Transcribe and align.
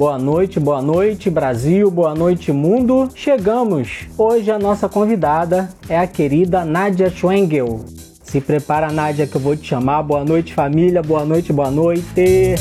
Boa 0.00 0.18
noite, 0.18 0.58
boa 0.58 0.80
noite 0.80 1.28
Brasil, 1.28 1.90
boa 1.90 2.14
noite 2.14 2.50
mundo. 2.50 3.10
Chegamos. 3.14 4.08
Hoje 4.16 4.50
a 4.50 4.58
nossa 4.58 4.88
convidada 4.88 5.68
é 5.90 5.98
a 5.98 6.06
querida 6.06 6.64
Nádia 6.64 7.10
Schwengel. 7.10 7.84
Se 8.22 8.40
prepara, 8.40 8.90
Nádia, 8.90 9.26
que 9.26 9.36
eu 9.36 9.40
vou 9.42 9.54
te 9.54 9.66
chamar. 9.66 10.02
Boa 10.02 10.24
noite, 10.24 10.54
família. 10.54 11.02
Boa 11.02 11.26
noite, 11.26 11.52
boa 11.52 11.70
noite. 11.70 12.54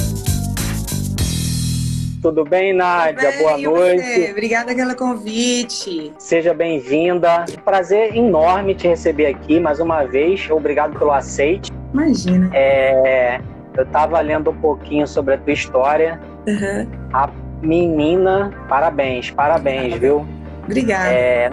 Tudo 2.22 2.44
bem, 2.44 2.74
Nádia? 2.74 3.32
Bem, 3.32 3.40
boa 3.40 3.58
noite. 3.58 4.04
Você? 4.04 4.32
Obrigada 4.32 4.76
pelo 4.76 4.96
convite. 4.98 6.12
Seja 6.18 6.54
bem-vinda. 6.54 7.46
Prazer 7.64 8.18
enorme 8.18 8.76
te 8.76 8.86
receber 8.86 9.28
aqui 9.28 9.62
mais 9.62 9.80
uma 9.80 10.04
vez. 10.04 10.46
Obrigado 10.52 11.00
pelo 11.00 11.14
aceite. 11.14 11.72
Imagina. 11.94 12.50
É, 12.54 13.40
eu 13.78 13.84
estava 13.84 14.20
lendo 14.20 14.52
um 14.52 14.60
pouquinho 14.60 15.08
sobre 15.08 15.36
a 15.36 15.38
tua 15.38 15.54
história. 15.54 16.20
Uhum. 16.46 16.99
A 17.14 17.30
menina, 17.62 18.52
parabéns, 18.68 19.32
parabéns, 19.32 19.96
viu? 19.96 20.26
Obrigada. 20.64 21.10
É, 21.10 21.50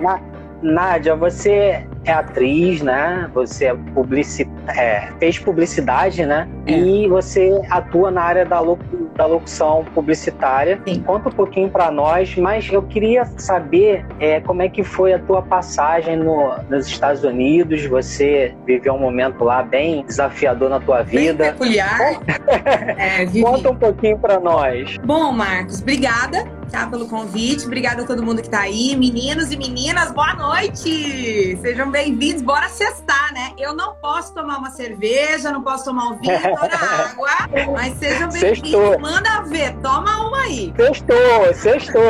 Nádia, 0.62 1.14
você 1.14 1.87
é 2.06 2.12
atriz, 2.12 2.80
né? 2.80 3.28
Você 3.34 3.66
é 3.66 3.74
publici 3.74 4.48
é, 4.69 5.09
fez 5.19 5.38
publicidade, 5.38 6.24
né? 6.24 6.48
É. 6.66 6.78
E 6.78 7.09
você 7.09 7.60
atua 7.69 8.10
na 8.10 8.23
área 8.23 8.45
da, 8.45 8.60
lo 8.60 8.78
da 9.16 9.27
locução 9.27 9.84
publicitária. 9.95 10.80
Sim. 10.87 11.00
Conta 11.00 11.28
um 11.28 11.33
pouquinho 11.33 11.70
para 11.70 11.91
nós, 11.91 12.37
mas 12.37 12.70
eu 12.70 12.83
queria 12.83 13.24
saber 13.38 14.05
é, 14.20 14.41
como 14.41 14.62
é 14.62 14.69
que 14.69 14.84
foi 14.84 15.14
a 15.14 15.19
tua 15.19 15.42
passagem 15.42 16.16
no, 16.16 16.55
nos 16.69 16.87
Estados 16.87 17.24
Unidos. 17.24 17.84
Você 17.87 18.55
viveu 18.66 18.95
um 18.95 19.00
momento 19.00 19.42
lá 19.42 19.62
bem 19.62 20.05
desafiador 20.05 20.69
na 20.69 20.80
tua 20.80 21.02
vida. 21.02 21.45
Bem 21.45 21.52
peculiar. 21.52 21.98
é, 22.98 23.27
Conta 23.41 23.70
um 23.70 23.77
pouquinho 23.77 24.19
para 24.19 24.38
nós. 24.38 24.97
Bom, 25.02 25.33
Marcos, 25.33 25.80
obrigada 25.80 26.47
tá, 26.70 26.86
pelo 26.86 27.06
convite. 27.09 27.64
Obrigada 27.66 28.02
a 28.02 28.06
todo 28.06 28.23
mundo 28.23 28.42
que 28.42 28.50
tá 28.50 28.61
aí. 28.61 28.97
Meninos 28.97 29.50
e 29.50 29.56
meninas, 29.56 30.11
boa 30.12 30.34
noite! 30.34 31.56
Sejam 31.62 31.91
bem-vindos. 31.97 32.42
Bora 32.42 32.69
cestar, 32.69 33.33
né? 33.33 33.52
Eu 33.56 33.75
não 33.75 33.94
posso 33.94 34.34
tomar 34.34 34.58
uma 34.58 34.70
cerveja, 34.70 35.50
não 35.50 35.62
posso 35.62 35.86
tomar 35.86 36.08
um 36.11 36.19
vinho, 36.19 36.39
tomar 36.42 37.11
água, 37.11 37.72
mas 37.72 37.97
sejam 37.98 38.28
bem-vindos. 38.28 39.00
Manda 39.00 39.41
ver, 39.44 39.75
toma 39.78 40.28
uma 40.28 40.42
aí. 40.42 40.74
Sextou, 40.77 41.55
sextou. 41.55 42.02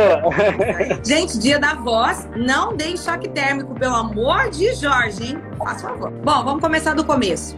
Gente, 1.06 1.38
dia 1.38 1.60
da 1.60 1.74
voz, 1.74 2.28
não 2.34 2.76
deem 2.76 2.96
choque 2.96 3.28
térmico, 3.28 3.74
pelo 3.76 3.94
amor 3.94 4.50
de 4.50 4.74
Jorge, 4.74 5.22
hein? 5.22 5.42
Faz 5.56 5.80
favor. 5.80 6.10
Bom, 6.10 6.44
vamos 6.44 6.60
começar 6.60 6.94
do 6.94 7.04
começo. 7.04 7.56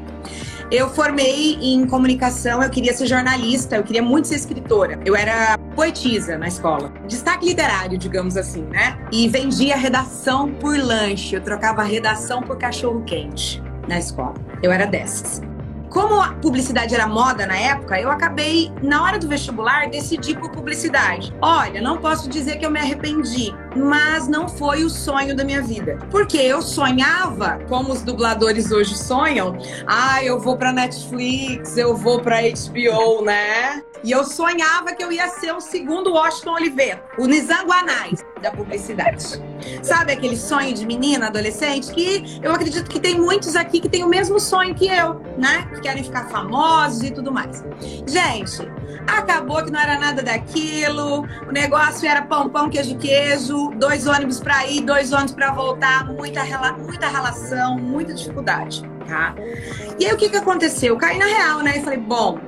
Eu 0.70 0.90
formei 0.90 1.54
em 1.62 1.86
comunicação, 1.86 2.62
eu 2.62 2.68
queria 2.68 2.92
ser 2.92 3.06
jornalista, 3.06 3.76
eu 3.76 3.82
queria 3.82 4.02
muito 4.02 4.28
ser 4.28 4.34
escritora. 4.34 5.00
Eu 5.02 5.16
era 5.16 5.56
poetisa 5.74 6.36
na 6.36 6.46
escola. 6.46 6.92
Destaque 7.06 7.46
literário, 7.46 7.96
digamos 7.96 8.36
assim, 8.36 8.64
né? 8.64 8.98
E 9.10 9.26
vendia 9.28 9.76
redação 9.76 10.52
por 10.52 10.76
lanche. 10.76 11.34
Eu 11.34 11.40
trocava 11.40 11.82
redação 11.82 12.42
por 12.42 12.58
cachorro 12.58 13.02
quente 13.04 13.62
na 13.88 13.98
escola. 13.98 14.34
Eu 14.62 14.70
era 14.70 14.86
dessas. 14.86 15.40
Como 15.88 16.20
a 16.20 16.34
publicidade 16.34 16.94
era 16.94 17.06
moda 17.06 17.46
na 17.46 17.56
época, 17.56 17.98
eu 17.98 18.10
acabei, 18.10 18.70
na 18.82 19.02
hora 19.02 19.18
do 19.18 19.26
vestibular, 19.26 19.88
decidi 19.88 20.34
por 20.34 20.50
publicidade. 20.50 21.34
Olha, 21.40 21.80
não 21.80 21.96
posso 21.96 22.28
dizer 22.28 22.58
que 22.58 22.66
eu 22.66 22.70
me 22.70 22.78
arrependi, 22.78 23.54
mas 23.78 24.28
não 24.28 24.48
foi 24.48 24.84
o 24.84 24.90
sonho 24.90 25.34
da 25.34 25.44
minha 25.44 25.62
vida. 25.62 25.98
Porque 26.10 26.36
eu 26.36 26.60
sonhava, 26.60 27.60
como 27.68 27.92
os 27.92 28.02
dubladores 28.02 28.70
hoje 28.70 28.96
sonham, 28.96 29.56
ah, 29.86 30.22
eu 30.22 30.38
vou 30.38 30.56
pra 30.56 30.72
Netflix, 30.72 31.76
eu 31.76 31.96
vou 31.96 32.20
pra 32.20 32.40
HBO, 32.40 33.24
né? 33.24 33.82
E 34.04 34.12
eu 34.12 34.24
sonhava 34.24 34.94
que 34.94 35.02
eu 35.02 35.10
ia 35.10 35.28
ser 35.28 35.52
o 35.52 35.60
segundo 35.60 36.12
Washington 36.12 36.52
Oliveira, 36.52 37.02
o 37.18 37.26
Nizanguanais 37.26 38.24
da 38.40 38.50
publicidade. 38.52 39.42
Sabe 39.82 40.12
aquele 40.12 40.36
sonho 40.36 40.72
de 40.72 40.86
menina, 40.86 41.26
adolescente? 41.26 41.92
Que 41.92 42.40
eu 42.42 42.52
acredito 42.52 42.88
que 42.88 43.00
tem 43.00 43.18
muitos 43.18 43.56
aqui 43.56 43.80
que 43.80 43.88
têm 43.88 44.04
o 44.04 44.08
mesmo 44.08 44.38
sonho 44.38 44.74
que 44.74 44.86
eu, 44.86 45.20
né? 45.36 45.68
Que 45.74 45.80
querem 45.80 46.04
ficar 46.04 46.28
famosos 46.28 47.02
e 47.02 47.10
tudo 47.10 47.32
mais. 47.32 47.64
Gente, 48.06 48.62
acabou 49.06 49.64
que 49.64 49.70
não 49.70 49.80
era 49.80 49.98
nada 49.98 50.22
daquilo. 50.22 51.26
O 51.48 51.52
negócio 51.52 52.08
era 52.08 52.22
pão, 52.22 52.48
pão, 52.48 52.70
queijo, 52.70 52.96
queijo. 52.96 53.67
Dois 53.76 54.06
ônibus 54.06 54.40
para 54.40 54.66
ir, 54.66 54.82
dois 54.82 55.12
ônibus 55.12 55.32
para 55.32 55.52
voltar. 55.52 56.06
Muita, 56.06 56.42
muita 56.78 57.08
relação, 57.08 57.78
muita 57.78 58.14
dificuldade, 58.14 58.82
tá? 59.06 59.34
E 59.98 60.06
aí 60.06 60.12
o 60.12 60.16
que, 60.16 60.28
que 60.28 60.36
aconteceu? 60.36 60.94
Eu 60.94 60.98
caí 60.98 61.18
na 61.18 61.26
real, 61.26 61.60
né? 61.60 61.78
E 61.78 61.82
falei, 61.82 61.98
bom, 61.98 62.38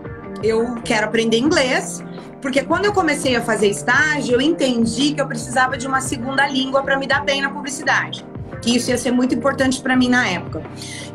eu 0.42 0.76
quero 0.84 1.06
aprender 1.06 1.38
inglês, 1.38 2.02
porque 2.40 2.62
quando 2.62 2.86
eu 2.86 2.92
comecei 2.92 3.36
a 3.36 3.42
fazer 3.42 3.68
estágio, 3.68 4.34
eu 4.34 4.40
entendi 4.40 5.12
que 5.12 5.20
eu 5.20 5.26
precisava 5.26 5.76
de 5.76 5.86
uma 5.86 6.00
segunda 6.00 6.46
língua 6.46 6.82
para 6.82 6.98
me 6.98 7.06
dar 7.06 7.24
bem 7.24 7.40
na 7.40 7.50
publicidade. 7.50 8.24
Que 8.62 8.76
isso 8.76 8.90
ia 8.90 8.98
ser 8.98 9.10
muito 9.10 9.34
importante 9.34 9.80
para 9.80 9.96
mim 9.96 10.08
na 10.08 10.26
época. 10.26 10.62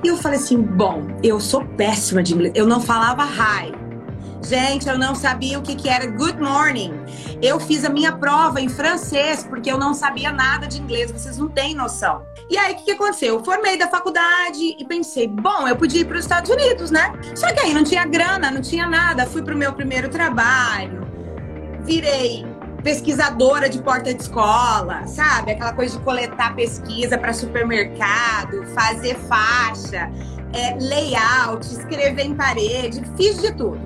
E 0.03 0.07
eu 0.07 0.17
falei 0.17 0.39
assim: 0.39 0.59
bom, 0.59 1.03
eu 1.21 1.39
sou 1.39 1.63
péssima 1.63 2.23
de 2.23 2.33
inglês. 2.33 2.53
Eu 2.55 2.65
não 2.65 2.81
falava 2.81 3.23
hi. 3.23 3.84
Gente, 4.45 4.87
eu 4.87 4.97
não 4.97 5.15
sabia 5.15 5.57
o 5.57 5.61
que, 5.63 5.75
que 5.75 5.89
era 5.89 6.05
good 6.05 6.39
morning. 6.39 6.93
Eu 7.41 7.59
fiz 7.59 7.83
a 7.83 7.89
minha 7.89 8.11
prova 8.11 8.61
em 8.61 8.69
francês 8.69 9.43
porque 9.43 9.71
eu 9.71 9.77
não 9.77 9.93
sabia 9.93 10.31
nada 10.31 10.67
de 10.67 10.79
inglês. 10.79 11.11
Vocês 11.11 11.37
não 11.39 11.49
têm 11.49 11.73
noção. 11.73 12.23
E 12.47 12.55
aí, 12.55 12.73
o 12.73 12.75
que, 12.75 12.83
que 12.83 12.91
aconteceu? 12.91 13.35
Eu 13.35 13.43
formei 13.43 13.75
da 13.75 13.87
faculdade 13.87 14.75
e 14.77 14.85
pensei, 14.85 15.27
bom, 15.27 15.67
eu 15.67 15.75
podia 15.75 16.01
ir 16.01 16.05
para 16.05 16.17
os 16.17 16.25
Estados 16.25 16.51
Unidos, 16.51 16.91
né? 16.91 17.11
Só 17.33 17.51
que 17.51 17.59
aí 17.59 17.73
não 17.73 17.83
tinha 17.83 18.05
grana, 18.05 18.51
não 18.51 18.61
tinha 18.61 18.85
nada. 18.85 19.25
Fui 19.25 19.41
para 19.41 19.55
o 19.55 19.57
meu 19.57 19.73
primeiro 19.73 20.09
trabalho, 20.09 21.07
virei 21.81 22.45
pesquisadora 22.83 23.67
de 23.67 23.81
porta 23.81 24.13
de 24.13 24.21
escola, 24.21 25.07
sabe? 25.07 25.53
Aquela 25.53 25.73
coisa 25.73 25.97
de 25.97 26.03
coletar 26.03 26.55
pesquisa 26.55 27.17
para 27.17 27.33
supermercado, 27.33 28.63
fazer 28.75 29.15
faixa, 29.27 30.11
é, 30.55 30.75
layout, 30.79 31.65
escrever 31.65 32.23
em 32.23 32.33
parede, 32.33 33.03
fiz 33.17 33.41
de 33.41 33.51
tudo. 33.53 33.79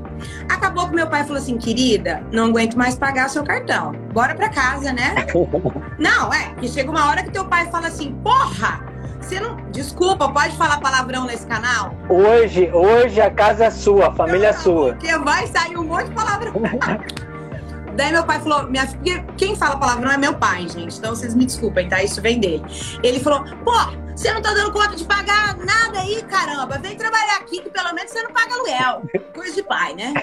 Acabou 0.50 0.88
que 0.88 0.96
meu 0.96 1.07
pai 1.07 1.24
falou 1.24 1.38
assim, 1.38 1.57
querida, 1.57 2.24
não 2.31 2.47
aguento 2.47 2.75
mais 2.75 2.96
pagar 2.96 3.30
seu 3.30 3.44
cartão. 3.44 3.94
Bora 4.13 4.35
pra 4.35 4.50
casa, 4.50 4.94
né? 4.94 5.16
não, 5.97 6.34
é, 6.34 6.53
que 6.59 6.68
chega 6.68 6.91
uma 6.91 7.09
hora 7.09 7.24
que 7.24 7.31
teu 7.31 7.46
pai 7.46 7.69
fala 7.72 7.88
assim, 7.88 8.13
porra, 8.24 8.84
você 9.19 9.40
não. 9.40 9.58
Desculpa, 9.72 10.29
pode 10.29 10.56
falar 10.58 10.79
palavrão 10.79 11.25
nesse 11.25 11.46
canal? 11.46 11.94
Hoje, 12.09 12.69
hoje 12.74 13.22
a 13.22 13.29
casa 13.29 13.66
é 13.66 13.72
sua, 13.72 14.08
a 14.08 14.13
família 14.13 14.47
é 14.47 14.53
sua. 14.53 14.94
Porque 14.94 15.18
vai 15.19 15.47
sair 15.47 15.78
um 15.78 15.84
monte 15.84 16.09
de 16.09 16.16
palavrão. 16.16 16.53
Daí 17.96 18.12
meu 18.13 18.24
pai 18.24 18.40
falou, 18.40 18.63
minha 18.69 18.88
filha, 18.88 19.25
quem 19.35 19.56
fala 19.56 19.78
palavrão 19.78 20.12
é 20.12 20.18
meu 20.18 20.34
pai, 20.34 20.68
gente. 20.69 20.97
Então 20.97 21.13
vocês 21.13 21.35
me 21.35 21.46
desculpem, 21.46 21.90
tá? 21.90 22.02
Isso 22.02 22.22
vem 22.22 22.40
dele. 22.40 22.63
Ele 23.03 23.19
falou, 23.19 23.44
pô, 23.66 23.74
você 24.19 24.34
não 24.34 24.41
tá 24.41 24.53
dando 24.53 24.74
conta 24.74 24.97
de 24.97 25.06
pagar 25.06 25.56
nada 25.59 26.00
aí, 26.00 26.22
caramba. 26.24 26.78
Vem 26.78 26.97
trabalhar 26.97 27.38
aqui 27.38 27.62
que 27.62 27.69
pelo 27.69 27.94
menos 27.94 28.12
você 28.12 28.22
não 28.22 28.34
paga 28.34 28.53
aluguel. 28.53 29.03
Coisa 29.34 29.56
de 29.56 29.63
pai, 29.63 29.96
né? 29.96 30.13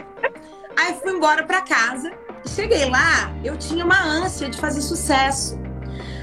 Aí 0.79 0.95
fui 1.03 1.13
embora 1.13 1.45
pra 1.45 1.63
casa. 1.63 2.13
Cheguei 2.47 2.91
lá, 2.91 3.33
eu 3.43 3.57
tinha 3.57 3.87
uma 3.87 3.99
ânsia 3.99 4.51
de 4.51 4.59
fazer 4.59 4.83
sucesso. 4.83 5.59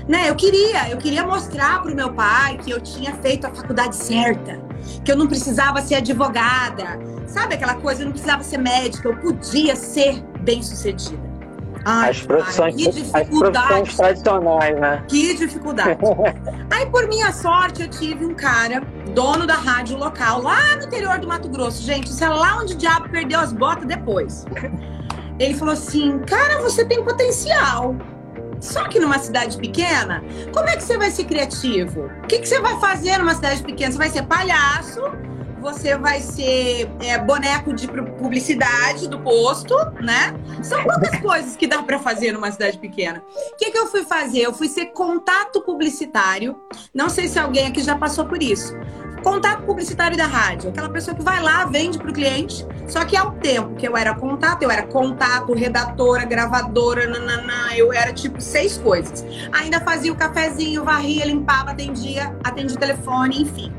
Né? 0.08 0.30
Eu 0.30 0.36
queria, 0.36 0.88
eu 0.92 1.00
queria 1.00 1.26
mostrar 1.26 1.82
pro 1.82 1.96
meu 1.96 2.14
pai 2.14 2.60
que 2.60 2.70
eu 2.70 2.80
tinha 2.80 3.16
feito 3.16 3.48
a 3.48 3.50
faculdade 3.50 3.96
certa, 3.96 4.62
que 5.04 5.12
eu 5.12 5.18
não 5.18 5.26
precisava 5.26 5.82
ser 5.82 5.96
advogada. 5.96 7.00
Sabe 7.26 7.56
aquela 7.56 7.74
coisa, 7.74 8.04
eu 8.04 8.06
não 8.06 8.12
precisava 8.12 8.44
ser 8.44 8.60
médica, 8.60 9.10
eu 9.10 9.18
podia 9.18 9.76
ser 9.76 10.22
bem-sucedida. 10.42 11.33
Ai, 11.86 12.12
as, 12.12 12.22
profissões, 12.22 12.76
as 13.14 13.28
profissões 13.28 13.96
tradicionais, 13.96 14.80
né? 14.80 15.04
Que 15.08 15.34
dificuldade. 15.34 15.98
Aí, 16.72 16.86
por 16.86 17.08
minha 17.08 17.32
sorte, 17.34 17.82
eu 17.82 17.90
tive 17.90 18.26
um 18.26 18.34
cara, 18.34 18.82
dono 19.14 19.46
da 19.46 19.56
rádio 19.56 19.98
local, 19.98 20.42
lá 20.42 20.76
no 20.78 20.84
interior 20.84 21.20
do 21.20 21.28
Mato 21.28 21.50
Grosso. 21.50 21.84
Gente, 21.84 22.08
isso 22.08 22.24
é 22.24 22.30
lá 22.30 22.58
onde 22.58 22.74
o 22.74 22.78
diabo 22.78 23.10
perdeu 23.10 23.40
as 23.40 23.52
botas 23.52 23.86
depois. 23.86 24.46
Ele 25.40 25.54
falou 25.56 25.74
assim: 25.74 26.20
Cara, 26.20 26.62
você 26.62 26.86
tem 26.86 27.04
potencial. 27.04 27.96
Só 28.60 28.88
que 28.88 28.98
numa 28.98 29.20
cidade 29.20 29.58
pequena, 29.58 30.24
como 30.54 30.70
é 30.70 30.78
que 30.78 30.84
você 30.84 30.98
vai 30.98 31.12
ser 31.12 31.26
criativo? 31.26 32.10
O 32.24 32.28
que, 32.28 32.40
que 32.40 32.48
você 32.48 32.62
vai 32.62 32.80
fazer 32.80 33.18
numa 33.18 33.36
cidade 33.36 33.62
pequena? 33.62 33.92
Você 33.92 33.98
vai 33.98 34.10
ser 34.10 34.24
palhaço 34.24 35.02
você 35.64 35.98
vai 35.98 36.20
ser 36.20 36.92
é, 37.00 37.18
boneco 37.18 37.74
de 37.74 37.88
publicidade 37.88 39.08
do 39.08 39.18
posto, 39.20 39.74
né? 40.02 40.36
São 40.62 40.84
poucas 40.84 41.20
coisas 41.22 41.56
que 41.56 41.66
dá 41.66 41.82
para 41.82 41.98
fazer 41.98 42.34
numa 42.34 42.52
cidade 42.52 42.78
pequena. 42.78 43.24
O 43.54 43.56
que, 43.56 43.72
que 43.72 43.78
eu 43.78 43.88
fui 43.88 44.04
fazer? 44.04 44.42
Eu 44.42 44.54
fui 44.54 44.68
ser 44.68 44.88
contato 44.88 45.62
publicitário. 45.62 46.60
Não 46.94 47.10
sei 47.10 47.30
se 47.30 47.40
alguém 47.40 47.68
aqui 47.68 47.82
já 47.82 47.96
passou 47.96 48.26
por 48.26 48.44
isso. 48.44 48.76
Contato 49.24 49.64
publicitário 49.64 50.18
da 50.18 50.26
rádio, 50.26 50.70
aquela 50.70 50.90
pessoa 50.90 51.16
que 51.16 51.24
vai 51.24 51.42
lá, 51.42 51.64
vende 51.64 51.98
para 51.98 52.12
o 52.12 52.14
cliente. 52.14 52.68
Só 52.86 53.06
que 53.06 53.16
ao 53.16 53.32
tempo 53.32 53.74
que 53.76 53.88
eu 53.88 53.96
era 53.96 54.14
contato, 54.14 54.64
eu 54.64 54.70
era 54.70 54.86
contato, 54.86 55.54
redatora, 55.54 56.26
gravadora, 56.26 57.08
nananã, 57.08 57.74
eu 57.74 57.94
era 57.94 58.12
tipo 58.12 58.42
seis 58.42 58.78
coisas. 58.78 59.26
Ainda 59.54 59.80
fazia 59.80 60.12
o 60.12 60.16
cafezinho, 60.18 60.84
varria, 60.84 61.24
limpava, 61.24 61.72
atendia, 61.72 62.36
atendia 62.44 62.76
o 62.76 62.80
telefone, 62.80 63.44
enfim. 63.44 63.72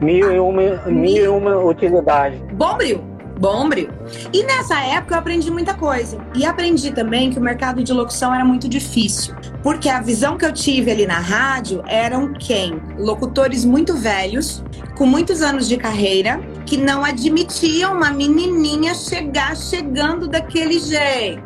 Mil 0.00 0.32
e 0.32 0.38
uma, 0.38 0.62
mil 0.86 1.24
e 1.24 1.28
uma 1.28 1.58
utilidade. 1.58 2.36
Bombril. 2.52 3.02
Bombril. 3.38 3.88
E 4.32 4.44
nessa 4.44 4.80
época 4.80 5.14
eu 5.14 5.18
aprendi 5.18 5.50
muita 5.50 5.74
coisa. 5.74 6.18
E 6.34 6.44
aprendi 6.44 6.92
também 6.92 7.30
que 7.30 7.38
o 7.38 7.42
mercado 7.42 7.82
de 7.82 7.92
locução 7.92 8.34
era 8.34 8.44
muito 8.44 8.68
difícil. 8.68 9.34
Porque 9.62 9.88
a 9.88 10.00
visão 10.00 10.38
que 10.38 10.44
eu 10.44 10.52
tive 10.52 10.90
ali 10.90 11.06
na 11.06 11.18
rádio 11.18 11.82
eram 11.86 12.32
quem? 12.32 12.80
Locutores 12.96 13.64
muito 13.64 13.94
velhos, 13.94 14.62
com 14.96 15.06
muitos 15.06 15.42
anos 15.42 15.68
de 15.68 15.76
carreira, 15.76 16.40
que 16.64 16.76
não 16.76 17.04
admitiam 17.04 17.94
uma 17.94 18.10
menininha 18.10 18.94
chegar 18.94 19.56
chegando 19.56 20.28
daquele 20.28 20.78
jeito. 20.78 21.42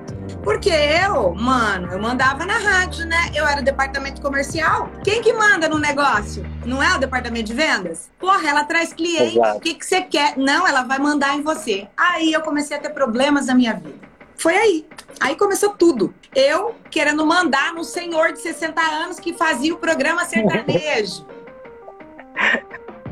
Porque 0.49 0.71
eu, 0.71 1.35
mano, 1.35 1.93
eu 1.93 2.01
mandava 2.01 2.47
na 2.47 2.57
rádio, 2.57 3.05
né? 3.05 3.31
Eu 3.35 3.47
era 3.47 3.61
departamento 3.61 4.23
comercial. 4.23 4.91
Quem 5.05 5.21
que 5.21 5.31
manda 5.31 5.69
no 5.69 5.79
negócio? 5.79 6.43
Não 6.65 6.83
é 6.83 6.97
o 6.97 6.99
departamento 6.99 7.45
de 7.45 7.53
vendas? 7.53 8.11
Porra, 8.19 8.49
ela 8.49 8.65
traz 8.65 8.95
cliente. 8.95 9.39
O 9.39 9.61
que, 9.61 9.75
que 9.75 9.85
você 9.85 10.01
quer? 10.01 10.39
Não, 10.39 10.67
ela 10.67 10.85
vai 10.85 10.99
mandar 10.99 11.37
em 11.37 11.43
você. 11.43 11.87
Aí 11.95 12.33
eu 12.33 12.41
comecei 12.41 12.79
a 12.79 12.81
ter 12.81 12.89
problemas 12.95 13.45
na 13.45 13.55
minha 13.55 13.75
vida. 13.75 14.09
Foi 14.39 14.57
aí. 14.57 14.87
Aí 15.21 15.37
começou 15.37 15.75
tudo. 15.75 16.15
Eu 16.35 16.75
querendo 16.91 17.27
mandar 17.27 17.75
no 17.75 17.85
senhor 17.85 18.33
de 18.33 18.41
60 18.41 18.81
anos 18.81 19.21
que 19.21 19.35
fazia 19.35 19.75
o 19.75 19.77
programa 19.77 20.25
sertanejo. 20.25 21.27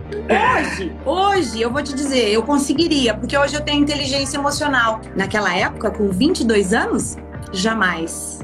Hoje, 0.06 0.96
hoje, 1.04 1.60
eu 1.60 1.70
vou 1.70 1.82
te 1.82 1.92
dizer, 1.92 2.28
eu 2.30 2.42
conseguiria, 2.42 3.14
porque 3.14 3.36
hoje 3.36 3.54
eu 3.54 3.60
tenho 3.60 3.82
inteligência 3.82 4.38
emocional. 4.38 5.00
Naquela 5.16 5.54
época, 5.54 5.90
com 5.90 6.10
22 6.10 6.72
anos, 6.72 7.16
jamais. 7.52 8.40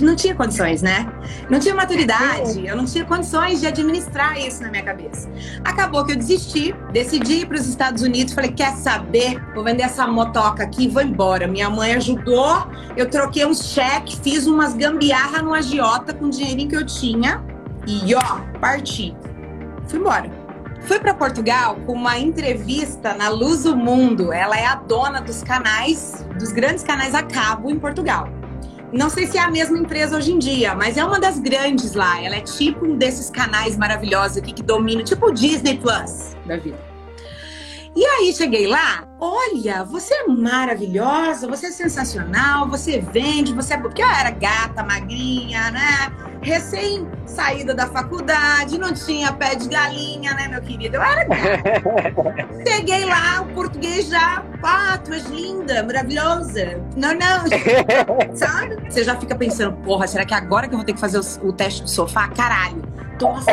Não 0.00 0.16
tinha 0.16 0.34
condições, 0.34 0.80
né? 0.80 1.06
Não 1.50 1.60
tinha 1.60 1.74
maturidade, 1.74 2.66
eu 2.66 2.74
não 2.74 2.86
tinha 2.86 3.04
condições 3.04 3.60
de 3.60 3.66
administrar 3.66 4.38
isso 4.38 4.62
na 4.62 4.70
minha 4.70 4.82
cabeça. 4.82 5.28
Acabou 5.62 6.02
que 6.06 6.12
eu 6.12 6.16
desisti, 6.16 6.74
decidi 6.90 7.40
ir 7.40 7.46
para 7.46 7.58
os 7.58 7.68
Estados 7.68 8.02
Unidos, 8.02 8.32
falei: 8.32 8.50
quer 8.50 8.72
saber? 8.76 9.38
Vou 9.54 9.62
vender 9.62 9.82
essa 9.82 10.06
motoca 10.06 10.62
aqui 10.62 10.84
e 10.84 10.88
vou 10.88 11.02
embora. 11.02 11.46
Minha 11.46 11.68
mãe 11.68 11.94
ajudou, 11.94 12.66
eu 12.96 13.10
troquei 13.10 13.44
uns 13.44 13.62
cheques, 13.62 14.18
fiz 14.22 14.46
umas 14.46 14.72
gambiarra 14.72 15.42
no 15.42 15.52
agiota 15.52 16.14
com 16.14 16.26
o 16.26 16.30
dinheirinho 16.30 16.70
que 16.70 16.76
eu 16.76 16.86
tinha 16.86 17.44
e 17.86 18.14
ó, 18.14 18.40
parti. 18.58 19.14
Fui 19.86 19.98
embora. 19.98 20.30
Fui 20.80 20.98
para 20.98 21.14
Portugal 21.14 21.76
com 21.86 21.92
uma 21.92 22.18
entrevista 22.18 23.14
na 23.14 23.28
Luz 23.28 23.62
do 23.62 23.76
Mundo. 23.76 24.32
Ela 24.32 24.58
é 24.58 24.66
a 24.66 24.74
dona 24.74 25.20
dos 25.20 25.42
canais, 25.42 26.26
dos 26.38 26.52
grandes 26.52 26.82
canais 26.82 27.14
a 27.14 27.22
cabo 27.22 27.70
em 27.70 27.78
Portugal. 27.78 28.28
Não 28.92 29.10
sei 29.10 29.26
se 29.26 29.36
é 29.36 29.40
a 29.40 29.50
mesma 29.50 29.76
empresa 29.76 30.16
hoje 30.16 30.32
em 30.32 30.38
dia, 30.38 30.74
mas 30.74 30.96
é 30.96 31.04
uma 31.04 31.18
das 31.18 31.38
grandes 31.38 31.94
lá. 31.94 32.22
Ela 32.22 32.36
é 32.36 32.40
tipo 32.40 32.86
um 32.86 32.96
desses 32.96 33.28
canais 33.30 33.76
maravilhosos 33.76 34.36
aqui 34.36 34.52
que 34.52 34.62
domina, 34.62 35.02
tipo 35.02 35.26
o 35.26 35.32
Disney 35.32 35.78
Plus 35.78 36.36
da 36.46 36.56
vida. 36.56 36.93
E 37.96 38.04
aí 38.04 38.32
cheguei 38.32 38.66
lá, 38.66 39.06
olha, 39.20 39.84
você 39.84 40.12
é 40.12 40.26
maravilhosa, 40.26 41.46
você 41.46 41.66
é 41.66 41.70
sensacional, 41.70 42.68
você 42.68 43.00
vende, 43.00 43.52
você 43.52 43.74
é. 43.74 43.78
Porque 43.78 44.02
eu 44.02 44.08
era 44.08 44.30
gata, 44.30 44.82
magrinha, 44.82 45.70
né? 45.70 46.12
Recém 46.42 47.06
saída 47.24 47.72
da 47.72 47.86
faculdade, 47.86 48.78
não 48.78 48.92
tinha 48.92 49.32
pé 49.32 49.54
de 49.54 49.68
galinha, 49.68 50.34
né, 50.34 50.48
meu 50.48 50.60
querido? 50.60 50.96
Eu 50.96 51.02
era 51.02 51.24
gata. 51.24 52.64
Cheguei 52.66 53.04
lá, 53.04 53.42
o 53.42 53.54
português 53.54 54.08
já, 54.08 54.44
ah, 54.62 54.98
tu 54.98 55.12
és 55.12 55.26
linda, 55.26 55.84
maravilhosa. 55.84 56.82
Não, 56.96 57.14
não, 57.14 57.44
sabe? 58.34 58.90
Você 58.90 59.04
já 59.04 59.14
fica 59.16 59.36
pensando, 59.36 59.76
porra, 59.84 60.08
será 60.08 60.24
que 60.24 60.34
agora 60.34 60.66
que 60.66 60.74
eu 60.74 60.78
vou 60.78 60.84
ter 60.84 60.94
que 60.94 61.00
fazer 61.00 61.18
o, 61.18 61.48
o 61.48 61.52
teste 61.52 61.82
do 61.82 61.88
sofá? 61.88 62.26
Caralho 62.28 62.82
nossa. 63.24 63.50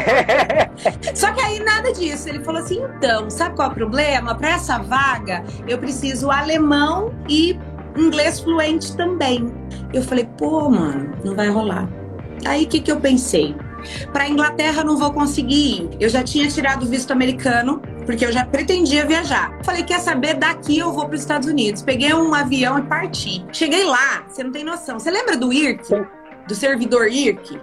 Só 1.16 1.32
que 1.32 1.42
aí 1.42 1.60
nada 1.60 1.92
disso. 1.94 2.28
Ele 2.30 2.44
falou 2.44 2.62
assim: 2.62 2.82
então, 2.98 3.30
sabe 3.30 3.56
qual 3.56 3.70
é 3.70 3.72
o 3.72 3.76
problema? 3.76 4.36
Para 4.36 4.52
essa 4.52 4.78
vaga, 4.80 5.44
eu 5.68 5.78
preciso 5.78 6.30
alemão 6.30 7.14
e 7.30 7.58
inglês 7.98 8.40
fluente 8.40 8.96
também. 8.96 9.52
Eu 9.94 10.04
falei: 10.04 10.28
pô, 10.38 10.70
mano, 10.70 11.16
não 11.24 11.36
vai 11.36 11.50
rolar. 11.50 11.90
Aí 12.46 12.66
o 12.66 12.68
que, 12.68 12.80
que 12.80 12.92
eu 12.92 13.00
pensei? 13.00 13.56
Para 14.14 14.30
Inglaterra 14.30 14.84
não 14.84 14.98
vou 14.98 15.12
conseguir 15.12 15.82
ir. 15.82 15.90
Eu 16.00 16.10
já 16.10 16.24
tinha 16.24 16.48
tirado 16.48 16.84
o 16.84 16.86
visto 16.86 17.12
americano, 17.12 17.82
porque 18.06 18.26
eu 18.26 18.32
já 18.32 18.46
pretendia 18.46 19.06
viajar. 19.06 19.58
Falei, 19.64 19.84
quer 19.84 20.00
saber? 20.00 20.36
Daqui 20.36 20.78
eu 20.78 20.92
vou 20.92 21.06
para 21.06 21.16
os 21.16 21.22
Estados 21.22 21.48
Unidos. 21.48 21.82
Peguei 21.82 22.14
um 22.14 22.34
avião 22.34 22.78
e 22.78 22.84
parti. 22.84 23.46
Cheguei 23.52 23.84
lá, 23.84 24.24
você 24.28 24.44
não 24.44 24.52
tem 24.52 24.64
noção. 24.64 25.00
Você 25.00 25.10
lembra 25.10 25.36
do 25.36 25.52
IRC? 25.52 26.06
Do 26.48 26.56
servidor 26.56 27.08
IRC? 27.08 27.60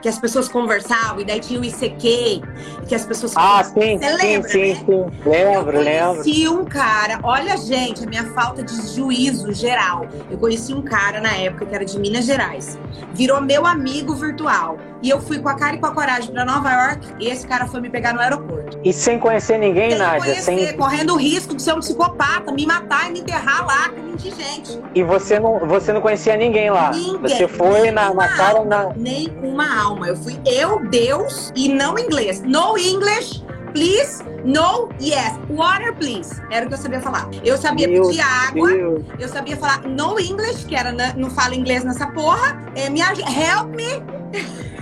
Que 0.00 0.08
as 0.08 0.18
pessoas 0.18 0.48
conversavam, 0.48 1.20
e 1.20 1.24
daí 1.24 1.40
tinha 1.40 1.60
o 1.60 1.64
ICQ, 1.64 2.42
que 2.88 2.94
as 2.94 3.04
pessoas 3.04 3.32
Ah, 3.36 3.62
sim, 3.62 3.98
Você 3.98 3.98
sim, 3.98 4.16
lembra, 4.16 4.48
sim, 4.48 4.72
né? 4.72 4.74
sim. 4.74 5.06
Lembro, 5.28 5.76
eu 5.76 5.82
lembro. 5.82 6.22
Conheci 6.22 6.48
um 6.48 6.64
cara, 6.64 7.18
olha, 7.22 7.56
gente, 7.56 8.04
a 8.04 8.06
minha 8.06 8.24
falta 8.32 8.62
de 8.62 8.74
juízo 8.94 9.52
geral. 9.52 10.06
Eu 10.30 10.38
conheci 10.38 10.72
um 10.72 10.82
cara 10.82 11.20
na 11.20 11.32
época 11.34 11.66
que 11.66 11.74
era 11.74 11.84
de 11.84 11.98
Minas 11.98 12.24
Gerais. 12.24 12.78
Virou 13.12 13.40
meu 13.40 13.66
amigo 13.66 14.14
virtual. 14.14 14.78
E 15.02 15.08
eu 15.08 15.20
fui 15.20 15.38
com 15.38 15.48
a 15.48 15.54
cara 15.54 15.76
e 15.76 15.78
com 15.78 15.86
a 15.86 15.94
coragem 15.94 16.32
para 16.32 16.44
Nova 16.44 16.70
York, 16.70 17.08
e 17.18 17.28
esse 17.28 17.46
cara 17.46 17.66
foi 17.66 17.80
me 17.80 17.88
pegar 17.88 18.12
no 18.12 18.20
aeroporto. 18.20 18.78
E 18.84 18.92
sem 18.92 19.18
conhecer 19.18 19.58
ninguém, 19.58 19.90
sem 19.90 19.98
Nádia? 19.98 20.20
Conhecer, 20.20 20.42
sem 20.42 20.76
correndo 20.76 21.14
o 21.14 21.16
risco 21.16 21.54
de 21.54 21.62
ser 21.62 21.74
um 21.74 21.80
psicopata, 21.80 22.52
me 22.52 22.66
matar 22.66 23.08
e 23.08 23.12
me 23.12 23.20
enterrar 23.20 23.66
lá 23.66 23.88
com 23.88 24.02
20 24.02 24.30
gente. 24.30 24.80
E 24.94 25.02
você 25.02 25.38
não, 25.38 25.58
você 25.60 25.92
não 25.92 26.00
conhecia 26.00 26.36
ninguém 26.36 26.70
lá? 26.70 26.90
Ninguém. 26.90 27.20
Você 27.20 27.48
foi 27.48 27.90
na, 27.90 28.12
na 28.12 28.28
cara 28.28 28.64
na... 28.64 28.92
Nem 28.94 29.28
uma 29.42 29.82
alma. 29.82 30.08
Eu 30.08 30.16
fui 30.16 30.38
eu, 30.44 30.86
Deus, 30.88 31.50
e 31.56 31.68
não 31.68 31.98
inglês. 31.98 32.42
No 32.42 32.76
English, 32.76 33.42
please, 33.72 34.22
no, 34.44 34.90
yes. 35.00 35.38
Water, 35.48 35.94
please. 35.94 36.40
Era 36.50 36.66
o 36.66 36.68
que 36.68 36.74
eu 36.74 36.78
sabia 36.78 37.00
falar. 37.00 37.28
Eu 37.42 37.56
sabia 37.56 37.88
Meu 37.88 38.06
pedir 38.06 38.20
água. 38.20 38.68
Deus. 38.68 39.04
Eu 39.18 39.28
sabia 39.28 39.56
falar 39.56 39.82
no 39.82 40.18
English, 40.20 40.66
que 40.66 40.74
era 40.74 40.92
na, 40.92 41.14
não 41.14 41.30
falo 41.30 41.54
inglês 41.54 41.84
nessa 41.84 42.06
porra. 42.08 42.60
É, 42.74 42.90
me 42.90 43.00
help 43.00 43.74
me. 43.74 44.02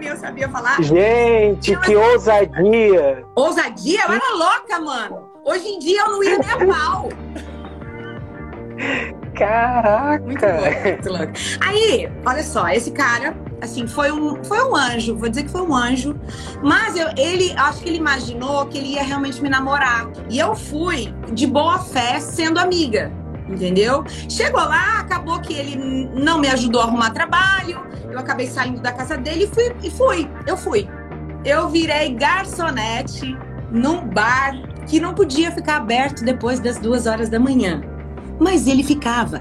eu 0.00 0.16
sabia 0.16 0.48
falar. 0.48 0.82
Gente, 0.82 1.72
eu, 1.72 1.80
que 1.80 1.96
ousadia. 1.96 3.24
Ousadia? 3.34 4.00
Eu 4.02 4.12
era 4.12 4.34
louca, 4.34 4.80
mano. 4.80 5.30
Hoje 5.44 5.68
em 5.68 5.78
dia 5.78 6.00
eu 6.02 6.10
não 6.10 6.22
ia 6.22 6.38
nem 6.38 6.50
a 6.50 6.74
pau. 6.74 7.08
Caraca! 9.34 10.24
Muito 10.24 10.44
louco, 10.44 10.82
muito 10.82 11.08
louco. 11.08 11.32
Aí, 11.60 12.10
olha 12.24 12.42
só, 12.42 12.68
esse 12.68 12.90
cara, 12.90 13.36
assim, 13.60 13.86
foi 13.86 14.10
um, 14.10 14.42
foi 14.44 14.62
um 14.64 14.74
anjo, 14.74 15.16
vou 15.16 15.28
dizer 15.28 15.44
que 15.44 15.50
foi 15.50 15.60
um 15.60 15.74
anjo, 15.74 16.18
mas 16.62 16.96
eu, 16.96 17.08
ele, 17.16 17.52
acho 17.56 17.80
que 17.82 17.88
ele 17.88 17.98
imaginou 17.98 18.66
que 18.66 18.78
ele 18.78 18.94
ia 18.94 19.02
realmente 19.02 19.42
me 19.42 19.48
namorar. 19.48 20.10
E 20.30 20.38
eu 20.38 20.54
fui 20.54 21.14
de 21.32 21.46
boa 21.46 21.78
fé 21.78 22.18
sendo 22.18 22.58
amiga, 22.58 23.12
entendeu? 23.48 24.04
Chegou 24.28 24.60
lá, 24.60 25.00
acabou 25.00 25.40
que 25.40 25.54
ele 25.54 25.76
não 26.14 26.38
me 26.38 26.48
ajudou 26.48 26.80
a 26.80 26.84
arrumar 26.84 27.10
trabalho, 27.10 27.86
eu 28.10 28.18
acabei 28.18 28.46
saindo 28.46 28.80
da 28.80 28.92
casa 28.92 29.16
dele 29.16 29.44
e 29.44 29.46
fui, 29.46 29.76
e 29.82 29.90
fui, 29.90 30.30
eu 30.46 30.56
fui. 30.56 30.88
Eu 31.44 31.68
virei 31.68 32.14
garçonete 32.14 33.36
num 33.70 34.08
bar 34.08 34.52
que 34.86 34.98
não 35.00 35.14
podia 35.14 35.50
ficar 35.52 35.76
aberto 35.76 36.24
depois 36.24 36.60
das 36.60 36.78
duas 36.78 37.06
horas 37.06 37.28
da 37.28 37.38
manhã 37.38 37.82
mas 38.38 38.66
ele 38.66 38.82
ficava. 38.82 39.40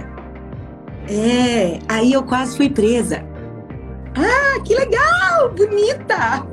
É, 1.10 1.80
aí 1.88 2.14
eu 2.14 2.24
quase 2.24 2.58
fui 2.58 2.70
presa. 2.70 3.24
Ah, 4.16 4.60
que 4.62 4.74
legal! 4.74 5.52
Bonita! 5.56 6.48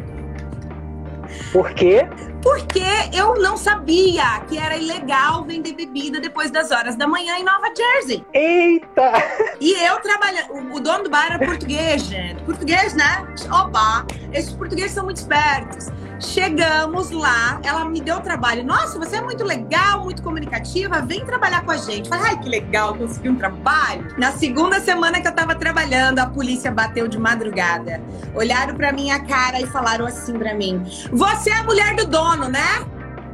Por 1.52 1.72
quê? 1.74 2.08
Porque 2.42 2.82
eu 3.12 3.34
não 3.40 3.56
sabia 3.56 4.40
que 4.48 4.58
era 4.58 4.76
ilegal 4.76 5.44
vender 5.44 5.74
bebida 5.74 6.20
depois 6.20 6.50
das 6.50 6.70
horas 6.70 6.96
da 6.96 7.06
manhã 7.06 7.36
em 7.38 7.44
Nova 7.44 7.72
Jersey. 7.76 8.24
Eita! 8.32 9.12
E 9.60 9.72
eu 9.84 10.00
trabalhando. 10.00 10.74
O 10.74 10.80
dono 10.80 11.04
do 11.04 11.10
bar 11.10 11.26
era 11.26 11.38
português, 11.38 12.02
gente. 12.02 12.42
Português, 12.42 12.94
né? 12.94 13.24
Opa! 13.50 14.04
Esses 14.32 14.52
portugueses 14.52 14.92
são 14.92 15.04
muito 15.04 15.18
espertos. 15.18 15.86
Chegamos 16.22 17.10
lá, 17.10 17.60
ela 17.64 17.84
me 17.84 18.00
deu 18.00 18.20
trabalho. 18.20 18.64
Nossa, 18.64 18.98
você 18.98 19.16
é 19.16 19.20
muito 19.20 19.44
legal, 19.44 20.04
muito 20.04 20.22
comunicativa, 20.22 21.02
vem 21.02 21.24
trabalhar 21.24 21.64
com 21.64 21.72
a 21.72 21.76
gente. 21.76 22.08
Falei, 22.08 22.30
ai, 22.30 22.38
que 22.38 22.48
legal, 22.48 22.94
consegui 22.94 23.28
um 23.28 23.36
trabalho. 23.36 24.06
Na 24.16 24.32
segunda 24.32 24.80
semana 24.80 25.20
que 25.20 25.26
eu 25.26 25.32
tava 25.32 25.54
trabalhando, 25.54 26.20
a 26.20 26.26
polícia 26.26 26.70
bateu 26.70 27.08
de 27.08 27.18
madrugada. 27.18 28.00
Olharam 28.34 28.74
pra 28.74 28.92
minha 28.92 29.20
cara 29.24 29.60
e 29.60 29.66
falaram 29.66 30.06
assim 30.06 30.38
pra 30.38 30.54
mim: 30.54 30.82
Você 31.12 31.50
é 31.50 31.58
a 31.58 31.64
mulher 31.64 31.96
do 31.96 32.06
dono, 32.06 32.48
né? 32.48 32.86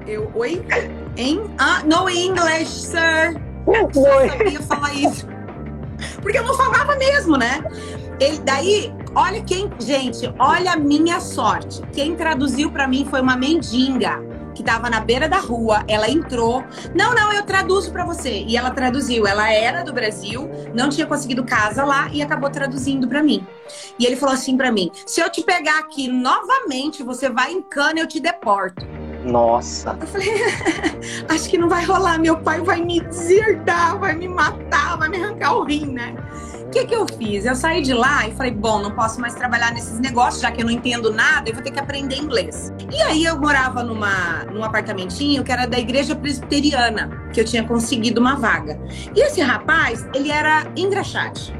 Eu, 0.06 0.30
oi? 0.34 0.64
Hein? 1.16 1.44
Ah, 1.58 1.82
no 1.84 2.08
English, 2.08 2.70
sir. 2.70 3.40
Eu 3.66 3.90
sabia 4.30 4.62
falar 4.62 4.94
isso. 4.94 5.26
Porque 6.22 6.38
eu 6.38 6.44
não 6.44 6.54
falava 6.54 6.96
mesmo, 6.96 7.36
né? 7.36 7.62
Ele, 8.18 8.38
daí, 8.40 8.92
olha 9.18 9.42
quem, 9.42 9.68
gente, 9.80 10.32
olha 10.38 10.72
a 10.72 10.76
minha 10.76 11.20
sorte. 11.20 11.82
Quem 11.92 12.14
traduziu 12.14 12.70
para 12.70 12.86
mim 12.86 13.04
foi 13.04 13.20
uma 13.20 13.36
mendiga 13.36 14.22
que 14.54 14.62
estava 14.62 14.88
na 14.88 15.00
beira 15.00 15.28
da 15.28 15.38
rua. 15.38 15.84
Ela 15.88 16.08
entrou. 16.08 16.64
Não, 16.94 17.14
não, 17.14 17.32
eu 17.32 17.42
traduzo 17.42 17.92
para 17.92 18.04
você. 18.04 18.44
E 18.46 18.56
ela 18.56 18.70
traduziu. 18.70 19.26
Ela 19.26 19.52
era 19.52 19.82
do 19.82 19.92
Brasil, 19.92 20.48
não 20.72 20.88
tinha 20.88 21.06
conseguido 21.06 21.44
casa 21.44 21.84
lá 21.84 22.08
e 22.12 22.22
acabou 22.22 22.48
traduzindo 22.48 23.08
para 23.08 23.22
mim. 23.22 23.44
E 23.98 24.06
ele 24.06 24.14
falou 24.14 24.34
assim 24.34 24.56
para 24.56 24.70
mim: 24.70 24.90
"Se 25.04 25.20
eu 25.20 25.28
te 25.30 25.42
pegar 25.42 25.80
aqui 25.80 26.08
novamente, 26.08 27.02
você 27.02 27.28
vai 27.28 27.52
em 27.52 27.60
cana, 27.60 27.98
eu 27.98 28.06
te 28.06 28.20
deporto". 28.20 28.86
Nossa. 29.24 29.96
Eu 30.00 30.06
falei, 30.06 30.30
acho 31.28 31.50
que 31.50 31.58
não 31.58 31.68
vai 31.68 31.84
rolar, 31.84 32.18
meu 32.18 32.38
pai 32.38 32.60
vai 32.60 32.80
me 32.80 33.00
deserdar, 33.00 33.98
vai 33.98 34.14
me 34.14 34.28
matar, 34.28 34.96
vai 34.96 35.08
me 35.08 35.22
arrancar 35.22 35.56
o 35.56 35.64
rim, 35.64 35.86
né? 35.86 36.14
O 36.68 36.70
que, 36.70 36.84
que 36.84 36.94
eu 36.94 37.06
fiz? 37.16 37.46
Eu 37.46 37.56
saí 37.56 37.80
de 37.80 37.94
lá 37.94 38.28
e 38.28 38.32
falei, 38.32 38.52
bom, 38.52 38.82
não 38.82 38.90
posso 38.90 39.18
mais 39.18 39.34
trabalhar 39.34 39.72
nesses 39.72 39.98
negócios, 39.98 40.42
já 40.42 40.52
que 40.52 40.60
eu 40.60 40.66
não 40.66 40.70
entendo 40.70 41.10
nada, 41.10 41.48
eu 41.48 41.54
vou 41.54 41.62
ter 41.62 41.70
que 41.70 41.80
aprender 41.80 42.16
inglês. 42.16 42.70
E 42.92 43.00
aí 43.04 43.24
eu 43.24 43.40
morava 43.40 43.82
numa, 43.82 44.44
num 44.52 44.62
apartamentinho 44.62 45.42
que 45.42 45.50
era 45.50 45.66
da 45.66 45.78
igreja 45.78 46.14
presbiteriana, 46.14 47.30
que 47.32 47.40
eu 47.40 47.44
tinha 47.46 47.64
conseguido 47.64 48.20
uma 48.20 48.36
vaga. 48.36 48.78
E 49.16 49.20
esse 49.20 49.40
rapaz, 49.40 50.06
ele 50.14 50.30
era 50.30 50.70
engraxate. 50.76 51.56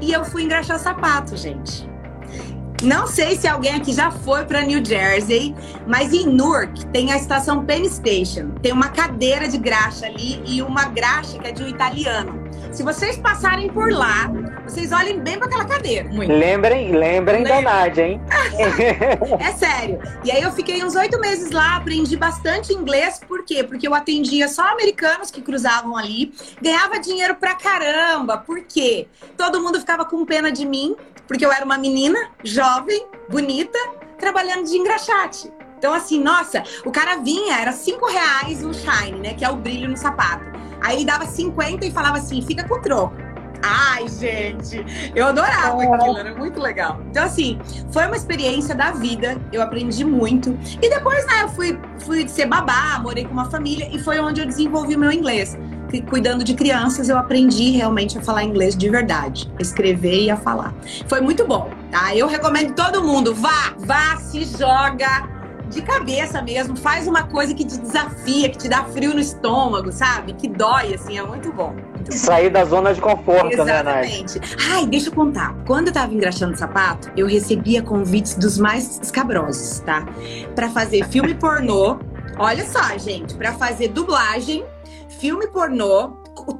E 0.00 0.12
eu 0.12 0.24
fui 0.24 0.42
engraxar 0.42 0.80
sapato, 0.80 1.36
gente. 1.36 1.88
Não 2.82 3.06
sei 3.06 3.36
se 3.36 3.46
alguém 3.46 3.76
aqui 3.76 3.92
já 3.92 4.10
foi 4.10 4.44
para 4.44 4.62
New 4.62 4.84
Jersey, 4.84 5.54
mas 5.86 6.12
em 6.12 6.26
Newark 6.26 6.86
tem 6.86 7.12
a 7.12 7.16
estação 7.16 7.64
Penn 7.64 7.88
Station. 7.88 8.50
Tem 8.62 8.72
uma 8.72 8.88
cadeira 8.88 9.46
de 9.46 9.58
graxa 9.58 10.06
ali 10.06 10.42
e 10.44 10.60
uma 10.60 10.86
graxa 10.86 11.38
que 11.38 11.46
é 11.46 11.52
de 11.52 11.62
um 11.62 11.68
italiano. 11.68 12.47
Se 12.72 12.82
vocês 12.82 13.16
passarem 13.16 13.68
por 13.68 13.90
lá, 13.90 14.30
vocês 14.64 14.92
olhem 14.92 15.18
bem 15.20 15.38
para 15.38 15.46
aquela 15.46 15.64
cadeira. 15.64 16.08
Muito. 16.08 16.32
Lembrem, 16.32 16.92
lembrem 16.92 17.42
da 17.42 17.60
Nádia, 17.60 18.06
hein? 18.06 18.20
é 19.40 19.52
sério. 19.52 19.98
E 20.24 20.30
aí 20.30 20.42
eu 20.42 20.52
fiquei 20.52 20.84
uns 20.84 20.94
oito 20.94 21.18
meses 21.18 21.50
lá, 21.50 21.76
aprendi 21.76 22.16
bastante 22.16 22.72
inglês. 22.72 23.20
Por 23.26 23.44
quê? 23.44 23.64
Porque 23.64 23.88
eu 23.88 23.94
atendia 23.94 24.48
só 24.48 24.68
americanos 24.68 25.30
que 25.30 25.40
cruzavam 25.40 25.96
ali, 25.96 26.32
ganhava 26.60 26.98
dinheiro 26.98 27.34
pra 27.36 27.54
caramba. 27.54 28.38
Por 28.38 28.62
quê? 28.62 29.08
Todo 29.36 29.60
mundo 29.60 29.80
ficava 29.80 30.04
com 30.04 30.24
pena 30.24 30.52
de 30.52 30.66
mim, 30.66 30.94
porque 31.26 31.44
eu 31.44 31.52
era 31.52 31.64
uma 31.64 31.78
menina 31.78 32.30
jovem, 32.44 33.06
bonita, 33.28 33.78
trabalhando 34.18 34.64
de 34.64 34.76
engraxate. 34.76 35.50
Então, 35.78 35.94
assim, 35.94 36.20
nossa, 36.20 36.62
o 36.84 36.90
cara 36.90 37.16
vinha, 37.16 37.56
era 37.56 37.72
cinco 37.72 38.06
reais 38.06 38.64
o 38.64 38.74
shine, 38.74 39.20
né? 39.20 39.34
Que 39.34 39.44
é 39.44 39.48
o 39.48 39.56
brilho 39.56 39.88
no 39.88 39.96
sapato. 39.96 40.67
Aí 40.80 40.96
ele 40.96 41.04
dava 41.04 41.26
50 41.26 41.86
e 41.86 41.90
falava 41.90 42.18
assim: 42.18 42.42
fica 42.42 42.66
com 42.66 42.80
troco. 42.80 43.28
Ai, 43.62 44.08
gente, 44.08 44.84
eu 45.14 45.26
adorava 45.26 45.82
é. 45.82 45.92
aquilo, 45.92 46.18
era 46.18 46.34
muito 46.34 46.60
legal. 46.60 47.00
Então, 47.10 47.24
assim, 47.24 47.58
foi 47.90 48.06
uma 48.06 48.16
experiência 48.16 48.74
da 48.74 48.92
vida, 48.92 49.36
eu 49.52 49.60
aprendi 49.60 50.04
muito. 50.04 50.56
E 50.80 50.88
depois, 50.88 51.26
né, 51.26 51.42
eu 51.42 51.48
fui, 51.48 51.78
fui 51.98 52.28
ser 52.28 52.46
babá, 52.46 52.98
morei 53.00 53.24
com 53.24 53.32
uma 53.32 53.50
família 53.50 53.88
e 53.92 53.98
foi 53.98 54.18
onde 54.20 54.40
eu 54.40 54.46
desenvolvi 54.46 54.94
o 54.94 54.98
meu 54.98 55.12
inglês. 55.12 55.58
Cuidando 56.10 56.44
de 56.44 56.52
crianças, 56.52 57.08
eu 57.08 57.16
aprendi 57.16 57.70
realmente 57.70 58.18
a 58.18 58.22
falar 58.22 58.44
inglês 58.44 58.76
de 58.76 58.90
verdade, 58.90 59.50
escrever 59.58 60.24
e 60.24 60.30
a 60.30 60.36
falar. 60.36 60.74
Foi 61.06 61.20
muito 61.20 61.46
bom, 61.46 61.70
tá? 61.90 62.14
Eu 62.14 62.28
recomendo 62.28 62.74
todo 62.74 63.02
mundo, 63.02 63.34
vá, 63.34 63.74
vá, 63.78 64.16
se 64.16 64.44
joga, 64.44 65.37
de 65.68 65.82
cabeça 65.82 66.40
mesmo, 66.42 66.76
faz 66.76 67.06
uma 67.06 67.24
coisa 67.24 67.54
que 67.54 67.64
te 67.64 67.78
desafia, 67.78 68.48
que 68.48 68.58
te 68.58 68.68
dá 68.68 68.84
frio 68.84 69.12
no 69.14 69.20
estômago, 69.20 69.92
sabe? 69.92 70.32
Que 70.32 70.48
dói, 70.48 70.94
assim, 70.94 71.18
é 71.18 71.22
muito 71.22 71.52
bom. 71.52 71.74
Muito 71.94 72.14
Sair 72.14 72.50
da 72.50 72.64
zona 72.64 72.94
de 72.94 73.00
conforto, 73.00 73.52
Exatamente. 73.52 74.38
né, 74.38 74.46
Nath? 74.46 74.70
Ai, 74.70 74.86
deixa 74.86 75.08
eu 75.08 75.12
contar. 75.12 75.54
Quando 75.66 75.88
eu 75.88 75.92
tava 75.92 76.12
engraxando 76.12 76.56
sapato, 76.56 77.10
eu 77.16 77.26
recebia 77.26 77.82
convites 77.82 78.34
dos 78.34 78.58
mais 78.58 78.98
escabrosos, 79.02 79.80
tá? 79.80 80.06
Para 80.54 80.70
fazer 80.70 81.04
filme 81.08 81.34
pornô. 81.34 81.98
Olha 82.38 82.64
só, 82.66 82.96
gente, 82.96 83.34
para 83.34 83.52
fazer 83.52 83.88
dublagem, 83.88 84.64
filme 85.08 85.48
pornô, 85.48 86.10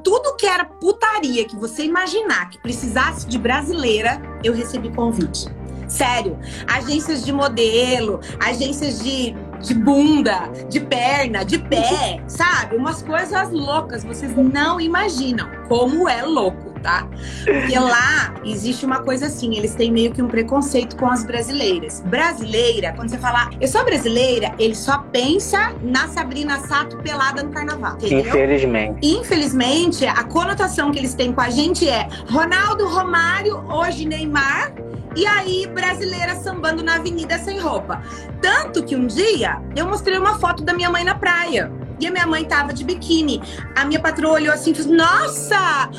tudo 0.03 0.37
que 0.37 0.47
era 0.47 0.65
putaria 0.65 1.45
que 1.45 1.57
você 1.57 1.85
imaginar 1.85 2.51
que 2.51 2.59
precisasse 2.59 3.27
de 3.27 3.39
brasileira, 3.39 4.21
eu 4.43 4.53
recebi 4.53 4.91
convite. 4.91 5.47
Sério. 5.89 6.39
Agências 6.67 7.25
de 7.25 7.33
modelo, 7.33 8.21
agências 8.39 9.01
de, 9.01 9.35
de 9.61 9.75
bunda, 9.75 10.51
de 10.69 10.81
perna, 10.81 11.45
de 11.45 11.59
pé, 11.59 12.23
sabe? 12.27 12.77
Umas 12.77 13.03
coisas 13.03 13.51
loucas. 13.51 14.05
Vocês 14.05 14.33
não 14.37 14.81
imaginam 14.81 15.49
como 15.69 16.09
é 16.09 16.23
louco, 16.23 16.79
tá? 16.81 17.07
Porque 17.45 17.79
lá 17.79 18.35
existe 18.45 18.85
uma 18.85 19.03
coisa 19.03 19.27
assim, 19.27 19.57
eles 19.57 19.75
têm 19.75 19.91
meio 19.91 20.13
que 20.13 20.23
um 20.23 20.29
preconceito 20.29 20.97
com 20.97 21.07
as 21.07 21.25
brasileiras. 21.25 22.01
Brasileira, 22.07 22.93
quando 22.95 23.11
você 23.11 23.19
falar, 23.19 23.51
eu 23.61 23.69
sou 23.69 23.85
brasileira, 23.85 24.55
ele 24.59 24.75
só 24.75 24.99
pensa 24.99 25.75
na 25.83 26.09
Sabrina 26.09 26.59
Sato 26.61 26.99
pelada 26.99 27.43
no 27.43 27.51
carnaval. 27.51 27.97
Entendeu? 27.97 28.21
Infelizmente. 28.21 28.99
Infelizmente, 29.03 30.07
a 30.07 30.25
conotação 30.25 30.91
que 30.91 30.99
eles 30.99 31.15
têm 31.15 31.33
com 31.33 31.41
a 31.41 31.51
gente 31.51 31.89
é 31.89 32.09
Ronaldo, 32.31 32.87
Romário, 32.89 33.63
hoje 33.69 34.07
Neymar 34.07 34.73
e 35.17 35.27
aí, 35.27 35.67
brasileira 35.67 36.37
sambando 36.37 36.83
na 36.83 36.97
avenida 36.97 37.39
sem 37.39 37.59
roupa. 37.59 38.03
Tanto 38.41 38.85
que 38.85 38.95
um 38.95 39.07
dia 39.07 39.61
eu 39.75 39.87
mostrei 39.87 40.19
uma 40.19 40.39
foto 40.39 40.63
da 40.63 40.73
minha 40.73 40.91
mãe 40.91 41.05
na 41.05 41.15
praia. 41.15 41.73
E 42.01 42.07
a 42.07 42.11
minha 42.11 42.27
mãe 42.27 42.45
tava 42.45 42.73
de 42.73 42.85
biquíni. 42.85 43.43
A 43.75 43.85
minha 43.85 44.01
patroa 44.01 44.35
olhou 44.35 44.53
assim 44.53 44.71
e 44.71 44.75
falou: 44.75 44.97
Nossa! 44.97 45.91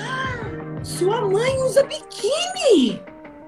Sua 0.81 1.21
mãe 1.21 1.61
usa 1.63 1.83
biquíni! 1.83 3.03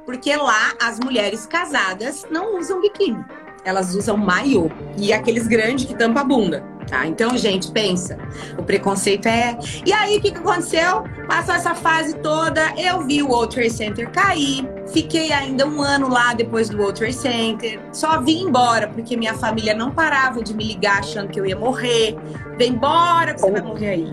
Porque 0.05 0.35
lá 0.35 0.73
as 0.81 0.99
mulheres 0.99 1.45
casadas 1.45 2.25
não 2.29 2.57
usam 2.57 2.81
biquíni. 2.81 3.23
Elas 3.63 3.95
usam 3.95 4.17
maiô. 4.17 4.69
E 4.97 5.13
aqueles 5.13 5.47
grandes 5.47 5.85
que 5.85 5.95
tampa 5.95 6.21
a 6.21 6.23
bunda. 6.23 6.70
Tá? 6.87 7.05
Então, 7.07 7.37
gente, 7.37 7.71
pensa. 7.71 8.17
O 8.57 8.63
preconceito 8.63 9.27
é. 9.27 9.57
E 9.85 9.93
aí, 9.93 10.17
o 10.17 10.21
que, 10.21 10.31
que 10.31 10.37
aconteceu? 10.37 11.03
Passou 11.27 11.55
essa 11.55 11.73
fase 11.73 12.15
toda, 12.17 12.73
eu 12.77 13.01
vi 13.01 13.23
o 13.23 13.29
World 13.29 13.55
Trade 13.55 13.69
Center 13.69 14.09
cair. 14.11 14.67
Fiquei 14.91 15.31
ainda 15.31 15.65
um 15.65 15.81
ano 15.81 16.09
lá 16.09 16.33
depois 16.33 16.69
do 16.69 16.77
World 16.77 16.99
Trade 16.99 17.13
Center. 17.13 17.79
Só 17.93 18.19
vim 18.21 18.43
embora 18.43 18.87
porque 18.87 19.15
minha 19.15 19.33
família 19.33 19.73
não 19.73 19.91
parava 19.91 20.43
de 20.43 20.53
me 20.53 20.65
ligar 20.65 20.99
achando 20.99 21.29
que 21.29 21.39
eu 21.39 21.45
ia 21.45 21.55
morrer. 21.55 22.17
Vem 22.57 22.71
embora 22.71 23.33
que 23.33 23.41
você 23.41 23.51
vai 23.51 23.61
morrer 23.61 23.89
aí. 23.89 24.11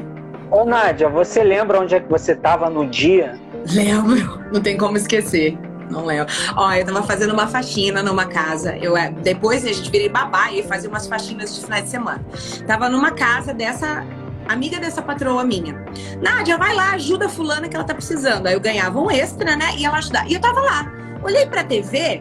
Ô, 0.51 0.65
Nádia, 0.65 1.09
você 1.09 1.43
lembra 1.43 1.81
onde 1.81 1.95
é 1.95 2.01
que 2.01 2.09
você 2.09 2.33
estava 2.33 2.71
no 2.71 2.87
dia? 2.87 3.39
Lembro, 3.71 4.41
não 4.53 4.63
tem 4.63 4.79
como 4.79 4.97
esquecer 4.97 5.59
não 5.91 6.05
lembro. 6.05 6.33
Ó, 6.57 6.73
eu 6.73 6.85
tava 6.85 7.03
fazendo 7.03 7.33
uma 7.33 7.47
faxina 7.47 8.03
numa 8.03 8.27
casa. 8.27 8.77
Eu, 8.77 8.97
é, 8.97 9.11
depois 9.11 9.65
a 9.65 9.73
gente 9.73 9.91
virei 9.91 10.09
babá 10.09 10.53
e 10.53 10.63
fazia 10.63 10.89
umas 10.89 11.07
faxinas 11.07 11.55
de 11.55 11.63
final 11.63 11.83
de 11.83 11.89
semana. 11.89 12.25
Tava 12.67 12.89
numa 12.89 13.11
casa 13.11 13.53
dessa 13.53 14.05
amiga 14.49 14.79
dessa 14.81 15.03
patroa 15.03 15.45
minha. 15.45 15.75
Nádia, 16.21 16.57
vai 16.57 16.75
lá, 16.75 16.93
ajuda 16.93 17.27
a 17.27 17.29
fulana 17.29 17.69
que 17.69 17.77
ela 17.77 17.85
tá 17.85 17.95
precisando. 17.95 18.47
Aí 18.47 18.55
eu 18.55 18.61
ganhava 18.61 18.99
um 18.99 19.11
extra, 19.11 19.57
né? 19.57 19.75
E 19.77 19.85
ela 19.85 19.99
ajudava. 19.99 20.29
E 20.29 20.35
eu 20.35 20.41
tava 20.41 20.61
lá. 20.61 20.91
Olhei 21.23 21.47
pra 21.47 21.65
TV 21.65 22.21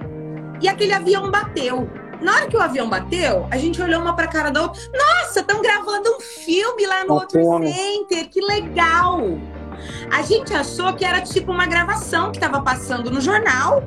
e 0.61 0.67
aquele 0.67 0.93
avião 0.93 1.31
bateu. 1.31 1.89
Na 2.21 2.35
hora 2.35 2.47
que 2.47 2.57
o 2.57 2.61
avião 2.61 2.89
bateu, 2.89 3.47
a 3.51 3.57
gente 3.57 3.81
olhou 3.81 4.01
uma 4.01 4.15
pra 4.15 4.27
cara 4.27 4.49
da 4.49 4.63
outra. 4.63 4.81
Nossa, 4.91 5.39
estão 5.39 5.61
gravando 5.61 6.09
um 6.09 6.19
filme 6.19 6.85
lá 6.85 7.05
no 7.05 7.13
outro 7.13 7.39
center, 7.61 8.27
que 8.29 8.41
legal! 8.41 9.21
A 10.11 10.21
gente 10.21 10.53
achou 10.53 10.93
que 10.93 11.05
era 11.05 11.21
tipo 11.21 11.51
uma 11.51 11.65
gravação 11.65 12.31
que 12.31 12.37
estava 12.37 12.61
passando 12.61 13.09
no 13.11 13.21
jornal, 13.21 13.83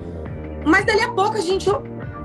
mas 0.65 0.85
dali 0.85 1.03
a 1.03 1.13
pouco 1.13 1.37
a 1.37 1.41
gente. 1.41 1.71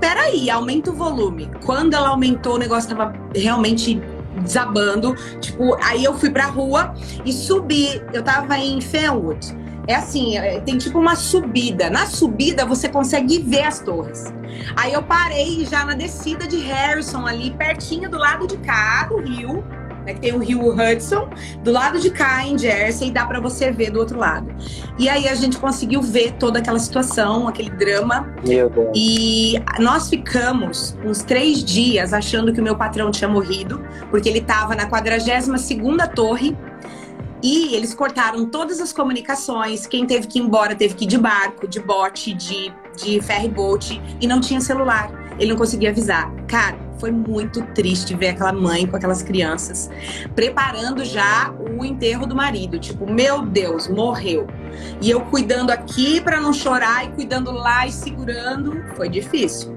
Peraí, 0.00 0.50
aumenta 0.50 0.90
o 0.90 0.94
volume. 0.94 1.50
Quando 1.64 1.94
ela 1.94 2.10
aumentou, 2.10 2.56
o 2.56 2.58
negócio 2.58 2.90
estava 2.90 3.14
realmente 3.34 4.00
desabando. 4.42 5.14
Tipo, 5.40 5.74
aí 5.82 6.04
eu 6.04 6.14
fui 6.18 6.30
pra 6.30 6.46
rua 6.46 6.94
e 7.24 7.32
subi. 7.32 8.02
Eu 8.12 8.22
tava 8.22 8.58
em 8.58 8.80
Fenwood. 8.80 9.56
É 9.88 9.94
assim, 9.94 10.36
é, 10.36 10.60
tem 10.60 10.76
tipo 10.76 10.98
uma 10.98 11.14
subida. 11.14 11.88
Na 11.88 12.06
subida 12.06 12.66
você 12.66 12.88
consegue 12.88 13.38
ver 13.38 13.62
as 13.62 13.80
torres. 13.80 14.24
Aí 14.74 14.92
eu 14.92 15.02
parei 15.02 15.64
já 15.64 15.84
na 15.84 15.94
descida 15.94 16.46
de 16.46 16.58
Harrison 16.58 17.26
ali, 17.26 17.52
pertinho 17.52 18.10
do 18.10 18.18
lado 18.18 18.46
de 18.46 18.56
cá 18.58 19.06
do 19.08 19.20
rio 19.20 19.64
né, 20.06 20.14
que 20.14 20.20
tem 20.20 20.32
o 20.32 20.38
rio 20.38 20.72
Hudson, 20.72 21.28
do 21.62 21.72
lado 21.72 22.00
de 22.00 22.10
cá, 22.10 22.46
em 22.46 22.56
Jersey, 22.56 23.08
e 23.08 23.10
dá 23.10 23.26
para 23.26 23.40
você 23.40 23.72
ver 23.72 23.90
do 23.90 23.98
outro 23.98 24.18
lado. 24.18 24.54
E 24.98 25.08
aí 25.08 25.28
a 25.28 25.34
gente 25.34 25.58
conseguiu 25.58 26.00
ver 26.00 26.32
toda 26.34 26.60
aquela 26.60 26.78
situação, 26.78 27.48
aquele 27.48 27.70
drama. 27.70 28.32
Meu 28.46 28.70
Deus. 28.70 28.90
E 28.94 29.60
nós 29.80 30.08
ficamos 30.08 30.96
uns 31.04 31.22
três 31.22 31.62
dias 31.62 32.12
achando 32.12 32.52
que 32.52 32.60
o 32.60 32.64
meu 32.64 32.76
patrão 32.76 33.10
tinha 33.10 33.28
morrido, 33.28 33.84
porque 34.10 34.28
ele 34.28 34.38
estava 34.38 34.74
na 34.74 34.86
42 34.86 35.60
segunda 35.60 36.06
torre, 36.06 36.56
e 37.42 37.74
eles 37.74 37.92
cortaram 37.94 38.46
todas 38.46 38.80
as 38.80 38.92
comunicações. 38.92 39.86
Quem 39.86 40.06
teve 40.06 40.26
que 40.26 40.38
ir 40.38 40.42
embora 40.42 40.74
teve 40.74 40.94
que 40.94 41.04
ir 41.04 41.08
de 41.08 41.18
barco, 41.18 41.68
de 41.68 41.80
bote, 41.80 42.32
de, 42.32 42.72
de 42.96 43.20
ferry 43.20 43.48
boat 43.48 44.00
e 44.20 44.26
não 44.26 44.40
tinha 44.40 44.60
celular. 44.60 45.10
Ele 45.38 45.50
não 45.50 45.56
conseguia 45.56 45.90
avisar. 45.90 46.32
Cara, 46.46 46.85
foi 46.98 47.10
muito 47.10 47.62
triste 47.74 48.14
ver 48.14 48.28
aquela 48.28 48.52
mãe 48.52 48.86
com 48.86 48.96
aquelas 48.96 49.22
crianças 49.22 49.90
preparando 50.34 51.04
já 51.04 51.52
o 51.52 51.84
enterro 51.84 52.26
do 52.26 52.34
marido. 52.34 52.78
Tipo, 52.78 53.10
meu 53.10 53.42
Deus, 53.42 53.88
morreu. 53.88 54.46
E 55.00 55.10
eu 55.10 55.20
cuidando 55.22 55.70
aqui 55.70 56.20
para 56.20 56.40
não 56.40 56.52
chorar 56.52 57.04
e 57.04 57.08
cuidando 57.08 57.50
lá 57.50 57.86
e 57.86 57.92
segurando. 57.92 58.82
Foi 58.94 59.08
difícil. 59.08 59.76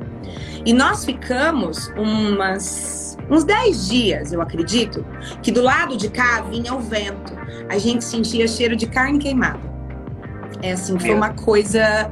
E 0.65 0.73
nós 0.73 1.05
ficamos 1.05 1.87
umas, 1.97 3.17
uns 3.29 3.43
10 3.43 3.87
dias, 3.87 4.33
eu 4.33 4.41
acredito, 4.41 5.05
que 5.41 5.51
do 5.51 5.61
lado 5.61 5.95
de 5.95 6.09
cá 6.09 6.41
vinha 6.41 6.73
o 6.73 6.79
vento. 6.79 7.33
A 7.69 7.77
gente 7.77 8.03
sentia 8.03 8.47
cheiro 8.47 8.75
de 8.75 8.87
carne 8.87 9.19
queimada. 9.19 9.69
É 10.61 10.73
assim, 10.73 10.99
foi 10.99 11.13
uma 11.13 11.33
coisa. 11.33 12.11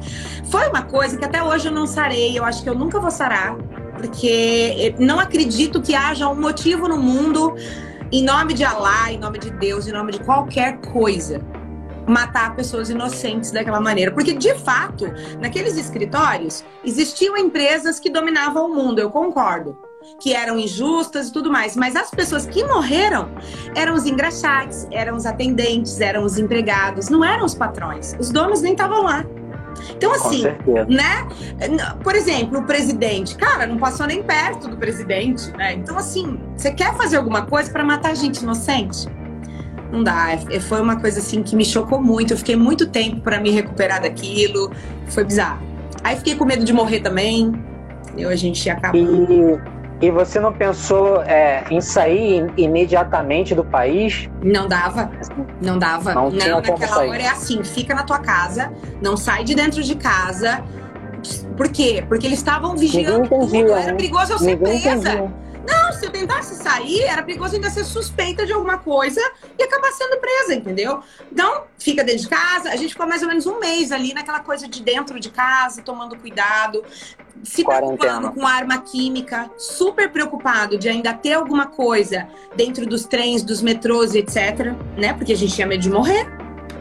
Foi 0.50 0.70
uma 0.70 0.82
coisa 0.84 1.18
que 1.18 1.26
até 1.26 1.44
hoje 1.44 1.68
eu 1.68 1.72
não 1.72 1.86
sarei. 1.86 2.38
Eu 2.38 2.46
acho 2.46 2.64
que 2.64 2.70
eu 2.70 2.76
nunca 2.76 2.98
vou 3.00 3.12
sarar 3.12 3.58
porque 3.98 4.96
não 5.00 5.20
acredito 5.20 5.82
que 5.82 5.96
haja 5.96 6.30
um 6.30 6.40
motivo 6.40 6.88
no 6.88 6.98
mundo, 6.98 7.56
em 8.12 8.24
nome 8.24 8.54
de 8.54 8.64
Allah, 8.64 9.12
em 9.12 9.18
nome 9.18 9.40
de 9.40 9.50
Deus, 9.50 9.88
em 9.88 9.92
nome 9.92 10.14
de 10.14 10.20
qualquer 10.20 10.80
coisa, 10.80 11.42
matar 12.08 12.56
pessoas 12.56 12.90
inocentes 12.90 13.52
daquela 13.52 13.82
maneira. 13.82 14.12
Porque, 14.12 14.34
de 14.34 14.54
fato, 14.56 15.06
naqueles 15.42 15.76
escritórios, 15.78 16.64
existiam 16.86 17.36
empresas 17.36 18.00
que 18.00 18.10
dominavam 18.10 18.68
o 18.68 18.74
mundo, 18.74 19.00
eu 19.00 19.10
concordo. 19.10 19.78
Que 20.22 20.34
eram 20.34 20.58
injustas 20.58 21.28
e 21.28 21.34
tudo 21.34 21.52
mais. 21.52 21.76
Mas 21.76 21.96
as 21.96 22.10
pessoas 22.10 22.46
que 22.46 22.64
morreram 22.64 23.30
eram 23.76 23.94
os 23.94 24.06
engraxates, 24.06 24.88
eram 24.90 25.18
os 25.18 25.26
atendentes, 25.26 26.00
eram 26.00 26.24
os 26.24 26.38
empregados, 26.38 27.10
não 27.10 27.26
eram 27.26 27.44
os 27.44 27.54
patrões. 27.54 28.16
Os 28.18 28.30
donos 28.30 28.62
nem 28.62 28.72
estavam 28.72 29.04
lá. 29.04 29.26
Então, 29.96 30.12
assim, 30.14 30.44
né? 30.88 31.28
Por 32.04 32.16
exemplo, 32.16 32.60
o 32.60 32.64
presidente, 32.64 33.36
cara, 33.36 33.66
não 33.66 33.78
passou 33.78 34.06
nem 34.06 34.22
perto 34.24 34.68
do 34.68 34.78
presidente, 34.78 35.52
né? 35.58 35.74
Então, 35.74 35.98
assim, 35.98 36.40
você 36.56 36.72
quer 36.72 36.96
fazer 36.96 37.18
alguma 37.18 37.46
coisa 37.46 37.72
para 37.72 37.84
matar 37.84 38.16
gente 38.16 38.42
inocente? 38.42 39.08
Não 39.92 40.04
dá. 40.04 40.38
É, 40.50 40.60
foi 40.60 40.82
uma 40.82 41.00
coisa 41.00 41.20
assim 41.20 41.42
que 41.42 41.56
me 41.56 41.64
chocou 41.64 42.02
muito. 42.02 42.34
Eu 42.34 42.38
fiquei 42.38 42.56
muito 42.56 42.88
tempo 42.88 43.22
para 43.22 43.40
me 43.40 43.50
recuperar 43.50 44.02
daquilo. 44.02 44.72
Foi 45.08 45.24
bizarro. 45.24 45.66
Aí 46.04 46.16
fiquei 46.18 46.36
com 46.36 46.46
medo 46.46 46.66
de 46.66 46.74
morrer 46.74 47.00
também. 47.00 47.54
Eu, 48.18 48.30
a 48.30 48.36
gente 48.36 48.70
acabou. 48.70 49.00
E, 49.02 49.60
e 50.00 50.12
você 50.12 50.40
não 50.40 50.54
pensou 50.54 51.22
é, 51.24 51.64
em 51.72 51.82
sair 51.82 52.52
imediatamente 52.56 53.56
do 53.56 53.64
país? 53.64 54.30
Não 54.44 54.68
dava. 54.68 55.10
Não 55.60 55.80
dava. 55.80 56.14
Não, 56.14 56.30
não 56.30 56.62
naquela 56.62 56.88
sair. 56.88 57.10
hora 57.10 57.22
é 57.22 57.30
assim: 57.30 57.64
fica 57.64 57.96
na 57.96 58.04
tua 58.04 58.20
casa, 58.20 58.72
não 59.02 59.18
sai 59.18 59.44
de 59.44 59.56
dentro 59.56 59.82
de 59.82 59.96
casa. 59.96 60.64
Por 61.56 61.68
quê? 61.70 62.04
Porque 62.08 62.28
eles 62.28 62.38
estavam 62.38 62.76
vigiando 62.76 63.28
tudo. 63.28 63.74
Era 63.74 63.96
perigoso 63.96 64.34
eu 64.34 64.40
ser 64.40 64.58
presa. 64.58 64.88
Entendia. 64.88 65.47
Não, 65.68 65.92
se 65.92 66.06
eu 66.06 66.10
tentasse 66.10 66.56
sair, 66.56 67.04
era 67.04 67.22
perigoso 67.22 67.56
ainda 67.56 67.70
ser 67.70 67.84
suspeita 67.84 68.46
de 68.46 68.54
alguma 68.54 68.78
coisa 68.78 69.20
e 69.60 69.64
acabar 69.64 69.92
sendo 69.92 70.18
presa, 70.18 70.56
entendeu? 70.56 71.02
Então, 71.30 71.64
fica 71.78 72.04
dentro 72.06 72.22
de 72.22 72.30
casa. 72.30 72.70
A 72.70 72.76
gente 72.78 72.92
ficou 72.92 73.06
mais 73.06 73.22
ou 73.22 73.28
menos 73.28 73.46
um 73.46 73.60
mês 73.60 73.92
ali 73.92 74.14
naquela 74.14 74.40
coisa 74.40 74.68
de 74.68 74.82
dentro 74.82 75.20
de 75.20 75.30
casa, 75.30 75.82
tomando 75.82 76.18
cuidado, 76.18 76.84
se 77.44 77.66
preocupando 77.66 78.32
com 78.32 78.48
arma 78.48 78.80
química, 78.80 79.52
super 79.58 80.10
preocupado 80.10 80.78
de 80.78 80.88
ainda 80.88 81.14
ter 81.14 81.34
alguma 81.34 81.68
coisa 81.68 82.28
dentro 82.56 82.86
dos 82.86 83.06
trens, 83.06 83.44
dos 83.44 83.62
metrôs, 83.62 84.16
etc. 84.16 84.74
Né? 84.98 85.14
Porque 85.14 85.34
a 85.34 85.38
gente 85.38 85.54
tinha 85.54 85.68
medo 85.68 85.82
de 85.82 85.90
morrer, 85.90 86.28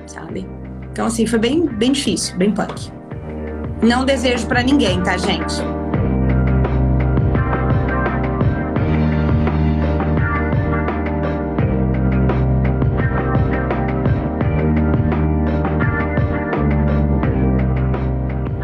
sabe? 0.06 0.46
Então, 0.92 1.06
assim, 1.06 1.26
foi 1.26 1.40
bem, 1.40 1.66
bem 1.66 1.90
difícil, 1.90 2.36
bem 2.36 2.52
punk. 2.52 2.90
Não 3.82 4.04
desejo 4.04 4.46
para 4.46 4.62
ninguém, 4.62 5.02
tá, 5.02 5.18
gente? 5.18 5.56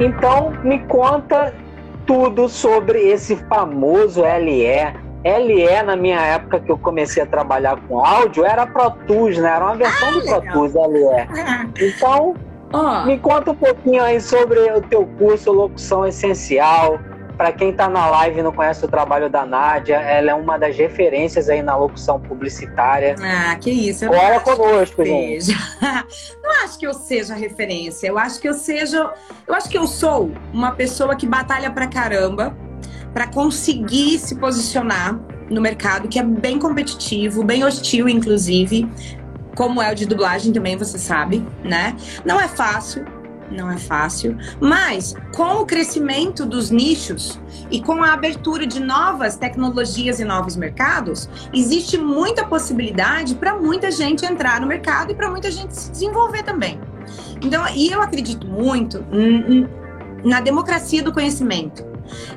Então, 0.05 0.53
me 0.65 0.81
conta 0.81 1.55
tudo 2.05 2.49
sobre 2.49 2.99
esse 2.99 3.37
famoso 3.37 4.23
LE. 4.23 4.67
LE, 5.25 5.83
na 5.85 5.95
minha 5.95 6.21
época 6.21 6.59
que 6.59 6.71
eu 6.71 6.77
comecei 6.77 7.23
a 7.23 7.27
trabalhar 7.27 7.79
com 7.89 8.05
áudio, 8.05 8.45
era 8.45 8.67
Pro 8.67 8.91
Tools, 9.07 9.39
né? 9.39 9.51
Era 9.55 9.65
uma 9.65 9.77
versão 9.77 10.09
ah, 10.09 10.13
do 10.13 10.25
Pro 10.25 10.53
Tools 10.53 10.75
LE. 10.75 11.73
Então, 11.81 12.35
oh. 12.73 13.07
me 13.07 13.17
conta 13.19 13.53
um 13.53 13.55
pouquinho 13.55 14.03
aí 14.03 14.21
sobre 14.21 14.59
o 14.73 14.81
teu 14.83 15.07
curso 15.19 15.53
Locução 15.53 16.05
Essencial, 16.05 16.99
para 17.43 17.51
quem 17.51 17.71
está 17.71 17.89
na 17.89 18.07
live 18.07 18.39
e 18.39 18.43
não 18.45 18.53
conhece 18.53 18.85
o 18.85 18.89
trabalho 18.89 19.29
da 19.29 19.45
Nádia, 19.45 19.97
ela 19.97 20.31
é 20.31 20.35
uma 20.35 20.57
das 20.57 20.77
referências 20.77 21.49
aí 21.49 21.61
na 21.61 21.75
locução 21.75 22.21
publicitária. 22.21 23.17
Ah, 23.21 23.57
que 23.57 23.69
isso. 23.69 24.07
Bora 24.07 24.39
conosco, 24.39 25.05
gente. 25.05 25.53
não 26.41 26.63
acho 26.63 26.79
que 26.79 26.87
eu 26.87 26.95
seja 26.95 27.35
referência. 27.35 28.07
Eu 28.07 28.17
acho 28.17 28.41
que 28.41 28.49
eu 28.49 28.55
seja. 28.55 29.13
Eu 29.45 29.57
acho 29.57 29.69
que 29.69 29.77
eu 29.77 29.89
sou 29.89 30.31
uma 30.53 30.71
pessoa 30.71 31.17
que 31.17 31.27
batalha 31.27 31.69
pra 31.69 31.89
caramba 31.89 32.57
para 33.13 33.27
conseguir 33.27 34.21
se 34.21 34.37
posicionar 34.37 35.19
no 35.51 35.61
mercado, 35.61 36.07
que 36.07 36.21
é 36.21 36.23
bem 36.23 36.61
competitivo, 36.61 37.43
bem 37.43 37.65
hostil, 37.65 38.09
inclusive. 38.09 38.89
Como 39.57 39.83
é 39.83 39.91
o 39.91 39.97
de 39.97 40.07
dublagem 40.07 40.53
também, 40.53 40.77
você 40.77 40.97
sabe, 40.97 41.45
né? 41.65 41.97
Não 42.25 42.41
é 42.41 42.47
fácil, 42.47 43.05
não 43.53 43.71
é 43.71 43.77
fácil, 43.77 44.37
mas 44.61 45.15
com 45.35 45.61
o 45.61 45.67
crescimento 45.67 46.45
dos 46.45 46.71
nichos 46.71 47.39
e 47.71 47.81
com 47.81 48.03
a 48.03 48.13
abertura 48.13 48.67
de 48.67 48.81
novas 48.81 49.37
tecnologias 49.37 50.21
e 50.21 50.25
novos 50.25 50.57
mercados, 50.57 51.29
existe 51.53 51.97
muita 51.97 52.45
possibilidade 52.45 53.35
para 53.35 53.55
muita 53.57 53.91
gente 53.91 54.25
entrar 54.25 54.61
no 54.61 54.67
mercado 54.67 55.13
e 55.13 55.15
para 55.15 55.31
muita 55.31 55.51
gente 55.51 55.77
se 55.77 55.91
desenvolver 55.91 56.43
também. 56.43 56.81
Então, 57.41 57.65
e 57.75 57.89
eu 57.89 58.01
acredito 58.01 58.47
muito 58.47 59.05
na 60.25 60.41
democracia 60.41 61.03
do 61.03 61.13
conhecimento. 61.13 61.85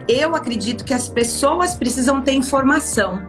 Eu 0.08 0.36
acredito 0.36 0.84
que 0.84 0.94
as 0.94 1.10
pessoas 1.10 1.76
precisam 1.76 2.22
ter 2.22 2.34
informação 2.34 3.22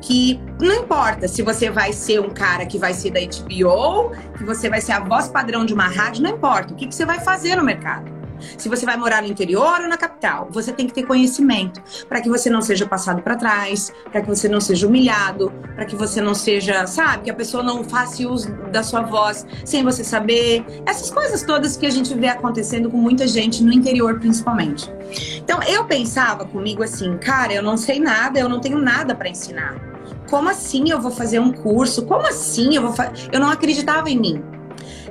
que 0.00 0.40
não 0.60 0.74
importa 0.74 1.28
se 1.28 1.42
você 1.42 1.70
vai 1.70 1.92
ser 1.92 2.20
um 2.20 2.30
cara 2.30 2.66
que 2.66 2.78
vai 2.78 2.94
ser 2.94 3.10
da 3.10 3.20
HBO, 3.20 4.12
que 4.36 4.44
você 4.44 4.68
vai 4.68 4.80
ser 4.80 4.92
a 4.92 5.00
voz 5.00 5.28
padrão 5.28 5.64
de 5.64 5.74
uma 5.74 5.86
rádio, 5.86 6.22
não 6.22 6.30
importa. 6.30 6.72
O 6.72 6.76
que, 6.76 6.86
que 6.86 6.94
você 6.94 7.04
vai 7.04 7.20
fazer 7.20 7.56
no 7.56 7.64
mercado? 7.64 8.18
Se 8.56 8.68
você 8.68 8.86
vai 8.86 8.96
morar 8.96 9.22
no 9.22 9.28
interior 9.28 9.80
ou 9.80 9.88
na 9.88 9.96
capital, 9.96 10.48
você 10.50 10.72
tem 10.72 10.86
que 10.86 10.92
ter 10.92 11.04
conhecimento 11.04 11.82
para 12.08 12.20
que 12.20 12.28
você 12.28 12.48
não 12.48 12.62
seja 12.62 12.86
passado 12.86 13.22
para 13.22 13.36
trás, 13.36 13.92
para 14.10 14.20
que 14.20 14.28
você 14.28 14.48
não 14.48 14.60
seja 14.60 14.86
humilhado, 14.86 15.52
para 15.74 15.84
que 15.84 15.96
você 15.96 16.20
não 16.20 16.34
seja, 16.34 16.86
sabe, 16.86 17.24
que 17.24 17.30
a 17.30 17.34
pessoa 17.34 17.62
não 17.62 17.84
faça 17.84 18.26
uso 18.28 18.52
da 18.70 18.82
sua 18.82 19.02
voz 19.02 19.46
sem 19.64 19.84
você 19.84 20.02
saber. 20.02 20.64
Essas 20.86 21.10
coisas 21.10 21.42
todas 21.42 21.76
que 21.76 21.86
a 21.86 21.90
gente 21.90 22.14
vê 22.14 22.28
acontecendo 22.28 22.90
com 22.90 22.96
muita 22.96 23.26
gente 23.26 23.62
no 23.62 23.72
interior, 23.72 24.18
principalmente. 24.18 24.90
Então, 25.36 25.62
eu 25.62 25.84
pensava 25.84 26.44
comigo 26.44 26.82
assim, 26.82 27.16
cara, 27.18 27.52
eu 27.52 27.62
não 27.62 27.76
sei 27.76 28.00
nada, 28.00 28.38
eu 28.38 28.48
não 28.48 28.60
tenho 28.60 28.78
nada 28.78 29.14
para 29.14 29.28
ensinar. 29.28 29.87
Como 30.28 30.48
assim 30.48 30.90
eu 30.90 31.00
vou 31.00 31.10
fazer 31.10 31.38
um 31.38 31.52
curso? 31.52 32.04
Como 32.04 32.26
assim 32.26 32.74
eu 32.74 32.82
vou 32.82 32.92
fazer? 32.92 33.28
Eu 33.32 33.40
não 33.40 33.50
acreditava 33.50 34.10
em 34.10 34.18
mim. 34.18 34.42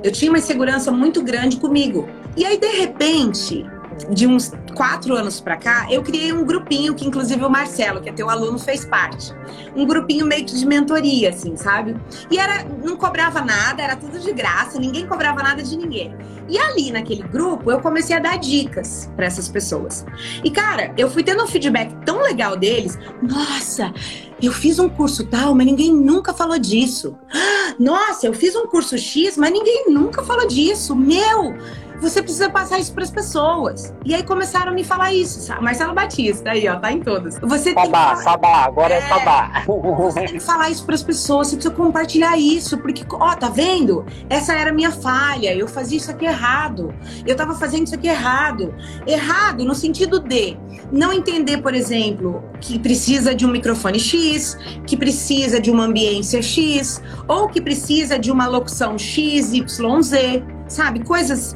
Eu 0.02 0.12
tinha 0.12 0.30
uma 0.30 0.38
insegurança 0.38 0.92
muito 0.92 1.22
grande 1.22 1.56
comigo. 1.56 2.08
E 2.36 2.44
aí, 2.44 2.58
de 2.58 2.68
repente, 2.68 3.66
de 4.10 4.26
uns 4.26 4.52
quatro 4.78 5.16
anos 5.16 5.40
para 5.40 5.56
cá, 5.56 5.88
eu 5.90 6.00
criei 6.04 6.32
um 6.32 6.44
grupinho 6.44 6.94
que, 6.94 7.04
inclusive, 7.04 7.44
o 7.44 7.50
Marcelo, 7.50 8.00
que 8.00 8.08
é 8.08 8.12
teu 8.12 8.30
aluno, 8.30 8.60
fez 8.60 8.84
parte. 8.84 9.34
Um 9.74 9.84
grupinho 9.84 10.24
meio 10.24 10.44
que 10.44 10.54
de 10.54 10.64
mentoria, 10.64 11.30
assim, 11.30 11.56
sabe? 11.56 11.96
E 12.30 12.38
era, 12.38 12.62
não 12.84 12.96
cobrava 12.96 13.40
nada, 13.40 13.82
era 13.82 13.96
tudo 13.96 14.20
de 14.20 14.32
graça, 14.32 14.78
ninguém 14.78 15.04
cobrava 15.04 15.42
nada 15.42 15.64
de 15.64 15.76
ninguém. 15.76 16.14
E 16.48 16.56
ali 16.56 16.92
naquele 16.92 17.24
grupo, 17.24 17.72
eu 17.72 17.80
comecei 17.80 18.14
a 18.14 18.20
dar 18.20 18.38
dicas 18.38 19.10
para 19.16 19.26
essas 19.26 19.48
pessoas. 19.48 20.06
E 20.44 20.50
cara, 20.50 20.94
eu 20.96 21.10
fui 21.10 21.24
tendo 21.24 21.42
um 21.42 21.46
feedback 21.48 21.92
tão 22.04 22.22
legal 22.22 22.56
deles. 22.56 22.96
Nossa, 23.20 23.92
eu 24.40 24.52
fiz 24.52 24.78
um 24.78 24.88
curso 24.88 25.26
tal, 25.26 25.56
mas 25.56 25.66
ninguém 25.66 25.92
nunca 25.92 26.32
falou 26.32 26.58
disso. 26.58 27.18
Nossa, 27.80 28.28
eu 28.28 28.32
fiz 28.32 28.54
um 28.54 28.66
curso 28.68 28.96
X, 28.96 29.36
mas 29.36 29.52
ninguém 29.52 29.86
nunca 29.90 30.22
falou 30.22 30.46
disso. 30.46 30.94
Meu, 30.94 31.54
você 32.00 32.22
precisa 32.22 32.48
passar 32.48 32.78
isso 32.78 32.92
para 32.92 33.04
as 33.04 33.10
pessoas. 33.10 33.92
E 34.04 34.14
aí 34.14 34.22
começaram 34.22 34.72
a 34.72 34.74
me 34.74 34.84
falar 34.84 35.12
isso, 35.12 35.40
sabe? 35.40 35.62
Marcelo 35.62 35.94
Batista, 35.94 36.50
aí, 36.50 36.68
ó, 36.68 36.76
tá 36.76 36.92
em 36.92 37.00
todas. 37.00 37.38
Você 37.40 37.72
sabá, 37.72 37.90
falar... 37.90 38.16
sabá, 38.16 38.64
agora 38.64 38.94
é, 38.94 38.98
é 38.98 39.08
sabá. 39.08 39.64
Você 39.66 40.20
tem 40.20 40.28
que 40.34 40.40
falar 40.40 40.70
isso 40.70 40.84
para 40.84 40.94
as 40.94 41.02
pessoas, 41.02 41.48
você 41.48 41.56
precisa 41.56 41.74
compartilhar 41.74 42.36
isso, 42.36 42.78
porque, 42.78 43.04
ó, 43.10 43.34
tá 43.34 43.48
vendo? 43.48 44.04
Essa 44.28 44.54
era 44.54 44.70
a 44.70 44.72
minha 44.72 44.90
falha, 44.90 45.54
eu 45.54 45.66
fazia 45.66 45.98
isso 45.98 46.10
aqui 46.10 46.24
errado. 46.24 46.94
Eu 47.26 47.36
tava 47.36 47.54
fazendo 47.54 47.86
isso 47.86 47.94
aqui 47.94 48.08
errado. 48.08 48.74
Errado 49.06 49.64
no 49.64 49.74
sentido 49.74 50.20
de 50.20 50.56
não 50.92 51.12
entender, 51.12 51.58
por 51.58 51.74
exemplo, 51.74 52.42
que 52.60 52.78
precisa 52.78 53.34
de 53.34 53.44
um 53.44 53.50
microfone 53.50 53.98
X, 53.98 54.56
que 54.86 54.96
precisa 54.96 55.60
de 55.60 55.70
uma 55.70 55.84
ambiência 55.84 56.40
X, 56.40 57.02
ou 57.26 57.48
que 57.48 57.60
precisa 57.60 58.18
de 58.18 58.30
uma 58.30 58.46
locução 58.46 58.98
X, 58.98 59.52
Y, 59.52 60.02
Z, 60.02 60.44
sabe? 60.66 61.04
Coisas 61.04 61.54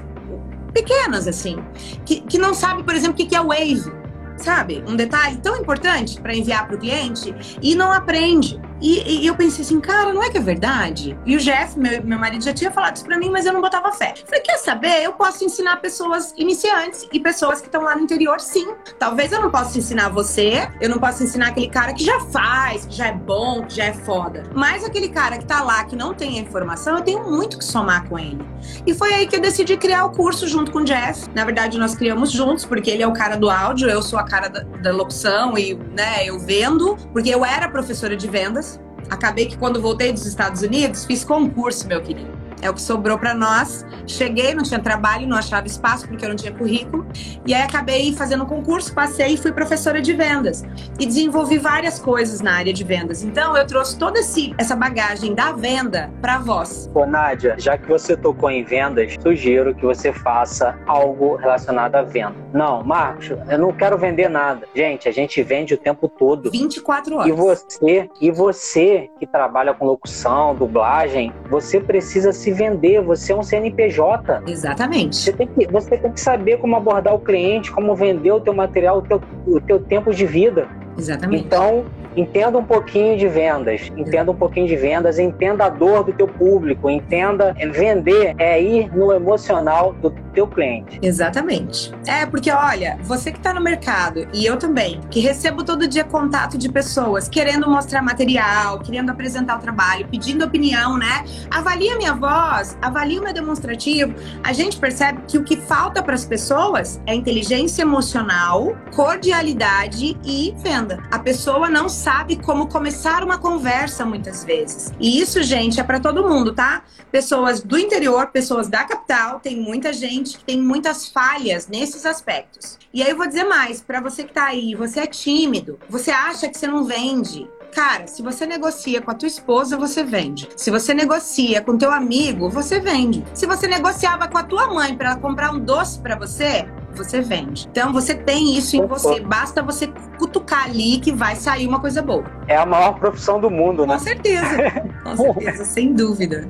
pequenas, 0.72 1.28
assim, 1.28 1.56
que, 2.04 2.20
que 2.20 2.38
não 2.38 2.54
sabe, 2.54 2.82
por 2.82 2.94
exemplo, 2.94 3.14
o 3.22 3.28
que 3.28 3.34
é 3.34 3.40
Wave, 3.40 3.92
sabe? 4.36 4.82
Um 4.86 4.96
detalhe 4.96 5.36
tão 5.38 5.56
importante 5.56 6.20
para 6.20 6.34
enviar 6.34 6.66
para 6.66 6.76
o 6.76 6.78
cliente 6.78 7.34
e 7.60 7.74
não 7.74 7.92
aprende. 7.92 8.60
E, 8.82 9.20
e, 9.20 9.26
eu 9.26 9.36
pensei 9.36 9.64
assim, 9.64 9.80
cara, 9.80 10.12
não 10.12 10.20
é 10.20 10.28
que 10.28 10.36
é 10.36 10.40
verdade? 10.40 11.16
E 11.24 11.36
o 11.36 11.38
Jeff, 11.38 11.78
meu, 11.78 12.02
meu 12.02 12.18
marido, 12.18 12.42
já 12.42 12.52
tinha 12.52 12.70
falado 12.70 12.96
isso 12.96 13.04
pra 13.04 13.16
mim, 13.16 13.30
mas 13.30 13.46
eu 13.46 13.52
não 13.52 13.60
botava 13.60 13.92
fé. 13.92 14.12
Falei, 14.26 14.40
quer 14.40 14.58
saber? 14.58 15.04
Eu 15.04 15.12
posso 15.12 15.44
ensinar 15.44 15.76
pessoas 15.76 16.34
iniciantes 16.36 17.06
e 17.12 17.20
pessoas 17.20 17.60
que 17.60 17.68
estão 17.68 17.82
lá 17.82 17.94
no 17.94 18.02
interior, 18.02 18.40
sim. 18.40 18.74
Talvez 18.98 19.30
eu 19.30 19.40
não 19.40 19.52
possa 19.52 19.78
ensinar 19.78 20.08
você, 20.08 20.68
eu 20.80 20.88
não 20.88 20.98
posso 20.98 21.22
ensinar 21.22 21.48
aquele 21.48 21.68
cara 21.68 21.92
que 21.92 22.04
já 22.04 22.18
faz, 22.20 22.84
que 22.84 22.96
já 22.96 23.06
é 23.06 23.12
bom, 23.12 23.64
que 23.64 23.76
já 23.76 23.84
é 23.84 23.92
foda. 23.92 24.42
Mas 24.52 24.84
aquele 24.84 25.08
cara 25.10 25.38
que 25.38 25.46
tá 25.46 25.62
lá, 25.62 25.84
que 25.84 25.94
não 25.94 26.12
tem 26.12 26.38
a 26.38 26.42
informação, 26.42 26.96
eu 26.96 27.02
tenho 27.02 27.30
muito 27.30 27.58
que 27.58 27.64
somar 27.64 28.08
com 28.08 28.18
ele. 28.18 28.44
E 28.84 28.92
foi 28.92 29.12
aí 29.12 29.28
que 29.28 29.36
eu 29.36 29.40
decidi 29.40 29.76
criar 29.76 30.04
o 30.06 30.10
curso 30.10 30.48
junto 30.48 30.72
com 30.72 30.78
o 30.78 30.84
Jeff. 30.84 31.28
Na 31.34 31.44
verdade, 31.44 31.78
nós 31.78 31.94
criamos 31.94 32.32
juntos, 32.32 32.64
porque 32.64 32.90
ele 32.90 33.02
é 33.02 33.06
o 33.06 33.12
cara 33.12 33.36
do 33.36 33.48
áudio, 33.48 33.88
eu 33.88 34.02
sou 34.02 34.18
a 34.18 34.24
cara 34.24 34.48
da, 34.48 34.60
da 34.60 34.90
locução 34.90 35.56
e, 35.56 35.74
né, 35.74 36.26
eu 36.26 36.40
vendo, 36.40 36.96
porque 37.12 37.30
eu 37.30 37.44
era 37.44 37.68
professora 37.68 38.16
de 38.16 38.28
vendas. 38.28 38.71
Acabei 39.10 39.46
que 39.46 39.56
quando 39.56 39.80
voltei 39.80 40.12
dos 40.12 40.26
Estados 40.26 40.62
Unidos, 40.62 41.04
fiz 41.04 41.24
concurso, 41.24 41.86
meu 41.86 42.00
querido. 42.00 42.41
É 42.62 42.70
o 42.70 42.74
que 42.74 42.80
sobrou 42.80 43.18
para 43.18 43.34
nós. 43.34 43.84
Cheguei, 44.06 44.54
não 44.54 44.62
tinha 44.62 44.80
trabalho, 44.80 45.26
não 45.26 45.36
achava 45.36 45.66
espaço 45.66 46.06
porque 46.06 46.24
eu 46.24 46.28
não 46.28 46.36
tinha 46.36 46.52
currículo. 46.52 47.04
E 47.44 47.52
aí 47.52 47.62
acabei 47.62 48.14
fazendo 48.14 48.44
um 48.44 48.46
concurso, 48.46 48.94
passei 48.94 49.34
e 49.34 49.36
fui 49.36 49.52
professora 49.52 50.00
de 50.00 50.12
vendas. 50.12 50.64
E 50.98 51.04
desenvolvi 51.04 51.58
várias 51.58 51.98
coisas 51.98 52.40
na 52.40 52.54
área 52.54 52.72
de 52.72 52.84
vendas. 52.84 53.24
Então 53.24 53.56
eu 53.56 53.66
trouxe 53.66 53.98
toda 53.98 54.20
essa 54.58 54.76
bagagem 54.76 55.34
da 55.34 55.50
venda 55.52 56.08
para 56.20 56.38
vós. 56.38 56.88
Ô, 56.94 57.04
Nádia, 57.04 57.56
já 57.58 57.76
que 57.76 57.88
você 57.88 58.16
tocou 58.16 58.48
em 58.48 58.62
vendas, 58.62 59.16
sugiro 59.20 59.74
que 59.74 59.84
você 59.84 60.12
faça 60.12 60.78
algo 60.86 61.34
relacionado 61.34 61.96
à 61.96 62.02
venda. 62.02 62.34
Não, 62.52 62.84
Marcos, 62.84 63.30
eu 63.48 63.58
não 63.58 63.72
quero 63.72 63.98
vender 63.98 64.28
nada. 64.28 64.68
Gente, 64.74 65.08
a 65.08 65.12
gente 65.12 65.42
vende 65.42 65.74
o 65.74 65.78
tempo 65.78 66.08
todo. 66.08 66.50
24 66.50 67.16
horas. 67.16 67.28
E 67.28 67.32
você, 67.32 68.10
e 68.20 68.30
você 68.30 69.10
que 69.18 69.26
trabalha 69.26 69.74
com 69.74 69.84
locução, 69.84 70.54
dublagem, 70.54 71.32
você 71.50 71.80
precisa 71.80 72.32
se 72.32 72.51
vender, 72.52 73.00
você 73.00 73.32
é 73.32 73.36
um 73.36 73.42
CNPJ. 73.42 74.42
Exatamente. 74.46 75.16
Você 75.16 75.32
tem 75.32 75.46
que, 75.46 75.66
você 75.66 75.96
tem 75.96 76.12
que 76.12 76.20
saber 76.20 76.58
como 76.58 76.76
abordar 76.76 77.14
o 77.14 77.18
cliente, 77.18 77.70
como 77.70 77.94
vender 77.94 78.32
o 78.32 78.40
teu 78.40 78.54
material, 78.54 78.98
o 78.98 79.02
teu, 79.02 79.20
o 79.46 79.60
teu 79.60 79.80
tempo 79.80 80.12
de 80.12 80.26
vida. 80.26 80.68
Exatamente. 80.96 81.44
Então, 81.44 81.84
entenda 82.16 82.58
um 82.58 82.64
pouquinho 82.64 83.16
de 83.16 83.28
vendas, 83.28 83.90
entenda 83.96 84.30
um 84.30 84.34
pouquinho 84.34 84.66
de 84.66 84.76
vendas, 84.76 85.18
entenda 85.18 85.66
a 85.66 85.68
dor 85.68 86.04
do 86.04 86.12
teu 86.12 86.28
público, 86.28 86.90
entenda 86.90 87.54
vender 87.72 88.34
é 88.38 88.60
ir 88.60 88.94
no 88.94 89.12
emocional 89.12 89.92
do 89.94 90.10
teu 90.34 90.46
cliente. 90.46 90.98
Exatamente. 91.02 91.92
É, 92.06 92.26
porque 92.26 92.50
olha, 92.50 92.98
você 93.02 93.30
que 93.30 93.38
está 93.38 93.52
no 93.52 93.60
mercado 93.60 94.26
e 94.32 94.44
eu 94.44 94.56
também, 94.56 95.00
que 95.10 95.20
recebo 95.20 95.64
todo 95.64 95.86
dia 95.86 96.04
contato 96.04 96.56
de 96.56 96.70
pessoas 96.70 97.28
querendo 97.28 97.68
mostrar 97.68 98.02
material, 98.02 98.78
querendo 98.80 99.10
apresentar 99.10 99.58
o 99.58 99.60
trabalho, 99.60 100.06
pedindo 100.08 100.44
opinião, 100.44 100.96
né? 100.96 101.24
Avalia 101.50 101.96
minha 101.96 102.14
voz, 102.14 102.76
avalia 102.80 103.20
o 103.20 103.24
meu 103.24 103.32
demonstrativo. 103.32 104.14
A 104.42 104.52
gente 104.52 104.78
percebe 104.78 105.20
que 105.26 105.38
o 105.38 105.44
que 105.44 105.56
falta 105.56 106.02
para 106.02 106.14
as 106.14 106.24
pessoas 106.24 107.00
é 107.06 107.14
inteligência 107.14 107.82
emocional, 107.82 108.76
cordialidade 108.94 110.16
e 110.24 110.54
venda. 110.58 111.02
A 111.10 111.18
pessoa 111.18 111.68
não 111.68 111.88
sabe 112.02 112.34
como 112.34 112.66
começar 112.66 113.22
uma 113.22 113.38
conversa 113.38 114.04
muitas 114.04 114.42
vezes. 114.42 114.92
E 114.98 115.20
isso, 115.20 115.40
gente, 115.40 115.78
é 115.78 115.84
para 115.84 116.00
todo 116.00 116.28
mundo, 116.28 116.52
tá? 116.52 116.82
Pessoas 117.12 117.62
do 117.62 117.78
interior, 117.78 118.26
pessoas 118.26 118.66
da 118.66 118.82
capital, 118.82 119.38
tem 119.38 119.56
muita 119.56 119.92
gente 119.92 120.36
que 120.36 120.42
tem 120.44 120.60
muitas 120.60 121.06
falhas 121.06 121.68
nesses 121.68 122.04
aspectos. 122.04 122.76
E 122.92 123.04
aí 123.04 123.10
eu 123.10 123.16
vou 123.16 123.28
dizer 123.28 123.44
mais, 123.44 123.80
para 123.80 124.00
você 124.00 124.24
que 124.24 124.32
tá 124.32 124.46
aí, 124.46 124.74
você 124.74 124.98
é 124.98 125.06
tímido, 125.06 125.78
você 125.88 126.10
acha 126.10 126.48
que 126.48 126.58
você 126.58 126.66
não 126.66 126.84
vende, 126.84 127.48
Cara, 127.72 128.06
se 128.06 128.20
você 128.20 128.44
negocia 128.44 129.00
com 129.00 129.10
a 129.10 129.14
tua 129.14 129.26
esposa, 129.26 129.78
você 129.78 130.04
vende. 130.04 130.46
Se 130.56 130.70
você 130.70 130.92
negocia 130.92 131.62
com 131.62 131.78
teu 131.78 131.90
amigo, 131.90 132.50
você 132.50 132.78
vende. 132.78 133.24
Se 133.32 133.46
você 133.46 133.66
negociava 133.66 134.28
com 134.28 134.36
a 134.36 134.42
tua 134.42 134.66
mãe 134.66 134.94
para 134.94 135.16
comprar 135.16 135.54
um 135.54 135.58
doce 135.58 135.98
para 135.98 136.14
você, 136.14 136.68
você 136.94 137.20
vende. 137.20 137.68
Então 137.70 137.92
você 137.92 138.14
tem 138.14 138.56
isso 138.56 138.76
em 138.76 138.86
você, 138.86 139.20
basta 139.20 139.62
você 139.62 139.88
cutucar 140.18 140.64
ali 140.64 140.98
que 140.98 141.12
vai 141.12 141.36
sair 141.36 141.66
uma 141.66 141.80
coisa 141.80 142.02
boa. 142.02 142.24
É 142.46 142.56
a 142.56 142.66
maior 142.66 142.94
profissão 142.98 143.40
do 143.40 143.50
mundo, 143.50 143.86
né? 143.86 143.94
Com 143.94 144.00
certeza, 144.00 144.46
com 145.04 145.16
certeza, 145.16 145.64
sem 145.64 145.92
dúvida. 145.92 146.48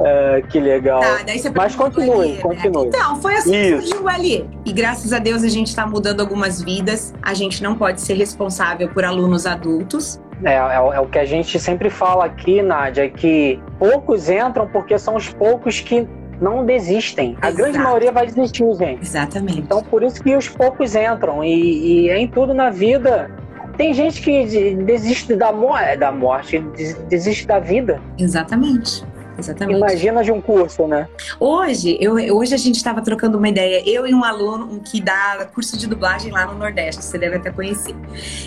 É, 0.00 0.42
que 0.48 0.60
legal. 0.60 1.00
Tá, 1.00 1.18
Mas 1.54 1.74
continue, 1.74 2.32
LE, 2.32 2.42
continue. 2.42 2.84
Né? 2.84 2.90
Então, 2.94 3.16
foi 3.16 3.34
assim 3.36 3.54
isso. 3.54 3.82
que 3.82 3.88
surgiu 3.88 4.04
o 4.04 4.22
LE. 4.22 4.50
E 4.64 4.72
graças 4.72 5.12
a 5.12 5.18
Deus 5.18 5.42
a 5.42 5.48
gente 5.48 5.68
está 5.68 5.86
mudando 5.86 6.20
algumas 6.20 6.62
vidas. 6.62 7.14
A 7.22 7.34
gente 7.34 7.62
não 7.62 7.74
pode 7.74 8.00
ser 8.00 8.14
responsável 8.14 8.88
por 8.88 9.04
alunos 9.04 9.46
adultos. 9.46 10.20
É, 10.44 10.54
é, 10.54 10.96
é, 10.96 11.00
o 11.00 11.06
que 11.06 11.18
a 11.18 11.24
gente 11.24 11.58
sempre 11.58 11.88
fala 11.90 12.24
aqui, 12.24 12.60
Nádia, 12.60 13.08
que 13.08 13.60
poucos 13.78 14.28
entram 14.28 14.66
porque 14.66 14.98
são 14.98 15.16
os 15.16 15.28
poucos 15.32 15.80
que 15.80 16.08
não 16.40 16.64
desistem. 16.64 17.30
Exato. 17.32 17.46
A 17.46 17.50
grande 17.50 17.78
maioria 17.78 18.12
vai 18.12 18.26
desistir, 18.26 18.74
gente. 18.74 19.02
Exatamente. 19.02 19.60
Então, 19.60 19.82
por 19.82 20.02
isso 20.02 20.22
que 20.22 20.36
os 20.36 20.48
poucos 20.48 20.94
entram. 20.94 21.44
E, 21.44 22.06
e 22.06 22.10
em 22.10 22.28
tudo 22.28 22.54
na 22.54 22.70
vida, 22.70 23.30
tem 23.76 23.92
gente 23.92 24.20
que 24.20 24.74
desiste 24.74 25.34
da, 25.34 25.52
mo 25.52 25.74
da 25.98 26.12
morte, 26.12 26.58
desiste 27.08 27.46
da 27.46 27.58
vida. 27.58 28.00
Exatamente. 28.18 29.04
Exatamente. 29.38 29.76
Imagina 29.76 30.22
de 30.22 30.30
um 30.30 30.40
curso, 30.40 30.86
né? 30.86 31.08
Hoje, 31.40 31.98
eu, 32.00 32.14
hoje 32.36 32.54
a 32.54 32.58
gente 32.58 32.76
estava 32.76 33.02
trocando 33.02 33.36
uma 33.36 33.48
ideia, 33.48 33.82
eu 33.84 34.06
e 34.06 34.14
um 34.14 34.24
aluno 34.24 34.80
que 34.80 35.00
dá 35.00 35.46
curso 35.52 35.76
de 35.76 35.86
dublagem 35.86 36.30
lá 36.32 36.46
no 36.46 36.54
Nordeste, 36.54 37.02
você 37.02 37.18
deve 37.18 37.36
até 37.36 37.50
conhecer. 37.50 37.94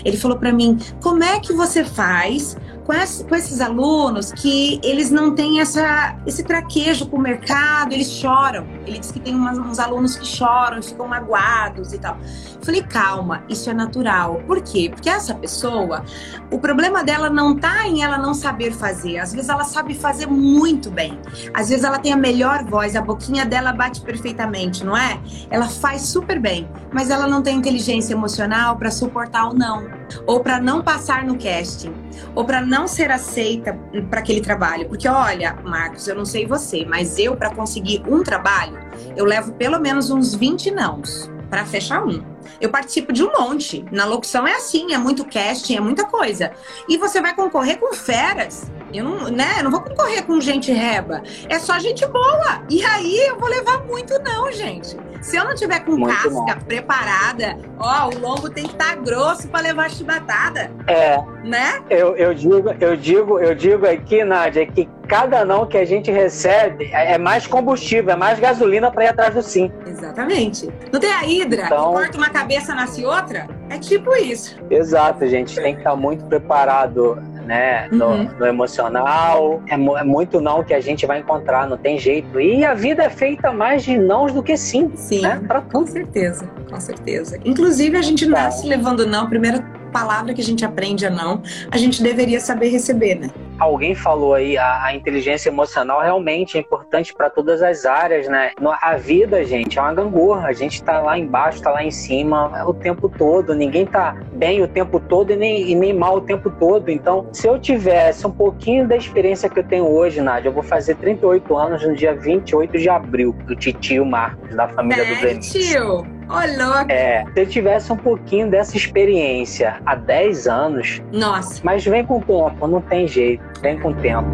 Ele 0.04 0.16
falou 0.16 0.38
para 0.38 0.52
mim: 0.52 0.78
como 1.02 1.22
é 1.22 1.40
que 1.40 1.52
você 1.52 1.84
faz 1.84 2.56
com, 2.88 2.94
com 3.28 3.34
esses 3.34 3.60
alunos 3.60 4.32
que 4.32 4.80
eles 4.82 5.10
não 5.10 5.34
têm 5.34 5.60
essa, 5.60 6.16
esse 6.26 6.42
traquejo 6.42 7.06
com 7.06 7.18
o 7.18 7.20
mercado, 7.20 7.92
eles 7.92 8.10
choram. 8.10 8.66
Ele 8.86 8.98
disse 8.98 9.12
que 9.12 9.20
tem 9.20 9.34
umas, 9.34 9.58
uns 9.58 9.78
alunos 9.78 10.16
que 10.16 10.26
choram, 10.26 10.82
ficam 10.82 11.06
magoados 11.06 11.92
e 11.92 11.98
tal. 11.98 12.16
Falei, 12.62 12.82
calma, 12.82 13.44
isso 13.46 13.68
é 13.68 13.74
natural. 13.74 14.40
Por 14.46 14.62
quê? 14.62 14.88
Porque 14.90 15.10
essa 15.10 15.34
pessoa, 15.34 16.02
o 16.50 16.58
problema 16.58 17.04
dela 17.04 17.28
não 17.28 17.54
tá 17.54 17.86
em 17.86 18.02
ela 18.02 18.16
não 18.16 18.32
saber 18.32 18.72
fazer. 18.72 19.18
Às 19.18 19.34
vezes 19.34 19.50
ela 19.50 19.64
sabe 19.64 19.94
fazer 19.94 20.26
muito 20.26 20.90
bem. 20.90 21.18
Às 21.52 21.68
vezes 21.68 21.84
ela 21.84 21.98
tem 21.98 22.14
a 22.14 22.16
melhor 22.16 22.64
voz, 22.64 22.96
a 22.96 23.02
boquinha 23.02 23.44
dela 23.44 23.70
bate 23.70 24.00
perfeitamente, 24.00 24.82
não 24.82 24.96
é? 24.96 25.20
Ela 25.50 25.68
faz 25.68 26.02
super 26.02 26.40
bem, 26.40 26.66
mas 26.90 27.10
ela 27.10 27.26
não 27.26 27.42
tem 27.42 27.58
inteligência 27.58 28.14
emocional 28.14 28.76
para 28.76 28.90
suportar 28.90 29.50
o 29.50 29.52
não, 29.52 29.97
ou 30.26 30.40
para 30.40 30.60
não 30.60 30.82
passar 30.82 31.24
no 31.24 31.38
casting, 31.38 31.92
ou 32.34 32.44
para 32.44 32.60
não 32.60 32.86
ser 32.86 33.10
aceita 33.10 33.78
para 34.10 34.20
aquele 34.20 34.40
trabalho. 34.40 34.88
Porque, 34.88 35.08
olha, 35.08 35.56
Marcos, 35.64 36.06
eu 36.08 36.14
não 36.14 36.24
sei 36.24 36.46
você, 36.46 36.84
mas 36.84 37.18
eu, 37.18 37.36
para 37.36 37.50
conseguir 37.50 38.02
um 38.06 38.22
trabalho, 38.22 38.78
eu 39.16 39.24
levo 39.24 39.52
pelo 39.52 39.78
menos 39.78 40.10
uns 40.10 40.34
20 40.34 40.70
nãos 40.70 41.30
para 41.48 41.64
fechar 41.64 42.04
um. 42.04 42.22
Eu 42.60 42.70
participo 42.70 43.12
de 43.12 43.22
um 43.22 43.32
monte. 43.32 43.84
Na 43.90 44.04
locução 44.04 44.46
é 44.46 44.54
assim, 44.54 44.92
é 44.92 44.98
muito 44.98 45.24
casting, 45.24 45.76
é 45.76 45.80
muita 45.80 46.04
coisa. 46.04 46.52
E 46.88 46.96
você 46.96 47.20
vai 47.20 47.34
concorrer 47.34 47.78
com 47.78 47.94
feras. 47.94 48.70
Eu 48.92 49.04
não, 49.04 49.28
né, 49.28 49.56
eu 49.58 49.64
não 49.64 49.70
vou 49.70 49.80
concorrer 49.80 50.24
com 50.24 50.40
gente 50.40 50.72
reba. 50.72 51.22
É 51.48 51.58
só 51.58 51.78
gente 51.78 52.06
boa. 52.06 52.62
E 52.68 52.84
aí 52.84 53.26
eu 53.28 53.38
vou 53.38 53.48
levar 53.48 53.84
muito 53.84 54.18
não, 54.22 54.50
gente. 54.52 54.96
Se 55.20 55.36
eu 55.36 55.44
não 55.44 55.54
tiver 55.54 55.80
com 55.80 55.92
muito 55.96 56.14
casca 56.14 56.30
bom. 56.30 56.64
preparada, 56.66 57.56
ó, 57.78 58.08
o 58.08 58.18
lombo 58.18 58.48
tem 58.48 58.64
que 58.64 58.72
estar 58.72 58.94
tá 58.96 58.96
grosso 58.96 59.48
para 59.48 59.60
levar 59.60 59.90
chibatada. 59.90 60.70
É. 60.86 61.18
Né? 61.44 61.82
Eu, 61.90 62.16
eu 62.16 62.34
digo, 62.34 62.70
eu 62.80 62.96
digo, 62.96 63.38
eu 63.38 63.54
digo 63.54 63.86
aqui, 63.86 64.22
Nádia, 64.24 64.66
que 64.66 64.88
cada 65.08 65.44
não 65.44 65.66
que 65.66 65.76
a 65.76 65.84
gente 65.84 66.10
recebe 66.10 66.90
é, 66.92 67.14
é 67.14 67.18
mais 67.18 67.46
combustível, 67.46 68.12
é 68.12 68.16
mais 68.16 68.38
gasolina 68.38 68.90
para 68.90 69.04
ir 69.04 69.08
atrás 69.08 69.34
do 69.34 69.42
sim. 69.42 69.72
Exatamente. 69.86 70.68
Não 70.92 71.00
tem 71.00 71.12
a 71.12 71.24
hidra 71.24 71.64
então... 71.64 71.88
que 71.88 71.98
corta 71.98 72.18
uma 72.18 72.30
cabeça 72.30 72.74
nasce 72.74 73.04
outra? 73.04 73.48
É 73.70 73.78
tipo 73.78 74.14
isso. 74.14 74.58
Exato, 74.70 75.26
gente. 75.26 75.54
Tem 75.56 75.74
que 75.74 75.80
estar 75.80 75.96
muito 75.96 76.24
preparado 76.26 77.20
né? 77.48 77.88
No, 77.90 78.08
uhum. 78.08 78.30
no 78.38 78.46
emocional. 78.46 79.62
É, 79.66 79.74
é, 79.74 80.04
muito 80.04 80.38
não 80.38 80.62
que 80.62 80.74
a 80.74 80.80
gente 80.80 81.06
vai 81.06 81.20
encontrar, 81.20 81.66
não 81.66 81.78
tem 81.78 81.98
jeito. 81.98 82.38
E 82.38 82.62
a 82.62 82.74
vida 82.74 83.02
é 83.02 83.08
feita 83.08 83.50
mais 83.50 83.82
de 83.82 83.96
nãos 83.96 84.32
do 84.34 84.42
que 84.42 84.54
sim. 84.56 84.92
Sim, 84.94 85.22
né? 85.22 85.40
pra... 85.48 85.62
com 85.62 85.86
certeza, 85.86 86.46
com 86.70 86.78
certeza. 86.78 87.40
Inclusive, 87.46 87.96
a 87.96 88.02
gente 88.02 88.26
tá. 88.26 88.32
nasce 88.32 88.66
levando 88.66 89.06
não. 89.06 89.26
Primeira 89.28 89.64
palavra 89.90 90.34
que 90.34 90.42
a 90.42 90.44
gente 90.44 90.62
aprende 90.62 91.06
a 91.06 91.10
não, 91.10 91.42
a 91.70 91.78
gente 91.78 92.02
deveria 92.02 92.38
saber 92.38 92.68
receber, 92.68 93.14
né? 93.14 93.30
Alguém 93.58 93.94
falou 93.94 94.34
aí, 94.34 94.56
a, 94.56 94.84
a 94.84 94.94
inteligência 94.94 95.48
emocional 95.48 96.00
realmente 96.00 96.56
é 96.56 96.60
importante 96.60 97.12
para 97.14 97.28
todas 97.28 97.62
as 97.62 97.84
áreas, 97.84 98.28
né? 98.28 98.52
A 98.80 98.96
vida, 98.96 99.44
gente, 99.44 99.78
é 99.78 99.82
uma 99.82 99.94
gangorra. 99.94 100.48
A 100.48 100.52
gente 100.52 100.82
tá 100.82 101.00
lá 101.00 101.18
embaixo, 101.18 101.62
tá 101.62 101.70
lá 101.70 101.82
em 101.82 101.90
cima 101.90 102.64
o 102.64 102.72
tempo 102.72 103.08
todo. 103.08 103.54
Ninguém 103.54 103.84
tá 103.86 104.16
bem 104.32 104.62
o 104.62 104.68
tempo 104.68 105.00
todo 105.00 105.32
e 105.32 105.36
nem, 105.36 105.70
e 105.70 105.74
nem 105.74 105.92
mal 105.92 106.16
o 106.16 106.20
tempo 106.20 106.50
todo. 106.50 106.90
Então, 106.90 107.28
se 107.32 107.46
eu 107.46 107.58
tivesse 107.58 108.26
um 108.26 108.30
pouquinho 108.30 108.86
da 108.86 108.96
experiência 108.96 109.48
que 109.48 109.58
eu 109.58 109.64
tenho 109.64 109.86
hoje, 109.88 110.20
Nádia, 110.20 110.48
eu 110.48 110.52
vou 110.52 110.62
fazer 110.62 110.94
38 110.96 111.56
anos 111.56 111.86
no 111.86 111.94
dia 111.94 112.14
28 112.14 112.78
de 112.78 112.88
abril, 112.88 113.32
do 113.44 113.56
titio 113.56 114.04
Marcos, 114.04 114.54
da 114.54 114.68
família 114.68 115.02
é, 115.02 115.14
do 115.14 115.20
Breno. 115.20 115.40
tio! 115.40 116.17
Ô, 116.28 116.34
louco. 116.62 116.92
É, 116.92 117.24
se 117.32 117.40
eu 117.40 117.46
tivesse 117.46 117.90
um 117.90 117.96
pouquinho 117.96 118.50
dessa 118.50 118.76
experiência 118.76 119.80
há 119.86 119.94
10 119.94 120.46
anos. 120.46 121.02
Nossa. 121.10 121.60
Mas 121.64 121.84
vem 121.84 122.04
com 122.04 122.18
o 122.18 122.20
tempo, 122.20 122.66
não 122.66 122.82
tem 122.82 123.08
jeito. 123.08 123.42
Vem 123.62 123.78
com 123.78 123.90
o 123.90 123.94
tempo. 123.94 124.30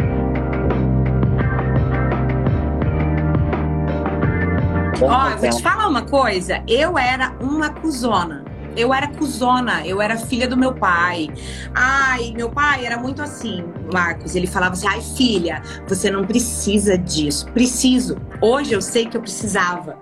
Ó, 5.00 5.30
eu 5.30 5.38
vou 5.38 5.50
te 5.50 5.62
falar 5.62 5.88
uma 5.88 6.02
coisa. 6.02 6.62
Eu 6.66 6.98
era 6.98 7.32
uma 7.40 7.70
cuzona. 7.70 8.44
Eu 8.76 8.92
era 8.92 9.06
cuzona, 9.06 9.86
eu 9.86 10.02
era 10.02 10.16
filha 10.16 10.48
do 10.48 10.56
meu 10.56 10.74
pai. 10.74 11.28
Ai, 11.72 12.32
meu 12.34 12.50
pai 12.50 12.84
era 12.84 12.98
muito 12.98 13.22
assim, 13.22 13.64
Marcos. 13.92 14.34
Ele 14.34 14.48
falava 14.48 14.72
assim: 14.72 14.88
ai, 14.88 15.00
filha, 15.00 15.62
você 15.86 16.10
não 16.10 16.24
precisa 16.24 16.98
disso. 16.98 17.46
Preciso. 17.52 18.16
Hoje 18.40 18.72
eu 18.72 18.82
sei 18.82 19.06
que 19.06 19.16
eu 19.16 19.20
precisava. 19.20 19.96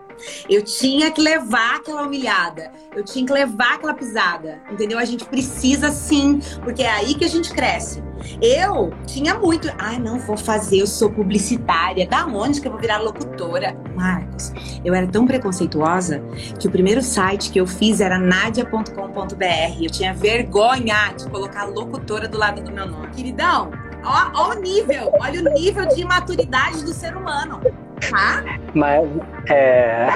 Eu 0.48 0.62
tinha 0.62 1.10
que 1.10 1.20
levar 1.20 1.76
aquela 1.76 2.02
humilhada, 2.02 2.70
eu 2.94 3.04
tinha 3.04 3.24
que 3.24 3.32
levar 3.32 3.74
aquela 3.74 3.94
pisada, 3.94 4.60
entendeu? 4.70 4.98
A 4.98 5.04
gente 5.04 5.24
precisa 5.24 5.90
sim, 5.90 6.40
porque 6.62 6.82
é 6.82 6.90
aí 6.90 7.14
que 7.14 7.24
a 7.24 7.28
gente 7.28 7.52
cresce. 7.52 8.02
Eu 8.40 8.92
tinha 9.06 9.34
muito, 9.34 9.68
ai, 9.78 9.96
ah, 9.96 9.98
não 9.98 10.18
vou 10.18 10.36
fazer, 10.36 10.78
eu 10.78 10.86
sou 10.86 11.10
publicitária, 11.10 12.06
da 12.06 12.26
onde 12.26 12.60
que 12.60 12.68
eu 12.68 12.72
vou 12.72 12.80
virar 12.80 12.98
locutora? 12.98 13.76
Marcos, 13.94 14.52
eu 14.84 14.94
era 14.94 15.06
tão 15.06 15.26
preconceituosa 15.26 16.22
que 16.58 16.68
o 16.68 16.70
primeiro 16.70 17.02
site 17.02 17.50
que 17.50 17.60
eu 17.60 17.66
fiz 17.66 18.00
era 18.00 18.18
nadia.com.br. 18.18 19.82
Eu 19.82 19.90
tinha 19.90 20.14
vergonha 20.14 21.12
de 21.16 21.28
colocar 21.28 21.64
locutora 21.64 22.28
do 22.28 22.38
lado 22.38 22.62
do 22.62 22.70
meu 22.70 22.86
nome. 22.86 23.08
Queridão, 23.08 23.70
ó, 24.04 24.30
ó 24.34 24.50
o 24.50 24.54
nível, 24.54 25.12
olha 25.20 25.40
o 25.40 25.54
nível 25.54 25.86
de 25.86 26.00
imaturidade 26.00 26.84
do 26.84 26.92
ser 26.92 27.16
humano. 27.16 27.60
Tá? 28.10 28.44
Mas 28.74 29.08
é, 29.48 30.08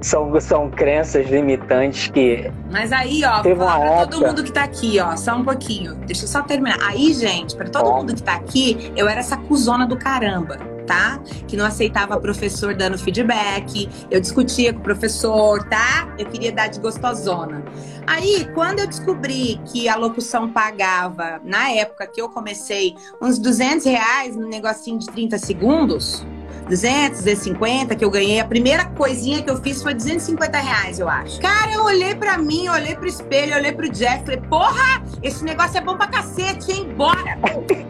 são, 0.00 0.38
são 0.40 0.70
crenças 0.70 1.26
limitantes 1.28 2.08
que. 2.08 2.50
Mas 2.70 2.92
aí, 2.92 3.22
ó, 3.24 3.42
pra 3.42 4.06
todo 4.06 4.26
mundo 4.26 4.44
que 4.44 4.52
tá 4.52 4.64
aqui, 4.64 4.98
ó, 5.00 5.16
só 5.16 5.36
um 5.36 5.44
pouquinho. 5.44 5.94
Deixa 6.06 6.24
eu 6.24 6.28
só 6.28 6.42
terminar. 6.42 6.78
Aí, 6.82 7.12
gente, 7.12 7.56
para 7.56 7.68
todo 7.68 7.92
mundo 7.92 8.14
que 8.14 8.22
tá 8.22 8.34
aqui, 8.34 8.92
eu 8.96 9.08
era 9.08 9.20
essa 9.20 9.36
cuzona 9.36 9.86
do 9.86 9.96
caramba. 9.96 10.58
Tá? 10.86 11.18
Que 11.48 11.56
não 11.56 11.64
aceitava 11.64 12.20
professor 12.20 12.74
dando 12.74 12.98
feedback, 12.98 13.88
eu 14.10 14.20
discutia 14.20 14.70
com 14.70 14.80
o 14.80 14.82
professor, 14.82 15.66
tá? 15.66 16.14
Eu 16.18 16.26
queria 16.26 16.52
dar 16.52 16.68
de 16.68 16.78
gostosona. 16.78 17.64
Aí, 18.06 18.46
quando 18.52 18.80
eu 18.80 18.86
descobri 18.86 19.58
que 19.64 19.88
a 19.88 19.96
locução 19.96 20.50
pagava, 20.50 21.40
na 21.42 21.70
época 21.70 22.06
que 22.06 22.20
eu 22.20 22.28
comecei, 22.28 22.94
uns 23.18 23.38
200 23.38 23.86
reais 23.86 24.36
no 24.36 24.46
negocinho 24.46 24.98
de 24.98 25.06
30 25.06 25.38
segundos, 25.38 26.26
200, 26.64 27.20
250 27.20 27.94
que 27.94 28.04
eu 28.04 28.10
ganhei. 28.10 28.40
A 28.40 28.44
primeira 28.44 28.84
coisinha 28.86 29.42
que 29.42 29.50
eu 29.50 29.60
fiz 29.60 29.82
foi 29.82 29.94
250 29.94 30.58
reais, 30.58 30.98
eu 30.98 31.08
acho. 31.08 31.40
Cara, 31.40 31.72
eu 31.72 31.84
olhei 31.84 32.14
pra 32.14 32.38
mim, 32.38 32.68
olhei 32.68 32.94
pro 32.94 33.06
espelho, 33.06 33.54
olhei 33.54 33.72
pro 33.72 33.90
Jeff, 33.90 34.24
falei, 34.24 34.40
porra, 34.40 35.02
esse 35.22 35.44
negócio 35.44 35.78
é 35.78 35.80
bom 35.80 35.96
pra 35.96 36.06
cacete, 36.06 36.72
hein? 36.72 36.94
Bora! 36.96 37.38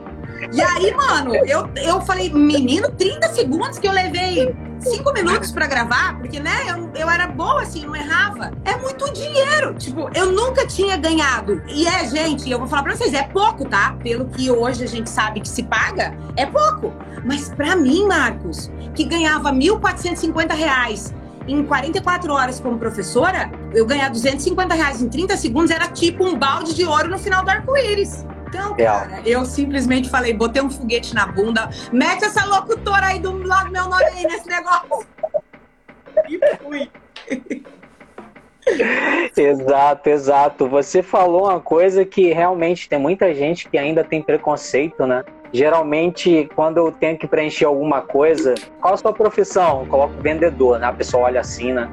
E 0.55 0.63
aí, 0.63 0.95
mano, 0.95 1.35
eu, 1.35 1.69
eu 1.75 2.01
falei, 2.03 2.33
menino, 2.33 2.89
30 2.89 3.29
segundos 3.31 3.77
que 3.77 3.89
eu 3.89 3.93
levei 3.93 4.55
cinco 4.79 5.13
minutos 5.13 5.51
para 5.51 5.67
gravar, 5.67 6.17
porque, 6.19 6.39
né, 6.39 6.53
eu, 6.69 6.93
eu 6.95 7.11
era 7.11 7.27
boa 7.27 7.63
assim, 7.63 7.85
não 7.85 7.97
errava. 7.97 8.53
É 8.65 8.77
muito 8.77 9.13
dinheiro. 9.13 9.75
Tipo, 9.75 10.09
eu 10.15 10.31
nunca 10.31 10.65
tinha 10.65 10.97
ganhado. 10.97 11.61
E 11.67 11.89
é, 11.89 12.09
gente, 12.09 12.49
eu 12.49 12.61
vou 12.61 12.69
falar 12.69 12.85
pra 12.85 12.95
vocês, 12.95 13.13
é 13.15 13.25
pouco, 13.25 13.65
tá? 13.65 13.97
Pelo 14.01 14.27
que 14.27 14.49
hoje 14.49 14.85
a 14.85 14.87
gente 14.87 15.11
sabe 15.11 15.41
que 15.41 15.49
se 15.49 15.65
paga, 15.65 16.17
é 16.37 16.47
pouco. 16.47 16.93
Mas 17.25 17.49
para 17.49 17.75
mim, 17.75 18.07
Marcos, 18.07 18.71
que 18.95 19.03
ganhava 19.03 19.51
1.450 19.51 20.55
reais 20.55 21.13
em 21.49 21.65
44 21.65 22.33
horas 22.33 22.61
como 22.61 22.79
professora, 22.79 23.51
eu 23.75 23.85
ganhar 23.85 24.09
250 24.09 24.73
reais 24.73 25.03
em 25.03 25.09
30 25.09 25.37
segundos 25.37 25.73
era 25.73 25.89
tipo 25.89 26.25
um 26.25 26.39
balde 26.39 26.75
de 26.75 26.85
ouro 26.85 27.09
no 27.09 27.19
final 27.19 27.45
do 27.45 27.51
arco-íris. 27.51 28.25
Então, 28.55 28.77
cara, 28.77 29.21
eu 29.27 29.45
simplesmente 29.45 30.09
falei, 30.09 30.33
botei 30.33 30.63
um 30.63 30.71
foguete 30.71 31.13
na 31.13 31.27
bunda, 31.27 31.69
mete 31.93 32.25
essa 32.25 32.45
locutora 32.45 33.07
aí 33.07 33.19
do 33.19 33.43
lado 33.43 33.67
do 33.67 33.73
meu 33.73 33.89
nome 33.89 34.05
aí 34.05 34.23
nesse 34.23 34.47
negócio. 34.47 35.05
E 36.29 36.39
fui. 36.63 36.89
exato, 39.37 40.09
exato. 40.09 40.69
Você 40.69 41.03
falou 41.03 41.47
uma 41.47 41.59
coisa 41.59 42.05
que 42.05 42.33
realmente 42.33 42.89
tem 42.89 42.99
muita 42.99 43.35
gente 43.35 43.69
que 43.69 43.77
ainda 43.77 44.05
tem 44.05 44.23
preconceito, 44.23 45.05
né? 45.05 45.25
Geralmente, 45.53 46.49
quando 46.55 46.79
eu 46.79 46.93
tenho 46.93 47.19
que 47.19 47.27
preencher 47.27 47.65
alguma 47.65 48.03
coisa, 48.03 48.55
qual 48.81 48.95
a 48.95 48.97
sua 48.97 49.13
profissão? 49.13 49.81
Eu 49.81 49.87
coloco 49.87 50.15
vendedor, 50.21 50.79
né? 50.79 50.87
A 50.87 50.93
pessoa 50.93 51.25
olha 51.25 51.41
assim, 51.41 51.73
né? 51.73 51.91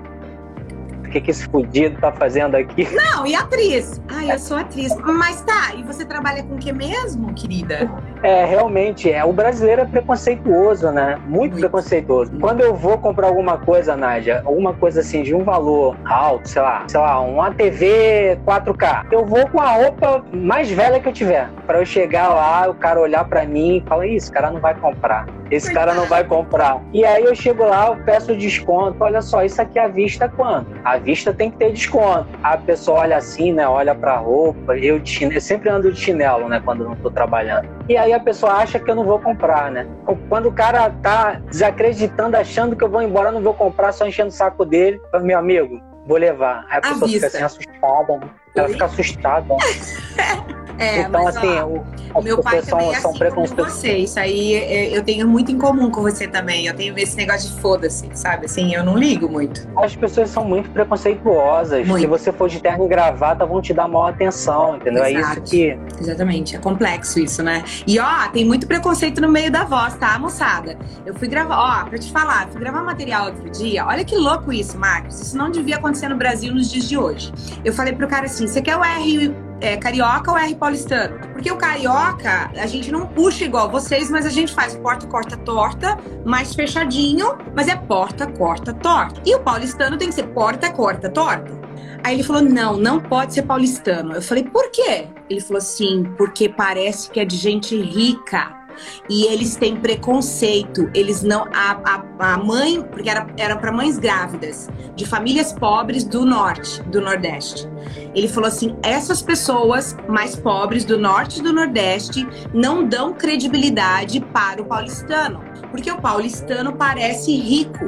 Que, 1.11 1.21
que 1.21 1.31
esse 1.31 1.45
fudido 1.45 1.99
tá 1.99 2.11
fazendo 2.11 2.55
aqui? 2.55 2.87
Não, 2.95 3.25
e 3.25 3.35
atriz? 3.35 4.01
Ah, 4.09 4.25
eu 4.25 4.39
sou 4.39 4.57
atriz. 4.57 4.95
Mas 4.97 5.41
tá, 5.41 5.75
e 5.77 5.83
você 5.83 6.05
trabalha 6.05 6.43
com 6.43 6.55
o 6.55 6.57
que 6.57 6.71
mesmo, 6.71 7.33
querida? 7.33 7.89
É, 8.23 8.45
realmente, 8.45 9.11
é, 9.11 9.23
o 9.23 9.33
brasileiro 9.33 9.81
é 9.81 9.85
preconceituoso, 9.85 10.91
né? 10.91 11.19
Muito, 11.27 11.53
Muito. 11.53 11.59
preconceituoso. 11.59 12.31
Quando 12.39 12.61
eu 12.61 12.73
vou 12.73 12.97
comprar 12.97 13.27
alguma 13.27 13.57
coisa, 13.57 13.95
Nádia, 13.95 14.41
alguma 14.45 14.73
coisa 14.73 15.01
assim 15.01 15.23
de 15.23 15.35
um 15.35 15.43
valor 15.43 15.97
alto, 16.05 16.47
sei 16.47 16.61
lá, 16.61 16.83
sei 16.87 16.99
lá, 16.99 17.19
uma 17.19 17.51
TV 17.51 18.39
4K, 18.45 19.07
eu 19.11 19.25
vou 19.25 19.47
com 19.49 19.59
a 19.59 19.71
roupa 19.71 20.23
mais 20.33 20.69
velha 20.71 20.99
que 20.99 21.09
eu 21.09 21.13
tiver. 21.13 21.49
Para 21.65 21.79
eu 21.79 21.85
chegar 21.85 22.29
lá, 22.29 22.69
o 22.69 22.73
cara 22.73 22.99
olhar 22.99 23.25
para 23.25 23.45
mim 23.45 23.77
e 23.77 23.81
falar, 23.87 24.07
isso, 24.07 24.31
cara 24.31 24.51
não 24.51 24.59
vai 24.59 24.75
comprar. 24.75 25.25
Esse 25.51 25.73
cara 25.73 25.93
não 25.93 26.05
vai 26.05 26.23
comprar. 26.23 26.81
E 26.93 27.03
aí 27.03 27.23
eu 27.23 27.35
chego 27.35 27.65
lá, 27.65 27.87
eu 27.87 27.97
peço 27.97 28.35
desconto. 28.35 29.03
Olha 29.03 29.21
só, 29.21 29.43
isso 29.43 29.61
aqui 29.61 29.77
à 29.77 29.87
vista 29.87 30.29
quanto? 30.29 30.71
À 30.83 30.97
vista 30.97 31.33
tem 31.33 31.51
que 31.51 31.57
ter 31.57 31.73
desconto. 31.73 32.27
A 32.41 32.57
pessoa 32.57 33.01
olha 33.01 33.17
assim, 33.17 33.51
né? 33.51 33.67
Olha 33.67 33.93
pra 33.93 34.15
roupa. 34.15 34.77
Eu, 34.77 35.05
chinelo, 35.05 35.35
eu 35.35 35.41
sempre 35.41 35.69
ando 35.69 35.91
de 35.91 35.99
chinelo, 35.99 36.47
né? 36.47 36.61
Quando 36.63 36.85
não 36.85 36.95
tô 36.95 37.11
trabalhando. 37.11 37.67
E 37.89 37.97
aí 37.97 38.13
a 38.13 38.19
pessoa 38.19 38.53
acha 38.53 38.79
que 38.79 38.89
eu 38.89 38.95
não 38.95 39.03
vou 39.03 39.19
comprar, 39.19 39.69
né? 39.69 39.85
Quando 40.29 40.47
o 40.47 40.53
cara 40.53 40.89
tá 41.01 41.41
desacreditando, 41.49 42.37
achando 42.37 42.75
que 42.75 42.83
eu 42.83 42.89
vou 42.89 43.01
embora, 43.01 43.29
eu 43.29 43.33
não 43.33 43.41
vou 43.41 43.53
comprar, 43.53 43.91
só 43.91 44.07
enchendo 44.07 44.29
o 44.29 44.31
saco 44.31 44.63
dele. 44.63 45.01
Meu 45.21 45.37
amigo, 45.37 45.81
vou 46.07 46.17
levar. 46.17 46.65
Aí 46.69 46.77
a 46.77 46.81
pessoa 46.81 47.09
fica 47.09 47.27
assim 47.27 47.43
assustada, 47.43 48.17
né? 48.17 48.29
Ela 48.55 48.69
fica 48.69 48.85
assustada. 48.85 49.45
É, 50.81 51.01
então, 51.01 51.23
mas, 51.23 51.37
assim, 51.37 51.47
ó, 51.47 52.19
o, 52.19 52.23
meu 52.23 52.41
pai 52.41 52.61
também 52.61 52.91
é 52.91 52.97
assim 52.97 53.19
como 53.29 53.47
você. 53.47 53.97
Isso 53.97 54.19
aí 54.19 54.55
é, 54.55 54.97
eu 54.97 55.03
tenho 55.03 55.27
muito 55.27 55.51
em 55.51 55.57
comum 55.57 55.91
com 55.91 56.01
você 56.01 56.27
também. 56.27 56.65
Eu 56.65 56.75
tenho 56.75 56.97
esse 56.97 57.15
negócio 57.15 57.53
de 57.53 57.61
foda-se, 57.61 58.09
sabe? 58.13 58.45
Assim, 58.45 58.73
eu 58.73 58.83
não 58.83 58.97
ligo 58.97 59.29
muito. 59.29 59.67
As 59.77 59.95
pessoas 59.95 60.29
são 60.29 60.43
muito 60.43 60.69
preconceituosas. 60.71 61.87
Muito. 61.87 62.01
Se 62.01 62.07
você 62.07 62.31
for 62.31 62.49
de 62.49 62.59
terno 62.59 62.85
e 62.85 62.87
gravata, 62.87 63.45
vão 63.45 63.61
te 63.61 63.73
dar 63.73 63.87
maior 63.87 64.09
atenção, 64.09 64.77
entendeu? 64.77 65.05
Exato. 65.05 65.39
É 65.39 65.43
isso 65.43 65.51
que. 65.51 65.79
Exatamente. 65.99 66.55
É 66.55 66.59
complexo 66.59 67.19
isso, 67.19 67.43
né? 67.43 67.63
E 67.85 67.99
ó, 67.99 68.27
tem 68.29 68.43
muito 68.43 68.65
preconceito 68.65 69.21
no 69.21 69.29
meio 69.29 69.51
da 69.51 69.63
voz, 69.63 69.95
tá, 69.95 70.17
moçada? 70.17 70.77
Eu 71.05 71.13
fui 71.13 71.27
gravar, 71.27 71.83
ó, 71.83 71.89
pra 71.89 71.97
te 71.99 72.11
falar, 72.11 72.47
fui 72.47 72.59
gravar 72.59 72.81
material 72.81 73.27
outro 73.27 73.49
dia. 73.51 73.85
Olha 73.85 74.03
que 74.03 74.15
louco 74.15 74.51
isso, 74.51 74.77
Marcos. 74.77 75.21
Isso 75.21 75.37
não 75.37 75.51
devia 75.51 75.75
acontecer 75.75 76.07
no 76.09 76.15
Brasil 76.15 76.53
nos 76.53 76.71
dias 76.71 76.89
de 76.89 76.97
hoje. 76.97 77.31
Eu 77.63 77.71
falei 77.71 77.93
pro 77.93 78.07
cara 78.07 78.25
assim: 78.25 78.47
você 78.47 78.61
quer 78.61 78.75
o 78.75 78.83
R 78.83 79.50
é, 79.61 79.77
carioca 79.77 80.31
ou 80.31 80.37
R 80.37 80.55
paulistano? 80.55 81.19
Porque 81.31 81.51
o 81.51 81.57
carioca, 81.57 82.51
a 82.55 82.67
gente 82.67 82.91
não 82.91 83.07
puxa 83.07 83.45
igual 83.45 83.69
vocês, 83.69 84.09
mas 84.09 84.25
a 84.25 84.29
gente 84.29 84.53
faz 84.53 84.75
porta, 84.75 85.07
corta, 85.07 85.37
torta, 85.37 85.97
mais 86.25 86.53
fechadinho, 86.53 87.37
mas 87.55 87.67
é 87.67 87.75
porta, 87.75 88.27
corta, 88.27 88.73
torta. 88.73 89.21
E 89.25 89.33
o 89.35 89.39
paulistano 89.39 89.97
tem 89.97 90.09
que 90.09 90.15
ser 90.15 90.27
porta, 90.27 90.71
corta, 90.71 91.09
torta. 91.09 91.61
Aí 92.03 92.15
ele 92.15 92.23
falou: 92.23 92.41
não, 92.41 92.77
não 92.77 92.99
pode 92.99 93.33
ser 93.33 93.43
paulistano. 93.43 94.13
Eu 94.13 94.21
falei: 94.21 94.43
por 94.43 94.69
quê? 94.71 95.07
Ele 95.29 95.39
falou 95.39 95.59
assim: 95.59 96.03
porque 96.17 96.49
parece 96.49 97.09
que 97.09 97.19
é 97.19 97.25
de 97.25 97.37
gente 97.37 97.79
rica 97.79 98.60
e 99.09 99.25
eles 99.25 99.55
têm 99.55 99.75
preconceito. 99.75 100.89
Eles 100.93 101.21
não. 101.21 101.45
A, 101.53 101.79
a, 101.83 102.33
a 102.33 102.37
mãe, 102.37 102.81
porque 102.81 103.09
era, 103.09 103.27
era 103.37 103.55
para 103.55 103.71
mães 103.71 103.97
grávidas, 103.97 104.69
de 104.95 105.05
famílias 105.05 105.53
pobres 105.53 106.03
do 106.03 106.25
norte, 106.25 106.81
do 106.83 107.01
nordeste. 107.01 107.67
Ele 108.13 108.27
falou 108.27 108.47
assim: 108.47 108.75
essas 108.83 109.21
pessoas 109.21 109.95
mais 110.07 110.35
pobres 110.35 110.85
do 110.85 110.97
norte 110.97 111.39
e 111.39 111.43
do 111.43 111.53
nordeste 111.53 112.27
não 112.53 112.87
dão 112.87 113.13
credibilidade 113.13 114.19
para 114.19 114.61
o 114.61 114.65
paulistano, 114.65 115.41
porque 115.69 115.91
o 115.91 116.01
paulistano 116.01 116.73
parece 116.73 117.35
rico. 117.35 117.85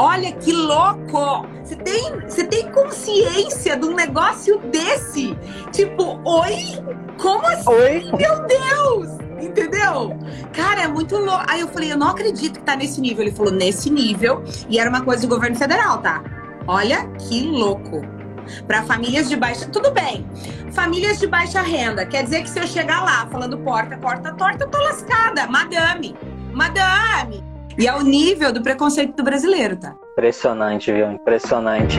Olha 0.00 0.30
que 0.32 0.52
louco! 0.52 1.44
Você 1.64 1.74
tem, 1.76 2.20
você 2.20 2.44
tem 2.44 2.70
consciência 2.70 3.76
de 3.76 3.84
um 3.84 3.94
negócio 3.94 4.58
desse? 4.70 5.36
Tipo, 5.72 6.20
oi? 6.24 6.78
Como 7.20 7.44
assim? 7.46 7.68
Oi? 7.68 8.04
Meu 8.16 8.46
Deus! 8.46 9.27
Entendeu? 9.40 10.16
Cara, 10.52 10.82
é 10.82 10.88
muito 10.88 11.16
louco. 11.16 11.44
Aí 11.48 11.60
eu 11.60 11.68
falei, 11.68 11.92
eu 11.92 11.96
não 11.96 12.08
acredito 12.08 12.58
que 12.58 12.64
tá 12.64 12.76
nesse 12.76 13.00
nível. 13.00 13.24
Ele 13.24 13.34
falou, 13.34 13.52
nesse 13.52 13.90
nível. 13.90 14.42
E 14.68 14.78
era 14.78 14.88
uma 14.90 15.02
coisa 15.02 15.26
do 15.26 15.28
governo 15.28 15.56
federal, 15.56 15.98
tá? 15.98 16.22
Olha 16.66 17.06
que 17.18 17.42
louco. 17.42 18.02
Para 18.66 18.82
famílias 18.82 19.28
de 19.28 19.36
baixa. 19.36 19.66
Tudo 19.68 19.90
bem. 19.90 20.26
Famílias 20.72 21.18
de 21.18 21.26
baixa 21.26 21.60
renda. 21.60 22.06
Quer 22.06 22.24
dizer 22.24 22.42
que 22.42 22.50
se 22.50 22.58
eu 22.58 22.66
chegar 22.66 23.02
lá 23.04 23.26
falando 23.26 23.58
porta, 23.58 23.96
porta, 23.98 24.32
torta, 24.34 24.64
eu 24.64 24.68
tô 24.68 24.78
lascada. 24.78 25.46
Madame. 25.46 26.16
Madame. 26.52 27.44
E 27.78 27.86
é 27.86 27.94
o 27.94 28.02
nível 28.02 28.52
do 28.52 28.60
preconceito 28.60 29.14
do 29.14 29.22
brasileiro, 29.22 29.76
tá? 29.76 29.94
Impressionante, 30.12 30.92
viu? 30.92 31.12
Impressionante. 31.12 31.98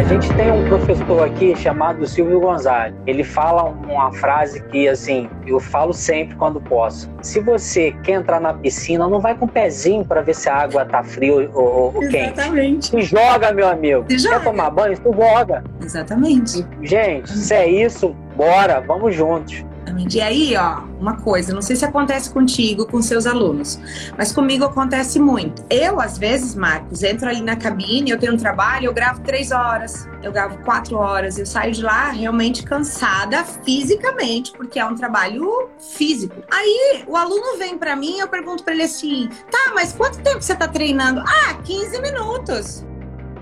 A 0.00 0.02
gente 0.02 0.32
tem 0.32 0.50
um 0.50 0.66
professor 0.66 1.26
aqui 1.26 1.54
chamado 1.54 2.06
Silvio 2.06 2.40
Gonzalez. 2.40 2.94
Ele 3.06 3.22
fala 3.22 3.64
uma 3.64 4.10
frase 4.14 4.62
que, 4.68 4.88
assim, 4.88 5.28
eu 5.46 5.60
falo 5.60 5.92
sempre 5.92 6.34
quando 6.36 6.58
posso. 6.58 7.10
Se 7.20 7.38
você 7.38 7.92
quer 8.02 8.12
entrar 8.12 8.40
na 8.40 8.54
piscina, 8.54 9.06
não 9.06 9.20
vai 9.20 9.36
com 9.36 9.44
o 9.44 9.48
pezinho 9.48 10.02
para 10.02 10.22
ver 10.22 10.34
se 10.34 10.48
a 10.48 10.56
água 10.56 10.86
tá 10.86 11.04
fria 11.04 11.34
ou, 11.34 11.42
ou, 11.52 11.94
ou 11.94 12.00
quente. 12.00 12.16
Exatamente. 12.16 12.86
Se 12.86 13.02
joga, 13.02 13.52
meu 13.52 13.68
amigo. 13.68 14.06
Se 14.08 14.18
joga. 14.20 14.38
Quer 14.38 14.44
tomar 14.44 14.70
banho? 14.70 14.96
Se 14.96 15.02
joga. 15.02 15.64
Exatamente. 15.82 16.66
Gente, 16.80 17.28
se 17.28 17.52
é 17.52 17.68
isso, 17.68 18.16
bora, 18.34 18.80
vamos 18.80 19.14
juntos. 19.14 19.62
E 20.12 20.20
aí, 20.20 20.56
ó, 20.56 20.82
uma 20.98 21.16
coisa, 21.18 21.54
não 21.54 21.62
sei 21.62 21.76
se 21.76 21.84
acontece 21.84 22.30
contigo, 22.30 22.86
com 22.86 23.00
seus 23.00 23.26
alunos, 23.26 23.78
mas 24.16 24.32
comigo 24.32 24.64
acontece 24.64 25.18
muito. 25.20 25.64
Eu, 25.70 26.00
às 26.00 26.18
vezes, 26.18 26.54
Marcos, 26.54 27.02
entro 27.02 27.28
ali 27.28 27.40
na 27.40 27.56
cabine, 27.56 28.10
eu 28.10 28.18
tenho 28.18 28.34
um 28.34 28.36
trabalho, 28.36 28.86
eu 28.86 28.92
gravo 28.92 29.20
três 29.20 29.52
horas, 29.52 30.08
eu 30.22 30.32
gravo 30.32 30.58
quatro 30.64 30.96
horas, 30.96 31.38
eu 31.38 31.46
saio 31.46 31.72
de 31.72 31.82
lá 31.82 32.10
realmente 32.10 32.62
cansada 32.62 33.44
fisicamente, 33.44 34.52
porque 34.52 34.78
é 34.78 34.84
um 34.84 34.94
trabalho 34.94 35.70
físico. 35.78 36.42
Aí, 36.50 37.04
o 37.06 37.16
aluno 37.16 37.56
vem 37.56 37.78
para 37.78 37.94
mim, 37.94 38.18
eu 38.18 38.28
pergunto 38.28 38.64
para 38.64 38.74
ele 38.74 38.82
assim: 38.82 39.28
tá, 39.50 39.72
mas 39.74 39.92
quanto 39.92 40.20
tempo 40.20 40.42
você 40.42 40.54
tá 40.54 40.66
treinando? 40.66 41.20
Ah, 41.20 41.54
15 41.64 42.00
minutos. 42.00 42.84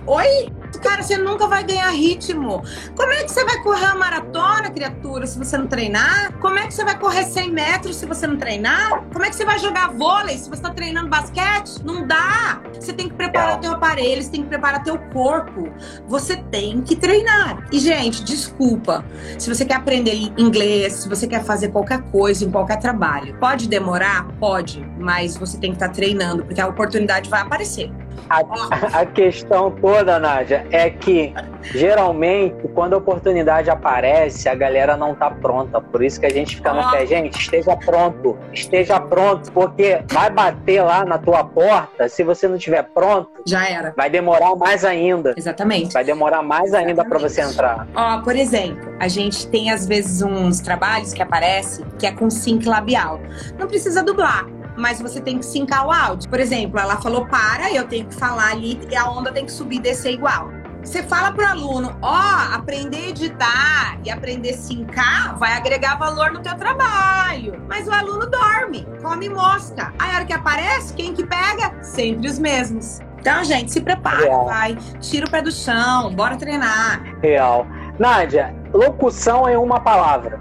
Oi? 0.07 0.53
Cara, 0.83 1.03
você 1.03 1.17
nunca 1.17 1.47
vai 1.47 1.65
ganhar 1.65 1.91
ritmo. 1.91 2.63
Como 2.97 3.13
é 3.13 3.25
que 3.25 3.31
você 3.31 3.45
vai 3.45 3.63
correr 3.63 3.87
uma 3.87 3.97
maratona, 3.97 4.71
criatura, 4.71 5.27
se 5.27 5.39
você 5.39 5.57
não 5.57 5.67
treinar? 5.67 6.33
Como 6.39 6.59
é 6.59 6.67
que 6.67 6.75
você 6.75 6.85
vai 6.85 6.99
correr 6.99 7.25
100 7.25 7.51
metros 7.51 7.97
se 7.97 8.07
você 8.07 8.27
não 8.27 8.37
treinar? 8.37 9.05
Como 9.13 9.25
é 9.25 9.29
que 9.29 9.37
você 9.37 9.45
vai 9.45 9.59
jogar 9.59 9.93
vôlei 9.93 10.37
se 10.37 10.49
você 10.49 10.57
está 10.57 10.71
treinando 10.71 11.09
basquete? 11.09 11.83
Não 11.85 12.07
dá. 12.07 12.61
Você 12.75 12.93
tem 12.93 13.09
que 13.09 13.15
preparar 13.15 13.59
o 13.59 13.61
teu 13.61 13.73
aparelho, 13.73 14.23
você 14.23 14.31
tem 14.31 14.43
que 14.43 14.49
preparar 14.49 14.83
teu 14.83 14.99
corpo. 15.13 15.69
Você 16.07 16.37
tem 16.37 16.81
que 16.81 16.95
treinar. 16.97 17.65
E, 17.73 17.79
gente, 17.79 18.23
desculpa. 18.25 19.05
Se 19.39 19.53
você 19.53 19.65
quer 19.65 19.77
aprender 19.77 20.15
inglês, 20.37 20.95
se 20.95 21.09
você 21.09 21.27
quer 21.27 21.45
fazer 21.45 21.69
qualquer 21.69 22.03
coisa 22.11 22.45
em 22.45 22.51
qualquer 22.51 22.79
trabalho, 22.79 23.37
pode 23.39 23.69
demorar? 23.69 24.27
Pode. 24.39 24.85
Mas 24.99 25.37
você 25.37 25.59
tem 25.59 25.71
que 25.71 25.77
estar 25.77 25.89
tá 25.89 25.95
treinando, 25.95 26.45
porque 26.45 26.61
a 26.61 26.67
oportunidade 26.67 27.29
vai 27.29 27.41
aparecer. 27.41 27.91
A, 28.29 29.01
a, 29.01 29.07
questão 29.07 29.71
toda, 29.71 30.19
Nádia, 30.19 30.67
é 30.71 30.91
que 30.91 31.33
geralmente 31.63 32.69
quando 32.75 32.95
a 32.95 32.97
oportunidade 32.97 33.71
aparece, 33.71 34.49
a 34.49 34.55
galera 34.55 34.97
não 34.97 35.15
tá 35.15 35.31
pronta. 35.31 35.81
Por 35.81 36.03
isso 36.03 36.21
que 36.21 36.27
a 36.27 36.31
gente 36.31 36.57
fica 36.57 36.73
no 36.73 36.91
pé, 36.91 37.07
gente, 37.07 37.39
esteja 37.39 37.77
pronto, 37.77 38.39
esteja 38.53 39.01
pronto, 39.01 39.51
porque 39.53 40.03
vai 40.09 40.31
bater 40.31 40.83
lá 40.83 41.05
na 41.05 41.19
tua 41.19 41.45
porta, 41.45 42.09
se 42.09 42.23
você 42.23 42.49
não 42.49 42.57
estiver 42.57 42.83
pronto, 42.83 43.31
já 43.47 43.69
era. 43.69 43.95
Vai 43.97 44.11
demorar 44.11 44.55
mais 44.57 44.85
ainda. 44.85 45.35
Exatamente. 45.37 45.93
Vai 45.93 46.05
demorar 46.05 46.43
mais 46.43 46.75
ainda 46.75 47.05
para 47.05 47.19
você 47.19 47.41
entrar. 47.41 47.87
Ó, 47.95 48.21
por 48.21 48.37
exemplo, 48.37 48.95
a 49.01 49.09
gente 49.09 49.47
tem 49.49 49.71
às 49.71 49.87
vezes 49.87 50.23
uns 50.23 50.61
trabalhos 50.61 51.13
que 51.13 51.23
aparecem 51.23 51.85
que 51.99 52.07
é 52.07 52.13
com 52.13 52.29
sync 52.29 52.67
labial. 52.67 53.21
Não 53.59 53.67
precisa 53.67 54.03
dublar 54.03 54.47
mas 54.79 55.01
você 55.03 55.21
tem 55.21 55.39
que 55.39 55.45
sincar 55.45 55.87
o 55.87 55.93
áudio. 55.93 56.29
Por 56.31 56.41
exemplo, 56.41 56.79
ela 56.79 56.97
falou 56.97 57.27
para, 57.27 57.73
eu 57.73 57.87
tenho 57.87 58.07
que 58.07 58.15
falar 58.15 58.53
ali 58.53 58.81
e 58.91 58.97
a 58.97 59.11
onda 59.11 59.33
tem 59.33 59.45
que 59.45 59.53
subir 59.53 59.77
e 59.77 59.81
descer 59.81 60.13
igual. 60.13 60.51
Você 60.83 61.03
fala 61.03 61.33
pro 61.33 61.45
aluno, 61.45 61.99
ó, 62.01 62.15
oh, 62.15 62.55
aprender 62.55 62.97
a 62.97 63.09
editar 63.09 63.99
e 64.05 64.11
aprender 64.11 64.55
a 64.55 64.57
sincar 64.57 65.37
vai 65.39 65.53
agregar 65.53 65.97
valor 65.97 66.33
no 66.33 66.41
teu 66.41 66.55
trabalho. 66.57 67.63
Mas 67.69 67.87
o 67.87 67.93
aluno 67.93 68.27
dorme, 68.31 68.87
come 69.03 69.29
mosca. 69.29 69.93
Aí 69.99 70.11
a 70.11 70.15
hora 70.15 70.25
que 70.25 70.33
aparece, 70.33 70.95
quem 70.95 71.13
que 71.13 71.27
pega? 71.27 71.75
Sempre 71.83 72.29
os 72.29 72.39
mesmos. 72.39 73.01
Então, 73.21 73.45
gente, 73.45 73.73
se 73.73 73.81
prepara, 73.81 74.25
Real. 74.25 74.45
vai. 74.47 74.79
Tira 75.01 75.27
o 75.27 75.31
pé 75.31 75.43
do 75.43 75.51
chão, 75.51 76.15
bora 76.15 76.37
treinar. 76.37 77.03
Real. 77.21 77.67
Nádia, 77.99 78.55
locução 78.73 79.47
é 79.47 79.59
uma 79.59 79.81
palavra. 79.81 80.39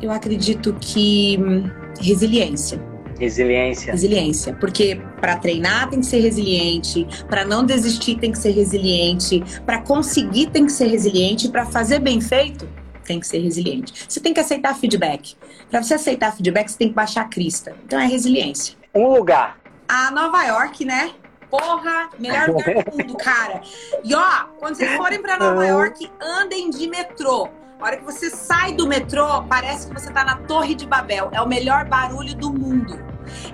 Eu 0.00 0.12
acredito 0.12 0.74
que 0.80 1.36
hum, 1.38 1.70
resiliência. 2.00 2.80
Resiliência. 3.20 3.92
Resiliência, 3.92 4.54
porque 4.54 4.98
para 5.20 5.36
treinar 5.36 5.90
tem 5.90 6.00
que 6.00 6.06
ser 6.06 6.20
resiliente, 6.20 7.06
para 7.28 7.44
não 7.44 7.66
desistir 7.66 8.16
tem 8.16 8.32
que 8.32 8.38
ser 8.38 8.52
resiliente, 8.52 9.44
para 9.66 9.82
conseguir 9.82 10.46
tem 10.46 10.64
que 10.64 10.72
ser 10.72 10.86
resiliente, 10.86 11.50
para 11.50 11.66
fazer 11.66 11.98
bem 11.98 12.18
feito 12.18 12.66
tem 13.04 13.20
que 13.20 13.26
ser 13.26 13.40
resiliente. 13.40 14.06
Você 14.08 14.20
tem 14.20 14.32
que 14.32 14.38
aceitar 14.38 14.72
feedback. 14.74 15.36
Para 15.68 15.82
você 15.82 15.94
aceitar 15.94 16.32
feedback, 16.32 16.70
você 16.70 16.78
tem 16.78 16.88
que 16.88 16.94
baixar 16.94 17.22
a 17.22 17.28
crista. 17.28 17.76
Então 17.84 17.98
é 17.98 18.06
resiliência. 18.06 18.76
Um 18.94 19.08
lugar. 19.08 19.58
A 19.88 20.12
Nova 20.12 20.44
York, 20.44 20.84
né? 20.84 21.12
Porra, 21.50 22.08
melhor 22.18 22.48
lugar 22.48 22.84
do 22.84 22.96
mundo, 22.96 23.16
cara. 23.16 23.62
E 24.04 24.14
ó, 24.14 24.44
quando 24.60 24.76
vocês 24.76 24.92
forem 24.96 25.20
para 25.20 25.36
Nova 25.36 25.66
York, 25.66 26.08
andem 26.20 26.70
de 26.70 26.88
metrô. 26.88 27.48
A 27.80 27.84
hora 27.84 27.96
que 27.96 28.04
você 28.04 28.28
sai 28.30 28.74
do 28.74 28.86
metrô, 28.86 29.42
parece 29.44 29.86
que 29.86 29.94
você 29.94 30.10
tá 30.10 30.24
na 30.24 30.36
Torre 30.36 30.74
de 30.74 30.86
Babel. 30.86 31.30
É 31.32 31.40
o 31.40 31.48
melhor 31.48 31.86
barulho 31.86 32.34
do 32.34 32.52
mundo 32.52 33.10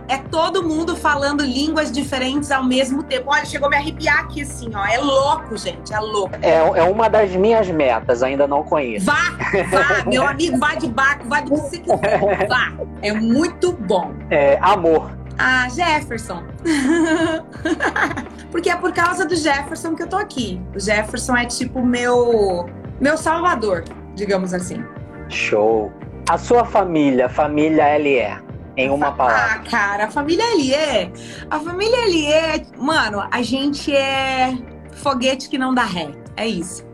é 0.09 0.19
todo 0.19 0.63
mundo 0.63 0.97
falando 0.97 1.45
línguas 1.45 1.91
diferentes 1.91 2.51
ao 2.51 2.65
mesmo 2.65 3.03
tempo. 3.03 3.31
Olha, 3.31 3.45
chegou 3.45 3.67
a 3.67 3.71
me 3.71 3.77
arrepiar 3.77 4.21
aqui 4.21 4.43
assim, 4.43 4.71
ó. 4.75 4.85
É 4.87 4.99
louco, 4.99 5.57
gente, 5.57 5.93
é 5.93 5.99
louco. 5.99 6.35
É, 6.43 6.55
é 6.55 6.83
uma 6.83 7.09
das 7.09 7.35
minhas 7.35 7.69
metas, 7.69 8.23
ainda 8.23 8.47
não 8.47 8.63
conheço. 8.63 9.07
Vá, 9.07 9.37
vá, 9.71 10.05
meu 10.07 10.27
amigo, 10.27 10.59
vá 10.59 10.75
de 10.75 10.89
barco, 10.89 11.29
vá 11.29 11.41
de 11.41 11.51
bicicleta, 11.51 12.47
vá. 12.49 12.73
É 13.03 13.13
muito 13.13 13.73
bom. 13.73 14.13
É, 14.31 14.59
amor. 14.61 15.11
Ah, 15.39 15.69
Jefferson. 15.69 16.43
Porque 18.51 18.71
é 18.71 18.77
por 18.77 18.93
causa 18.93 19.27
do 19.27 19.37
Jefferson 19.37 19.95
que 19.95 20.03
eu 20.03 20.09
tô 20.09 20.17
aqui. 20.17 20.61
O 20.75 20.81
Jefferson 20.81 21.37
é 21.37 21.45
tipo 21.45 21.85
meu 21.85 22.67
meu 22.99 23.19
salvador, 23.19 23.85
digamos 24.17 24.53
assim. 24.53 24.83
Show. 25.29 25.93
A 26.29 26.37
sua 26.37 26.65
família, 26.65 27.29
família 27.29 27.97
LE, 27.97 28.43
em 28.77 28.91
uma 28.91 29.13
palavra. 29.13 29.61
Ah, 29.61 29.71
cara, 29.71 30.05
a 30.07 30.11
família 30.11 30.45
LE. 30.57 31.13
A 31.49 31.61
família 31.61 32.05
LE, 32.07 32.67
mano, 32.77 33.23
a 33.31 33.43
gente 33.43 33.95
é 33.95 34.53
foguete 34.93 35.49
que 35.49 35.57
não 35.57 35.73
dá 35.73 35.85
ré. 35.85 36.11
É 36.37 36.47
isso. 36.47 36.85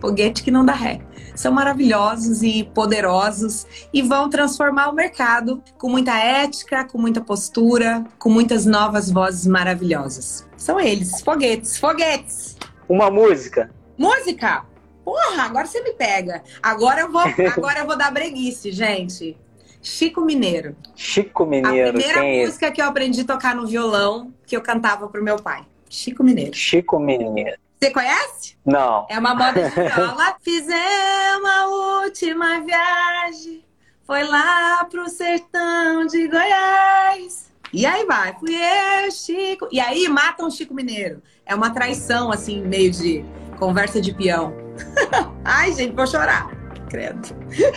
Foguete 0.00 0.42
que 0.42 0.50
não 0.50 0.64
dá 0.64 0.72
ré. 0.72 1.00
São 1.34 1.52
maravilhosos 1.52 2.42
e 2.42 2.64
poderosos 2.74 3.66
e 3.92 4.00
vão 4.00 4.30
transformar 4.30 4.88
o 4.88 4.94
mercado 4.94 5.62
com 5.76 5.88
muita 5.88 6.16
ética, 6.18 6.84
com 6.84 6.98
muita 6.98 7.20
postura, 7.20 8.04
com 8.18 8.30
muitas 8.30 8.64
novas 8.64 9.10
vozes 9.10 9.46
maravilhosas. 9.46 10.48
São 10.56 10.80
eles, 10.80 11.20
foguetes, 11.20 11.78
foguetes. 11.78 12.56
Uma 12.88 13.10
música. 13.10 13.70
Música? 13.96 14.64
Porra, 15.08 15.44
agora 15.44 15.66
você 15.66 15.80
me 15.80 15.94
pega. 15.94 16.42
Agora 16.62 17.00
eu 17.00 17.10
vou, 17.10 17.22
agora 17.22 17.78
eu 17.78 17.86
vou 17.86 17.96
dar 17.96 18.12
breguice, 18.12 18.70
gente. 18.70 19.38
Chico 19.80 20.20
Mineiro. 20.20 20.76
Chico 20.94 21.46
Mineiro. 21.46 21.88
A 21.88 21.92
primeira 21.92 22.26
é 22.26 22.44
música 22.44 22.66
é? 22.66 22.70
que 22.70 22.82
eu 22.82 22.84
aprendi 22.84 23.22
a 23.22 23.24
tocar 23.24 23.54
no 23.54 23.66
violão, 23.66 24.34
que 24.46 24.54
eu 24.54 24.60
cantava 24.60 25.08
pro 25.08 25.24
meu 25.24 25.36
pai. 25.36 25.64
Chico 25.88 26.22
Mineiro. 26.22 26.54
Chico 26.54 26.98
Mineiro. 26.98 27.56
Você 27.80 27.90
conhece? 27.90 28.58
Não. 28.66 29.06
É 29.08 29.18
uma 29.18 29.34
moda 29.34 29.70
de 29.70 29.70
viola. 29.70 30.36
Fizemos 30.44 31.50
a 31.50 31.66
última 32.02 32.60
viagem. 32.60 33.64
Foi 34.06 34.24
lá 34.24 34.84
pro 34.90 35.08
sertão 35.08 36.06
de 36.06 36.28
Goiás. 36.28 37.50
E 37.72 37.86
aí 37.86 38.04
vai, 38.04 38.34
fui 38.38 38.54
eu, 38.54 39.10
Chico. 39.10 39.68
E 39.72 39.80
aí 39.80 40.06
matam 40.06 40.50
Chico 40.50 40.74
Mineiro. 40.74 41.22
É 41.46 41.54
uma 41.54 41.70
traição, 41.70 42.30
assim, 42.30 42.60
meio 42.62 42.90
de 42.90 43.24
conversa 43.58 44.00
de 44.00 44.14
peão. 44.14 44.52
Ai, 45.44 45.72
gente, 45.72 45.94
vou 45.94 46.06
chorar 46.06 46.58
credo. 46.88 47.28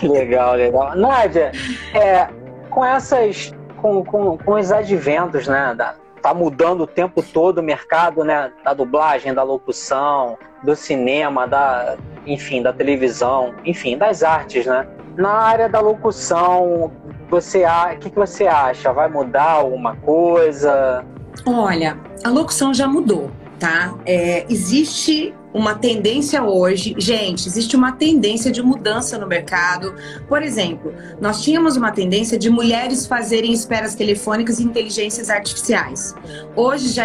Legal, 0.02 0.56
legal. 0.56 0.96
Nádia, 0.96 1.52
é, 1.94 2.28
com 2.70 2.84
essas. 2.84 3.54
Com, 3.78 4.04
com, 4.04 4.38
com 4.38 4.54
os 4.54 4.72
adventos, 4.72 5.48
né? 5.48 5.74
Da, 5.76 5.96
tá 6.22 6.34
mudando 6.34 6.82
o 6.82 6.88
tempo 6.88 7.24
todo 7.24 7.58
o 7.58 7.64
mercado, 7.64 8.24
né? 8.24 8.52
Da 8.64 8.74
dublagem, 8.74 9.34
da 9.34 9.44
locução, 9.44 10.38
do 10.64 10.76
cinema, 10.76 11.48
da, 11.48 11.98
enfim, 12.26 12.62
da 12.62 12.72
televisão, 12.72 13.54
enfim, 13.66 13.98
das 13.98 14.24
artes, 14.24 14.66
né? 14.66 14.88
Na 15.18 15.32
área 15.32 15.68
da 15.68 15.80
locução, 15.80 16.92
você 17.30 17.66
o 17.66 17.98
que, 17.98 18.10
que 18.10 18.16
você 18.16 18.48
acha? 18.48 18.94
Vai 18.94 19.10
mudar 19.10 19.52
alguma 19.52 19.96
coisa? 19.98 21.04
Olha, 21.46 21.98
a 22.24 22.30
locução 22.30 22.74
já 22.74 22.88
mudou, 22.88 23.32
tá? 23.60 23.96
É, 24.06 24.46
existe 24.48 25.34
uma 25.54 25.76
tendência 25.76 26.44
hoje, 26.44 26.96
gente, 26.98 27.48
existe 27.48 27.76
uma 27.76 27.92
tendência 27.92 28.52
de 28.52 28.62
mudança 28.62 29.18
no 29.18 29.28
mercado. 29.28 29.94
Por 30.28 30.42
exemplo, 30.42 30.94
nós 31.20 31.42
tínhamos 31.42 31.76
uma 31.76 31.92
tendência 31.92 32.40
de 32.40 32.50
mulheres 32.50 33.06
fazerem 33.06 33.52
esperas 33.52 33.94
telefônicas 33.94 34.60
e 34.60 34.64
inteligências 34.64 35.30
artificiais. 35.30 36.16
Hoje 36.56 36.90
já, 36.90 37.04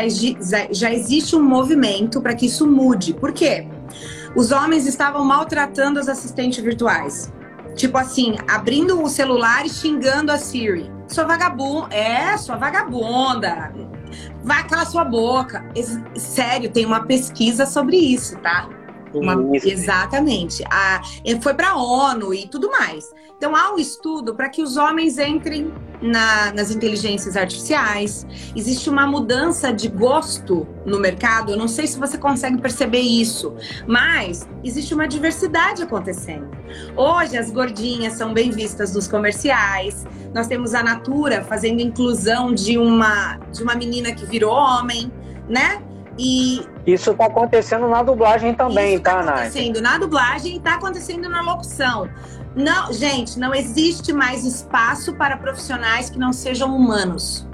já 0.71 0.93
existe 0.93 1.35
um 1.35 1.43
movimento 1.43 2.21
para 2.21 2.35
que 2.35 2.47
isso 2.47 2.67
mude. 2.67 3.15
Por 3.15 3.33
quê? 3.33 3.67
Os 4.37 4.53
homens 4.53 4.87
estavam 4.87 5.25
maltratando 5.25 5.99
as 5.99 6.09
assistentes 6.09 6.63
virtuais. 6.63 7.33
Tipo 7.75 7.99
assim, 7.99 8.37
abrindo 8.49 9.03
o 9.03 9.09
celular 9.09 9.67
e 9.67 9.69
xingando 9.69 10.31
a 10.31 10.39
Siri. 10.39 10.91
Sua 11.09 11.25
vagabunda, 11.25 11.95
é, 11.95 12.37
sua 12.37 12.57
vagabunda 12.57 13.73
vai 14.43 14.67
calar 14.67 14.87
sua 14.87 15.05
boca. 15.05 15.65
Sério, 16.17 16.71
tem 16.71 16.85
uma 16.87 17.05
pesquisa 17.05 17.67
sobre 17.67 17.97
isso, 17.97 18.37
tá? 18.39 18.69
Uma, 19.19 19.57
exatamente. 19.57 20.65
A, 20.71 21.01
foi 21.41 21.55
para 21.55 21.71
a 21.71 21.77
ONU 21.77 22.35
e 22.35 22.47
tudo 22.47 22.71
mais. 22.71 23.13
Então, 23.37 23.55
há 23.55 23.75
um 23.75 23.79
estudo 23.79 24.35
para 24.35 24.49
que 24.49 24.63
os 24.63 24.79
homens 24.79 25.19
entrem 25.19 25.71
na, 26.01 26.53
nas 26.53 26.71
inteligências 26.71 27.37
artificiais. 27.37 28.27
Existe 28.55 28.89
uma 28.89 29.07
mudança 29.07 29.71
de 29.73 29.89
gosto 29.89 30.67
no 30.87 30.99
mercado. 30.99 31.53
Eu 31.53 31.59
não 31.59 31.69
sei 31.69 31.87
se 31.87 31.99
você 31.99 32.17
consegue 32.17 32.59
perceber 32.59 33.01
isso, 33.01 33.55
mas 33.87 34.49
existe 34.65 34.95
uma 34.95 35.07
diversidade 35.07 35.83
acontecendo. 35.83 36.49
Hoje, 36.97 37.37
as 37.37 37.51
gordinhas 37.51 38.15
são 38.15 38.33
bem 38.33 38.51
vistas 38.51 38.95
nos 38.95 39.07
comerciais. 39.07 40.07
Nós 40.35 40.47
temos 40.47 40.75
a 40.75 40.83
Natura 40.83 41.45
fazendo 41.45 41.81
inclusão 41.81 42.55
de 42.55 42.79
uma, 42.79 43.37
de 43.53 43.63
uma 43.63 43.75
menina 43.75 44.13
que 44.13 44.25
virou 44.25 44.53
homem, 44.53 45.13
né? 45.47 45.83
E 46.19 46.63
isso 46.87 47.11
está 47.11 47.27
acontecendo 47.27 47.89
na 47.89 48.03
dublagem 48.03 48.55
também, 48.55 48.95
isso 48.95 49.03
tá, 49.03 49.17
tá, 49.17 49.23
Nath? 49.23 49.27
Está 49.27 49.41
acontecendo 49.43 49.81
na 49.81 49.99
dublagem 49.99 50.53
e 50.55 50.57
está 50.59 50.75
acontecendo 50.75 51.29
na 51.29 51.43
locução. 51.43 52.09
Não, 52.55 52.93
gente, 52.93 53.39
não 53.39 53.55
existe 53.55 54.13
mais 54.13 54.45
espaço 54.45 55.15
para 55.15 55.37
profissionais 55.37 56.09
que 56.09 56.19
não 56.19 56.33
sejam 56.33 56.75
humanos. 56.75 57.47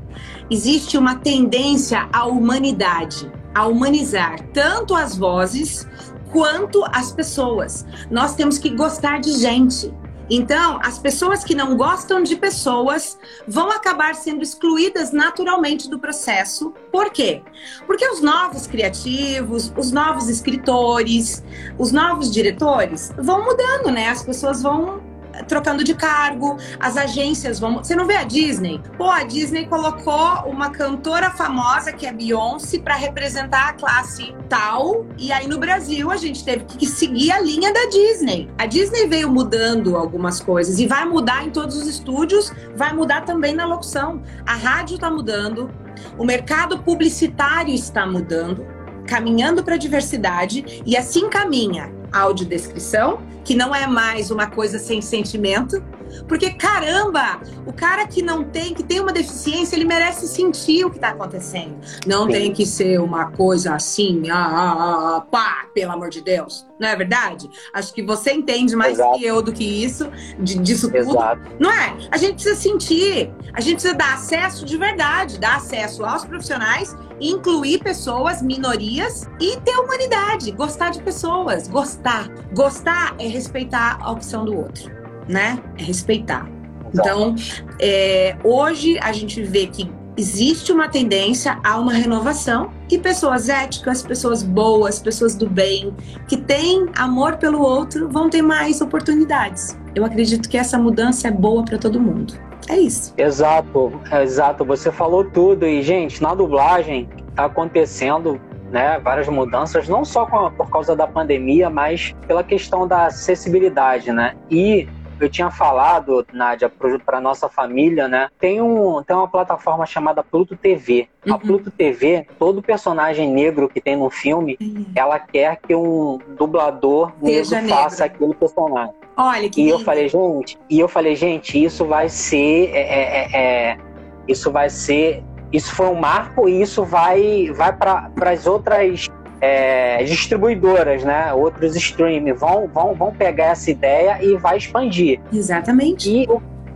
Existe 0.51 0.99
uma 0.99 1.17
tendência 1.17 2.09
à 2.13 2.27
humanidade, 2.27 3.31
a 3.55 3.67
humanizar 3.67 4.41
tanto 4.53 4.95
as 4.95 5.17
vozes 5.17 5.89
quanto 6.31 6.85
as 6.93 7.11
pessoas. 7.11 7.87
Nós 8.11 8.35
temos 8.35 8.59
que 8.59 8.71
gostar 8.71 9.21
de 9.21 9.33
gente. 9.33 9.93
Então, 10.31 10.79
as 10.83 10.99
pessoas 10.99 11.45
que 11.45 11.55
não 11.55 11.77
gostam 11.77 12.23
de 12.23 12.37
pessoas 12.37 13.19
vão 13.47 13.71
acabar 13.71 14.15
sendo 14.15 14.43
excluídas 14.43 15.13
naturalmente 15.13 15.89
do 15.91 15.99
processo. 15.99 16.73
Por 16.91 17.11
quê? 17.11 17.43
Porque 17.87 18.07
os 18.09 18.21
novos 18.21 18.67
criativos, 18.67 19.73
os 19.77 19.93
novos 19.93 20.29
escritores, 20.29 21.43
os 21.79 21.93
novos 21.93 22.31
diretores 22.31 23.13
vão 23.19 23.45
mudando, 23.45 23.91
né? 23.91 24.09
As 24.09 24.23
pessoas 24.23 24.63
vão 24.63 25.12
trocando 25.47 25.83
de 25.83 25.95
cargo, 25.95 26.57
as 26.79 26.97
agências 26.97 27.59
vão. 27.59 27.79
Você 27.79 27.95
não 27.95 28.07
vê 28.07 28.17
a 28.17 28.25
Disney? 28.25 28.81
Pô, 28.97 29.05
a 29.11 29.25
Disney 29.25 29.67
colocou 29.67 30.45
uma 30.47 30.71
cantora 30.71 31.31
famosa 31.31 31.93
que 31.93 32.07
é 32.07 32.13
Beyoncé 32.13 32.79
para 32.79 32.95
representar 32.95 33.71
a 33.71 33.73
classe 33.73 34.35
tal, 34.49 35.07
e 35.19 35.33
aí 35.33 35.47
no 35.47 35.59
Brasil 35.59 36.11
a 36.11 36.17
gente 36.17 36.45
teve 36.45 36.65
que 36.65 36.87
seguir 36.87 37.33
a 37.33 37.41
linha 37.41 37.73
da 37.73 37.87
Disney. 37.87 38.51
A 38.59 38.67
Disney 38.67 39.07
veio 39.07 39.31
mudando 39.31 39.97
algumas 39.97 40.41
coisas 40.41 40.79
e 40.79 40.87
vai 40.87 41.05
mudar 41.05 41.45
em 41.45 41.51
todos 41.51 41.77
os 41.77 41.87
estúdios, 41.87 42.53
vai 42.77 42.93
mudar 42.93 43.23
também 43.23 43.55
na 43.55 43.65
locução. 43.65 44.23
A 44.47 44.55
rádio 44.55 44.97
está 44.97 45.11
mudando, 45.11 45.71
o 46.19 46.25
mercado 46.25 46.79
publicitário 46.79 47.75
está 47.75 48.07
mudando, 48.07 48.67
caminhando 49.07 49.65
para 49.65 49.75
a 49.75 49.79
diversidade 49.79 50.83
e 50.85 50.97
assim 50.97 51.29
caminha 51.29 52.02
audiodescrição 52.13 53.21
que 53.45 53.55
não 53.55 53.75
é 53.75 53.87
mais 53.87 54.31
uma 54.31 54.47
coisa 54.47 54.79
sem 54.79 55.01
sentimento. 55.03 55.83
Porque, 56.29 56.51
caramba, 56.53 57.41
o 57.67 57.73
cara 57.73 58.07
que 58.07 58.23
não 58.23 58.45
tem, 58.45 58.75
que 58.75 58.83
tem 58.83 59.01
uma 59.01 59.13
deficiência, 59.13 59.77
ele 59.77 59.85
merece 59.85 60.27
sentir 60.29 60.85
o 60.85 60.91
que 60.91 60.97
está 60.97 61.11
acontecendo. 61.11 61.77
Não 62.07 62.27
Sim. 62.27 62.33
tem 62.33 62.53
que 62.53 62.67
ser 62.67 63.01
uma 63.01 63.31
coisa 63.31 63.75
assim, 63.75 64.31
ah, 64.31 64.37
ah, 64.37 64.73
ah, 64.73 65.17
ah, 65.17 65.21
pá, 65.21 65.67
pelo 65.75 65.93
amor 65.93 66.11
de 66.11 66.21
Deus. 66.21 66.67
Não 66.79 66.89
é 66.89 66.97
verdade? 66.97 67.49
Acho 67.73 67.93
que 67.93 68.03
você 68.03 68.33
entende 68.33 68.75
mais 68.75 68.99
Exato. 68.99 69.19
que 69.19 69.25
eu 69.25 69.43
do 69.43 69.53
que 69.53 69.65
isso, 69.65 70.11
de, 70.39 70.59
disso 70.59 70.89
tudo. 70.89 71.11
Exato. 71.11 71.43
Não 71.59 71.71
é? 71.71 71.97
A 72.11 72.17
gente 72.17 72.35
precisa 72.35 72.57
sentir, 72.57 73.33
a 73.53 73.61
gente 73.61 73.75
precisa 73.75 73.95
dar 73.95 74.15
acesso 74.15 74.65
de 74.65 74.77
verdade, 74.77 75.39
dar 75.39 75.57
acesso 75.57 76.05
aos 76.05 76.25
profissionais 76.25 76.95
incluir 77.23 77.79
pessoas, 77.79 78.43
minorias 78.43 79.29
e 79.41 79.57
ter 79.61 79.77
humanidade, 79.77 80.51
gostar 80.51 80.91
de 80.91 81.01
pessoas, 81.01 81.69
gostar. 81.69 82.29
Gostar 82.53 83.15
é 83.19 83.27
respeitar 83.27 83.99
a 84.01 84.11
opção 84.11 84.45
do 84.45 84.57
outro, 84.57 84.91
né? 85.29 85.59
É 85.79 85.83
respeitar. 85.83 86.49
Então, 86.95 87.35
é, 87.81 88.37
hoje 88.45 88.99
a 89.01 89.13
gente 89.13 89.43
vê 89.43 89.67
que 89.67 89.91
existe 90.17 90.71
uma 90.73 90.89
tendência 90.89 91.59
a 91.65 91.79
uma 91.79 91.93
renovação 91.93 92.71
e 92.91 92.99
pessoas 92.99 93.49
éticas, 93.49 94.03
pessoas 94.03 94.43
boas, 94.43 94.99
pessoas 94.99 95.35
do 95.35 95.49
bem, 95.49 95.95
que 96.29 96.37
têm 96.37 96.87
amor 96.97 97.37
pelo 97.37 97.63
outro, 97.63 98.09
vão 98.11 98.29
ter 98.29 98.43
mais 98.43 98.81
oportunidades. 98.81 99.79
Eu 99.95 100.05
acredito 100.05 100.49
que 100.49 100.59
essa 100.59 100.79
mudança 100.79 101.29
é 101.29 101.31
boa 101.31 101.65
para 101.65 101.79
todo 101.79 101.99
mundo. 101.99 102.35
É 102.69 102.77
isso. 102.77 103.13
Exato, 103.17 103.93
exato. 104.23 104.65
Você 104.65 104.93
falou 104.93 105.25
tudo. 105.25 105.67
E, 105.67 105.83
gente, 105.83 106.23
na 106.23 106.35
dublagem 106.35 107.09
está 107.29 107.47
acontecendo 107.47 108.41
né, 108.71 108.99
várias 109.01 109.29
mudanças, 109.29 109.89
não 109.89 110.05
só 110.05 110.23
a, 110.23 110.51
por 110.51 110.71
causa 110.71 110.95
da 110.95 111.07
pandemia, 111.07 111.69
mas 111.69 112.15
pela 112.27 112.43
questão 112.43 112.87
da 112.87 113.07
acessibilidade, 113.07 114.13
né? 114.13 114.35
E 114.51 114.89
eu 115.25 115.31
tinha 115.31 115.51
falado, 115.51 116.27
Nádia, 116.33 116.71
para 117.05 117.21
nossa 117.21 117.49
família, 117.49 118.09
né? 118.09 118.29
Tem, 118.39 118.61
um, 118.61 119.03
tem 119.03 119.17
uma 119.17 119.29
plataforma 119.29 119.87
chamada 119.87 120.23
Pluto 120.23 120.57
TV. 120.57 121.09
Uhum. 121.27 121.35
A 121.35 121.39
Pluto 121.39 121.71
TV, 121.71 122.27
todo 122.39 122.63
personagem 122.63 123.31
negro 123.31 123.69
que 123.69 123.81
tem 123.81 123.97
no 123.97 124.11
filme, 124.11 124.57
uhum. 124.61 124.87
ela 124.95 125.19
quer 125.19 125.57
que 125.57 125.75
um 125.75 126.19
dublador 126.37 127.13
negro, 127.21 127.51
negro 127.51 127.69
faça 127.69 128.05
aquele 128.05 128.35
personagem. 128.35 128.95
Olha 129.17 129.49
que 129.49 129.61
E 129.61 129.65
lindo. 129.65 129.79
eu 129.79 129.85
falei, 129.85 130.09
gente, 130.09 130.59
e 130.69 130.81
eu 130.81 130.89
falei, 130.89 131.15
gente, 131.15 131.63
isso 131.63 131.85
vai 131.85 132.09
ser. 132.09 132.71
É, 132.73 132.81
é, 132.81 133.29
é, 133.33 133.71
é 133.73 133.79
isso 134.27 134.51
vai 134.51 134.71
ser. 134.71 135.23
Isso 135.53 135.75
foi 135.75 135.87
um 135.87 135.95
marco 135.95 136.49
e 136.49 136.63
isso 136.63 136.83
vai, 136.83 137.51
vai 137.53 137.77
para 137.77 138.11
as 138.31 138.47
outras 138.47 139.07
é, 139.43 140.05
distribuidoras, 140.05 141.03
né? 141.03 141.35
Outros 141.35 141.75
streaming 141.75 142.33
vão, 142.33 142.69
vão, 142.69 142.95
vão 142.95 143.13
pegar 143.13 143.47
essa 143.47 143.73
ideia 143.73 144.23
e 144.23 144.37
vai 144.37 144.57
expandir. 144.57 145.21
Exatamente. 145.33 146.09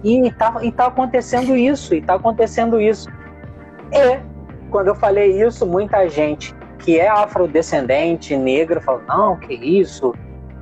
E, 0.02 0.26
e, 0.26 0.32
tá, 0.32 0.56
e 0.60 0.72
tá 0.72 0.86
acontecendo 0.86 1.56
isso, 1.56 1.94
e 1.94 2.02
tá 2.02 2.14
acontecendo 2.14 2.80
isso. 2.80 3.08
E 3.92 4.18
quando 4.68 4.88
eu 4.88 4.96
falei 4.96 5.40
isso, 5.40 5.64
muita 5.64 6.08
gente 6.08 6.52
que 6.80 6.98
é 6.98 7.08
afrodescendente, 7.08 8.36
negra, 8.36 8.80
falou, 8.80 9.02
não, 9.06 9.36
que 9.36 9.54
isso, 9.54 10.12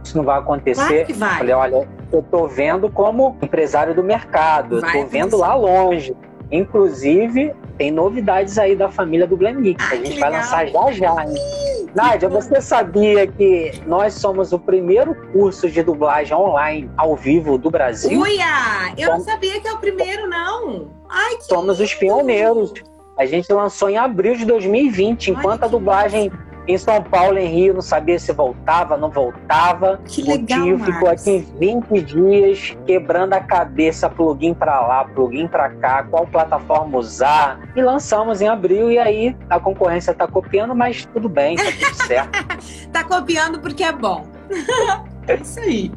isso 0.04 0.14
não 0.14 0.24
vai 0.24 0.38
acontecer. 0.38 0.86
Claro 0.86 1.06
que 1.06 1.12
vai. 1.14 1.32
Eu 1.32 1.38
falei, 1.38 1.54
olha, 1.54 1.88
eu 2.12 2.22
tô 2.22 2.46
vendo 2.46 2.90
como 2.90 3.34
empresário 3.40 3.94
do 3.94 4.04
mercado, 4.04 4.82
vai 4.82 4.92
tô 4.92 5.06
vendo 5.06 5.38
lá 5.38 5.54
longe. 5.54 6.14
Inclusive, 6.52 7.54
tem 7.78 7.90
novidades 7.90 8.58
aí 8.58 8.76
da 8.76 8.90
família 8.90 9.26
do 9.26 9.38
Glenmix. 9.38 9.82
Ah, 9.90 9.94
a 9.94 9.96
gente 9.96 10.20
vai 10.20 10.30
lançar 10.30 10.66
já 10.66 10.92
já, 10.92 11.24
hein? 11.24 11.73
Nádia, 11.94 12.28
você 12.28 12.60
sabia 12.60 13.24
que 13.24 13.80
nós 13.86 14.14
somos 14.14 14.52
o 14.52 14.58
primeiro 14.58 15.14
curso 15.32 15.70
de 15.70 15.80
dublagem 15.80 16.36
online 16.36 16.90
ao 16.96 17.14
vivo 17.14 17.56
do 17.56 17.70
Brasil? 17.70 18.20
Uia! 18.20 18.92
Eu 18.98 19.10
somos... 19.10 19.26
não 19.26 19.32
sabia 19.32 19.60
que 19.60 19.68
é 19.68 19.72
o 19.72 19.78
primeiro, 19.78 20.28
não. 20.28 20.90
Ai, 21.08 21.36
que 21.36 21.44
Somos 21.44 21.78
os 21.78 21.94
pioneiros. 21.94 22.74
A 23.16 23.24
gente 23.26 23.52
lançou 23.52 23.88
em 23.88 23.96
abril 23.96 24.34
de 24.34 24.44
2020, 24.44 25.30
enquanto 25.30 25.62
a 25.62 25.68
dublagem 25.68 26.32
em 26.66 26.78
São 26.78 27.02
Paulo, 27.02 27.38
em 27.38 27.46
Rio, 27.46 27.74
não 27.74 27.82
sabia 27.82 28.18
se 28.18 28.32
voltava, 28.32 28.96
não 28.96 29.10
voltava. 29.10 30.00
Que 30.06 30.22
legal, 30.22 30.60
o 30.60 30.64
tio 30.64 30.78
ficou 30.78 31.08
aqui 31.08 31.46
20 31.58 32.00
dias 32.02 32.76
quebrando 32.86 33.34
a 33.34 33.40
cabeça, 33.40 34.08
plugin 34.08 34.54
para 34.54 34.80
lá, 34.80 35.04
plugin 35.04 35.46
para 35.46 35.70
cá, 35.70 36.04
qual 36.04 36.26
plataforma 36.26 36.98
usar. 36.98 37.60
E 37.76 37.82
lançamos 37.82 38.40
em 38.40 38.48
abril 38.48 38.90
e 38.90 38.98
aí 38.98 39.36
a 39.50 39.60
concorrência 39.60 40.14
tá 40.14 40.26
copiando, 40.26 40.74
mas 40.74 41.06
tudo 41.06 41.28
bem, 41.28 41.56
tá 41.56 41.64
tudo 41.64 42.06
certo. 42.06 42.46
tá 42.92 43.04
copiando 43.04 43.60
porque 43.60 43.84
é 43.84 43.92
bom. 43.92 44.26
É 45.26 45.36
isso 45.36 45.58
aí. 45.58 45.90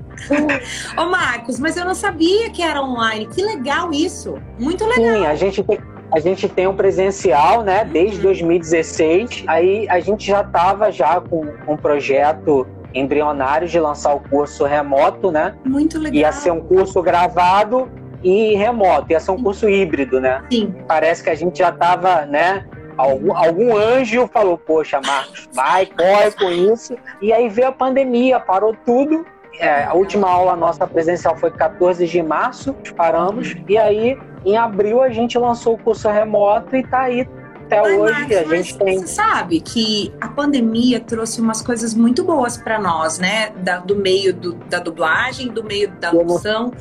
Ô 0.97 1.05
Marcos, 1.05 1.59
mas 1.59 1.75
eu 1.75 1.83
não 1.83 1.93
sabia 1.93 2.49
que 2.49 2.61
era 2.63 2.81
online. 2.81 3.27
Que 3.27 3.43
legal 3.43 3.91
isso. 3.91 4.41
Muito 4.57 4.85
legal. 4.85 5.17
Sim, 5.17 5.25
a 5.25 5.35
gente 5.35 5.61
tem 5.63 5.77
a 6.11 6.19
gente 6.19 6.47
tem 6.47 6.67
um 6.67 6.75
presencial, 6.75 7.63
né, 7.63 7.83
desde 7.85 8.19
2016. 8.19 9.43
Aí 9.47 9.87
a 9.89 9.99
gente 9.99 10.25
já 10.25 10.41
estava 10.41 10.91
já 10.91 11.19
com 11.19 11.45
um 11.67 11.75
projeto 11.75 12.65
embrionário 12.93 13.67
de 13.67 13.79
lançar 13.79 14.13
o 14.15 14.19
curso 14.19 14.65
remoto, 14.65 15.31
né? 15.31 15.55
Muito 15.65 15.99
legal. 15.99 16.15
Ia 16.15 16.31
ser 16.31 16.51
um 16.51 16.61
curso 16.61 17.01
gravado 17.01 17.89
e 18.23 18.55
remoto, 18.55 19.11
ia 19.11 19.19
ser 19.19 19.31
um 19.31 19.43
curso 19.43 19.69
híbrido, 19.69 20.19
né? 20.19 20.43
Sim. 20.51 20.73
Parece 20.87 21.23
que 21.23 21.29
a 21.29 21.35
gente 21.35 21.59
já 21.59 21.69
estava, 21.69 22.25
né? 22.25 22.65
Algum, 22.97 23.35
algum 23.35 23.77
anjo 23.77 24.27
falou, 24.27 24.57
poxa, 24.57 24.99
Marcos, 25.05 25.47
vai, 25.53 25.85
corre 25.85 26.31
com 26.31 26.49
isso. 26.49 26.97
E 27.21 27.31
aí 27.31 27.47
veio 27.47 27.67
a 27.67 27.71
pandemia, 27.71 28.39
parou 28.39 28.75
tudo. 28.85 29.23
É, 29.59 29.85
a 29.85 29.93
última 29.93 30.29
aula 30.29 30.55
nossa 30.55 30.85
presencial 30.85 31.35
foi 31.35 31.51
14 31.51 32.05
de 32.05 32.21
março, 32.21 32.75
paramos. 32.95 33.55
E 33.67 33.77
aí 33.77 34.17
em 34.45 34.55
abril 34.55 35.01
a 35.01 35.09
gente 35.09 35.37
lançou 35.37 35.73
o 35.73 35.77
curso 35.77 36.09
remoto 36.09 36.75
e 36.75 36.81
está 36.81 37.01
aí 37.01 37.27
até 37.67 37.81
mas, 37.81 37.99
hoje. 37.99 38.13
Mas, 38.13 38.37
a 38.37 38.55
gente 38.55 38.77
tem. 38.77 38.99
Você 38.99 39.07
sabe 39.07 39.59
que 39.59 40.13
a 40.19 40.29
pandemia 40.29 40.99
trouxe 40.99 41.39
umas 41.41 41.61
coisas 41.61 41.93
muito 41.93 42.23
boas 42.23 42.57
para 42.57 42.79
nós, 42.79 43.19
né? 43.19 43.49
Da, 43.57 43.77
do 43.77 43.95
meio 43.95 44.33
do, 44.33 44.53
da 44.53 44.79
dublagem, 44.79 45.49
do 45.49 45.63
meio 45.63 45.91
da 45.91 46.11
locução. 46.11 46.71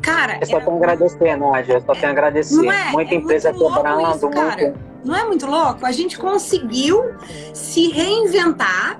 Cara. 0.00 0.38
Eu 0.40 0.46
só 0.46 0.56
era... 0.56 0.64
tenho 0.64 0.76
a 0.76 0.78
agradecer, 0.78 1.36
Nádia. 1.36 1.74
Eu 1.74 1.80
só 1.82 1.92
tenho 1.92 2.08
a 2.08 2.10
agradecer. 2.10 2.66
É? 2.66 2.90
Muita 2.92 3.14
é 3.14 3.16
empresa 3.18 3.52
quebrando, 3.52 4.16
isso, 4.16 4.28
muito. 4.28 4.90
Não 5.04 5.16
é 5.16 5.24
muito 5.24 5.46
louco? 5.46 5.86
A 5.86 5.92
gente 5.92 6.18
conseguiu 6.18 7.12
se 7.54 7.88
reinventar 7.88 8.98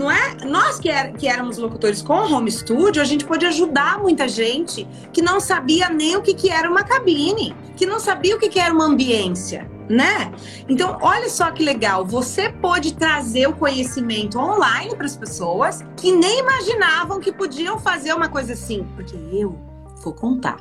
não 0.00 0.10
é? 0.10 0.34
Nós 0.46 0.78
que, 0.78 0.88
er, 0.88 1.12
que 1.12 1.28
éramos 1.28 1.58
locutores 1.58 2.00
com 2.00 2.14
home 2.14 2.50
studio, 2.50 3.02
a 3.02 3.04
gente 3.04 3.26
pôde 3.26 3.44
ajudar 3.44 3.98
muita 3.98 4.26
gente 4.26 4.88
que 5.12 5.20
não 5.20 5.38
sabia 5.38 5.90
nem 5.90 6.16
o 6.16 6.22
que, 6.22 6.32
que 6.32 6.48
era 6.48 6.68
uma 6.70 6.82
cabine, 6.82 7.54
que 7.76 7.84
não 7.84 8.00
sabia 8.00 8.34
o 8.34 8.38
que, 8.38 8.48
que 8.48 8.58
era 8.58 8.72
uma 8.72 8.86
ambiência, 8.86 9.70
né? 9.90 10.32
Então, 10.66 10.96
olha 11.02 11.28
só 11.28 11.50
que 11.50 11.62
legal, 11.62 12.06
você 12.06 12.48
pôde 12.48 12.94
trazer 12.94 13.46
o 13.46 13.52
conhecimento 13.52 14.38
online 14.38 14.96
para 14.96 15.04
as 15.04 15.16
pessoas 15.18 15.84
que 15.98 16.10
nem 16.10 16.38
imaginavam 16.38 17.20
que 17.20 17.30
podiam 17.30 17.78
fazer 17.78 18.14
uma 18.14 18.28
coisa 18.28 18.54
assim, 18.54 18.86
porque 18.96 19.16
eu 19.30 19.69
vou 20.02 20.12
contar. 20.12 20.58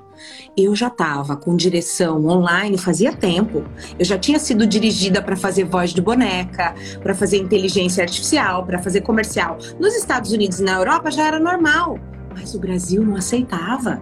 Eu 0.55 0.75
já 0.75 0.87
estava 0.87 1.35
com 1.35 1.55
direção 1.55 2.25
online 2.25 2.77
fazia 2.77 3.13
tempo. 3.13 3.63
Eu 3.97 4.05
já 4.05 4.17
tinha 4.17 4.39
sido 4.39 4.67
dirigida 4.67 5.21
para 5.21 5.35
fazer 5.35 5.63
voz 5.63 5.93
de 5.93 6.01
boneca, 6.01 6.75
para 7.01 7.15
fazer 7.15 7.37
inteligência 7.37 8.03
artificial, 8.03 8.65
para 8.65 8.79
fazer 8.79 9.01
comercial. 9.01 9.57
Nos 9.79 9.95
Estados 9.95 10.31
Unidos 10.31 10.59
e 10.59 10.63
na 10.63 10.73
Europa 10.73 11.09
já 11.11 11.27
era 11.27 11.39
normal. 11.39 11.97
Mas 12.33 12.53
o 12.53 12.59
Brasil 12.59 13.03
não 13.03 13.15
aceitava. 13.15 14.01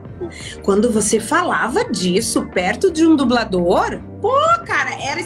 Quando 0.63 0.91
você 0.91 1.19
falava 1.19 1.85
disso 1.85 2.45
perto 2.47 2.91
de 2.91 3.05
um 3.05 3.15
dublador, 3.15 3.99
pô, 4.21 4.37
cara, 4.65 4.91
era 5.01 5.21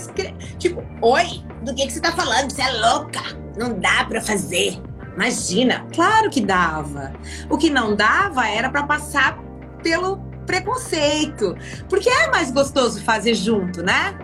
tipo, 0.58 0.84
oi, 1.02 1.42
do 1.64 1.74
que, 1.74 1.88
que 1.88 1.94
você 1.94 2.00
tá 2.00 2.12
falando? 2.12 2.52
Você 2.52 2.62
é 2.62 2.72
louca, 2.72 3.22
não 3.58 3.80
dá 3.80 4.06
para 4.06 4.22
fazer. 4.22 4.80
Imagina, 5.16 5.86
claro 5.94 6.30
que 6.30 6.42
dava. 6.42 7.12
O 7.50 7.58
que 7.58 7.70
não 7.70 7.96
dava 7.96 8.48
era 8.48 8.70
para 8.70 8.84
passar 8.84 9.38
pelo 9.82 10.18
preconceito. 10.46 11.56
Porque 11.90 12.10
é 12.10 12.30
mais 12.30 12.52
gostoso 12.52 13.04
fazer 13.04 13.34
junto, 13.34 13.84
né? 13.84 14.18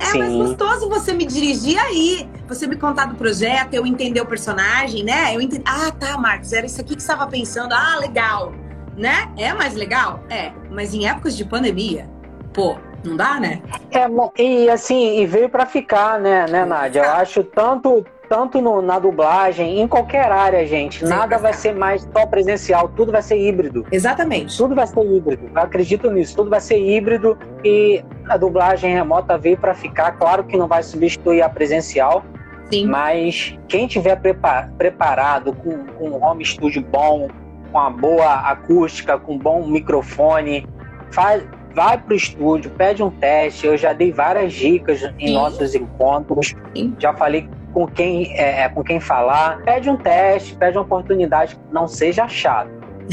É 0.00 0.06
Sim. 0.06 0.18
mais 0.18 0.32
gostoso 0.32 0.88
você 0.88 1.12
me 1.12 1.24
dirigir 1.26 1.78
aí, 1.78 2.28
você 2.46 2.66
me 2.66 2.76
contar 2.76 3.06
do 3.06 3.16
projeto, 3.16 3.74
eu 3.74 3.84
entender 3.84 4.20
o 4.20 4.26
personagem, 4.26 5.02
né? 5.02 5.34
Eu 5.34 5.40
entender. 5.40 5.64
Ah, 5.66 5.90
tá, 5.90 6.16
Marcos, 6.16 6.52
era 6.52 6.66
isso 6.66 6.80
aqui 6.80 6.94
que 6.94 7.02
você 7.02 7.10
estava 7.10 7.28
pensando. 7.28 7.72
Ah, 7.72 7.96
legal. 7.98 8.52
Né? 8.96 9.30
É 9.36 9.52
mais 9.52 9.74
legal? 9.74 10.24
É. 10.28 10.52
Mas 10.70 10.92
em 10.92 11.06
épocas 11.06 11.36
de 11.36 11.44
pandemia, 11.44 12.08
pô, 12.52 12.76
não 13.04 13.16
dá, 13.16 13.38
né? 13.38 13.62
É, 13.92 14.08
e 14.42 14.68
assim, 14.68 15.20
e 15.20 15.26
veio 15.26 15.48
para 15.48 15.64
ficar, 15.66 16.18
né, 16.18 16.46
né, 16.48 16.64
Nádia? 16.64 17.02
Eu 17.02 17.10
acho 17.12 17.44
tanto 17.44 18.04
tanto 18.28 18.60
no, 18.60 18.82
na 18.82 18.98
dublagem, 18.98 19.80
em 19.80 19.88
qualquer 19.88 20.30
área, 20.30 20.66
gente. 20.66 21.00
Sim, 21.00 21.06
nada 21.06 21.38
vai 21.38 21.52
ser 21.52 21.74
mais 21.74 22.06
só 22.12 22.26
presencial, 22.26 22.88
tudo 22.88 23.10
vai 23.10 23.22
ser 23.22 23.38
híbrido. 23.38 23.86
Exatamente. 23.90 24.56
Tudo 24.56 24.74
vai 24.74 24.86
ser 24.86 25.00
híbrido. 25.00 25.50
Eu 25.54 25.62
acredito 25.62 26.10
nisso, 26.10 26.36
tudo 26.36 26.50
vai 26.50 26.60
ser 26.60 26.78
híbrido 26.78 27.38
e 27.64 28.02
a 28.28 28.36
dublagem 28.36 28.92
remota 28.92 29.38
veio 29.38 29.56
para 29.56 29.74
ficar. 29.74 30.12
Claro 30.12 30.44
que 30.44 30.56
não 30.56 30.68
vai 30.68 30.82
substituir 30.82 31.42
a 31.42 31.48
presencial, 31.48 32.22
Sim. 32.70 32.86
mas 32.86 33.58
quem 33.66 33.86
tiver 33.86 34.16
prepar, 34.16 34.70
preparado 34.76 35.52
com, 35.54 35.86
com 35.86 36.10
um 36.10 36.24
home 36.24 36.44
studio 36.44 36.82
bom, 36.82 37.28
com 37.72 37.78
uma 37.78 37.90
boa 37.90 38.34
acústica, 38.50 39.18
com 39.18 39.34
um 39.34 39.38
bom 39.38 39.66
microfone, 39.66 40.66
faz, 41.10 41.42
vai 41.74 41.96
para 41.96 42.12
o 42.12 42.16
estúdio, 42.16 42.70
pede 42.72 43.02
um 43.02 43.10
teste. 43.10 43.66
Eu 43.66 43.76
já 43.76 43.92
dei 43.92 44.12
várias 44.12 44.52
dicas 44.52 45.02
em 45.18 45.28
Sim. 45.28 45.34
nossos 45.34 45.74
encontros. 45.74 46.54
Sim. 46.74 46.94
Já 46.98 47.14
falei 47.14 47.48
com 47.72 47.86
quem, 47.86 48.32
é, 48.36 48.62
é, 48.62 48.68
com 48.68 48.82
quem 48.82 49.00
falar. 49.00 49.62
Pede 49.62 49.88
um 49.90 49.96
teste, 49.96 50.54
pede 50.54 50.76
uma 50.76 50.84
oportunidade. 50.84 51.58
Não 51.70 51.86
seja 51.86 52.28
chato. 52.28 52.70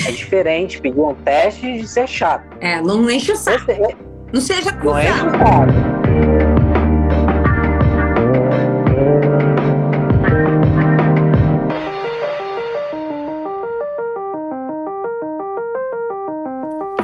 É 0.08 0.12
diferente 0.12 0.82
pedir 0.82 1.00
um 1.00 1.14
teste 1.14 1.80
de 1.80 1.88
ser 1.88 2.08
chato. 2.08 2.46
É, 2.60 2.82
não 2.82 3.10
enche 3.10 3.32
o 3.32 3.36
saco. 3.36 3.66
Você, 3.66 3.96
não 4.34 4.42
seja 4.42 4.72
Não 4.72 5.00
enche 5.00 5.12
o 5.12 5.32
saco. 5.32 5.96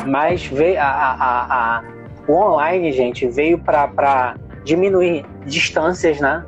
Mas 0.08 0.46
veio 0.46 0.78
a, 0.78 0.84
a, 0.84 1.78
a, 1.78 1.84
o 2.28 2.34
online, 2.34 2.92
gente, 2.92 3.28
veio 3.28 3.58
para 3.58 4.36
diminuir 4.66 5.26
distâncias, 5.46 6.20
né? 6.20 6.44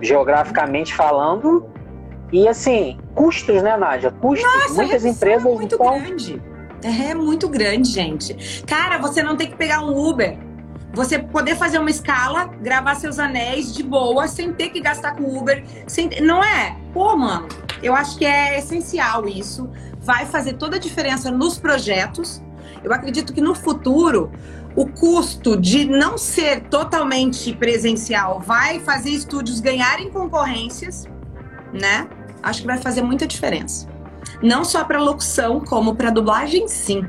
Geograficamente 0.00 0.94
falando. 0.94 1.66
E 2.32 2.46
assim, 2.46 2.98
custos, 3.14 3.62
né, 3.62 3.76
Nádia? 3.76 4.10
Custos. 4.12 4.50
Nossa, 4.52 4.74
Muitas 4.74 5.04
empresas. 5.04 5.44
É 5.44 5.48
muito 5.48 5.74
estão... 5.74 6.00
grande. 6.00 6.42
É 6.82 7.14
muito 7.14 7.48
grande, 7.48 7.90
gente. 7.90 8.62
Cara, 8.66 8.98
você 8.98 9.22
não 9.22 9.36
tem 9.36 9.48
que 9.48 9.56
pegar 9.56 9.84
um 9.84 9.96
Uber. 9.96 10.38
Você 10.92 11.18
poder 11.18 11.54
fazer 11.54 11.78
uma 11.78 11.90
escala, 11.90 12.46
gravar 12.46 12.96
seus 12.96 13.18
anéis 13.18 13.72
de 13.72 13.82
boa, 13.82 14.26
sem 14.26 14.52
ter 14.52 14.70
que 14.70 14.80
gastar 14.80 15.14
com 15.14 15.38
Uber. 15.38 15.62
Sem... 15.86 16.08
Não 16.20 16.42
é? 16.42 16.76
Pô, 16.92 17.16
mano, 17.16 17.48
eu 17.82 17.94
acho 17.94 18.16
que 18.18 18.24
é 18.24 18.58
essencial 18.58 19.28
isso. 19.28 19.70
Vai 20.00 20.26
fazer 20.26 20.54
toda 20.54 20.76
a 20.76 20.80
diferença 20.80 21.30
nos 21.30 21.58
projetos. 21.58 22.42
Eu 22.82 22.92
acredito 22.92 23.32
que 23.32 23.40
no 23.40 23.54
futuro 23.54 24.32
o 24.76 24.86
custo 24.86 25.56
de 25.56 25.84
não 25.84 26.16
ser 26.16 26.62
totalmente 26.62 27.52
presencial 27.54 28.40
vai 28.40 28.80
fazer 28.80 29.10
estúdios 29.10 29.60
ganharem 29.60 30.10
concorrências, 30.10 31.06
né? 31.72 32.08
Acho 32.42 32.62
que 32.62 32.66
vai 32.66 32.78
fazer 32.78 33.02
muita 33.02 33.26
diferença. 33.26 33.88
Não 34.42 34.64
só 34.64 34.84
para 34.84 35.00
locução, 35.00 35.60
como 35.60 35.94
para 35.94 36.10
dublagem, 36.10 36.68
sim. 36.68 37.04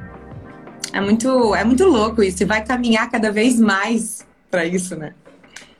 É 0.91 0.99
muito, 0.99 1.55
é 1.55 1.63
muito 1.63 1.85
louco 1.85 2.21
isso 2.21 2.43
e 2.43 2.45
vai 2.45 2.63
caminhar 2.63 3.09
cada 3.09 3.31
vez 3.31 3.59
mais 3.59 4.25
para 4.49 4.65
isso, 4.65 4.95
né? 4.95 5.13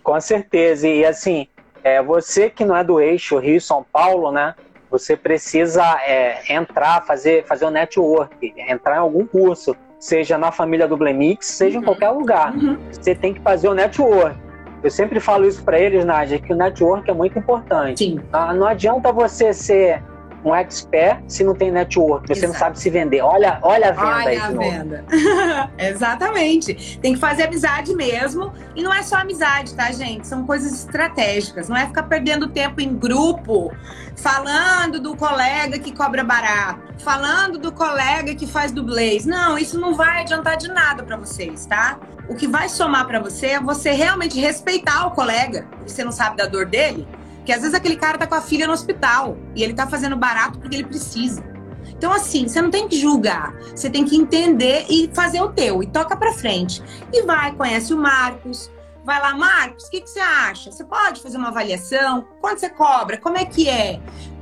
Com 0.01 0.19
certeza. 0.21 0.88
E 0.88 1.05
assim, 1.05 1.47
é, 1.84 2.01
você 2.01 2.49
que 2.49 2.63
não 2.63 2.75
é 2.75 2.84
do 2.84 2.99
eixo 3.01 3.38
Rio-São 3.38 3.86
Paulo, 3.91 4.32
né? 4.32 4.55
Você 4.89 5.17
precisa 5.17 5.84
é, 6.05 6.53
entrar, 6.53 7.05
fazer, 7.05 7.45
fazer 7.45 7.65
um 7.65 7.69
network, 7.69 8.53
entrar 8.57 8.95
em 8.95 8.99
algum 8.99 9.25
curso 9.25 9.75
seja 10.01 10.35
na 10.37 10.51
família 10.51 10.87
do 10.87 10.97
Blemix, 10.97 11.45
seja 11.45 11.77
uhum. 11.77 11.83
em 11.83 11.85
qualquer 11.85 12.09
lugar. 12.09 12.53
Uhum. 12.55 12.77
Você 12.91 13.13
tem 13.15 13.33
que 13.33 13.39
fazer 13.39 13.69
o 13.69 13.73
network. 13.73 14.35
Eu 14.83 14.89
sempre 14.89 15.19
falo 15.19 15.47
isso 15.47 15.63
para 15.63 15.79
eles, 15.79 16.03
Nádia, 16.03 16.39
que 16.39 16.51
o 16.51 16.55
network 16.55 17.09
é 17.09 17.13
muito 17.13 17.37
importante. 17.37 17.99
Sim. 17.99 18.19
Não, 18.31 18.53
não 18.55 18.67
adianta 18.67 19.11
você 19.11 19.53
ser 19.53 20.01
um 20.43 20.55
expert 20.55 21.21
se 21.27 21.43
não 21.43 21.53
tem 21.53 21.71
network, 21.71 22.27
você 22.27 22.45
Exato. 22.45 22.53
não 22.53 22.59
sabe 22.59 22.79
se 22.79 22.89
vender. 22.89 23.21
Olha, 23.21 23.59
olha 23.61 23.89
a 23.89 23.91
venda 23.91 24.07
olha 24.07 24.27
aí. 24.27 24.37
a 24.37 24.49
venda. 24.49 25.05
Exatamente. 25.77 26.99
Tem 26.99 27.13
que 27.13 27.19
fazer 27.19 27.43
amizade 27.43 27.93
mesmo. 27.95 28.51
E 28.75 28.81
não 28.81 28.93
é 28.93 29.03
só 29.03 29.17
amizade, 29.17 29.75
tá, 29.75 29.91
gente? 29.91 30.27
São 30.27 30.45
coisas 30.45 30.73
estratégicas. 30.73 31.69
Não 31.69 31.77
é 31.77 31.85
ficar 31.85 32.03
perdendo 32.03 32.47
tempo 32.47 32.81
em 32.81 32.95
grupo, 32.95 33.71
falando 34.15 34.99
do 34.99 35.15
colega 35.15 35.77
que 35.77 35.95
cobra 35.95 36.23
barato, 36.23 36.90
falando 37.01 37.57
do 37.57 37.71
colega 37.71 38.33
que 38.35 38.47
faz 38.47 38.71
dublês. 38.71 39.25
Não, 39.25 39.57
isso 39.57 39.79
não 39.79 39.93
vai 39.93 40.21
adiantar 40.21 40.57
de 40.57 40.67
nada 40.67 41.03
para 41.03 41.17
vocês, 41.17 41.65
tá? 41.65 41.99
O 42.29 42.35
que 42.35 42.47
vai 42.47 42.69
somar 42.69 43.05
para 43.07 43.19
você 43.19 43.47
é 43.47 43.59
você 43.59 43.91
realmente 43.91 44.39
respeitar 44.39 45.07
o 45.07 45.11
colega, 45.11 45.67
você 45.85 46.03
não 46.03 46.11
sabe 46.11 46.37
da 46.37 46.45
dor 46.45 46.65
dele 46.65 47.07
que 47.45 47.51
às 47.51 47.61
vezes 47.61 47.73
aquele 47.73 47.95
cara 47.95 48.17
tá 48.17 48.27
com 48.27 48.35
a 48.35 48.41
filha 48.41 48.67
no 48.67 48.73
hospital 48.73 49.37
e 49.55 49.63
ele 49.63 49.73
tá 49.73 49.87
fazendo 49.87 50.15
barato 50.15 50.59
porque 50.59 50.75
ele 50.75 50.85
precisa. 50.85 51.43
Então, 51.89 52.11
assim, 52.11 52.47
você 52.47 52.61
não 52.61 52.71
tem 52.71 52.87
que 52.87 52.99
julgar, 52.99 53.53
você 53.75 53.89
tem 53.89 54.05
que 54.05 54.15
entender 54.15 54.85
e 54.89 55.09
fazer 55.13 55.41
o 55.41 55.49
teu, 55.49 55.83
e 55.83 55.87
toca 55.87 56.15
pra 56.15 56.33
frente. 56.33 56.81
E 57.13 57.21
vai, 57.23 57.53
conhece 57.53 57.93
o 57.93 57.97
Marcos, 57.97 58.71
vai 59.03 59.19
lá, 59.21 59.35
Marcos, 59.35 59.85
o 59.85 59.91
que, 59.91 60.01
que 60.01 60.09
você 60.09 60.19
acha? 60.19 60.71
Você 60.71 60.83
pode 60.83 61.21
fazer 61.21 61.37
uma 61.37 61.49
avaliação? 61.49 62.25
Quanto 62.39 62.59
você 62.59 62.69
cobra? 62.69 63.17
Como 63.17 63.37
é 63.37 63.45
que 63.45 63.69
é? 63.69 63.99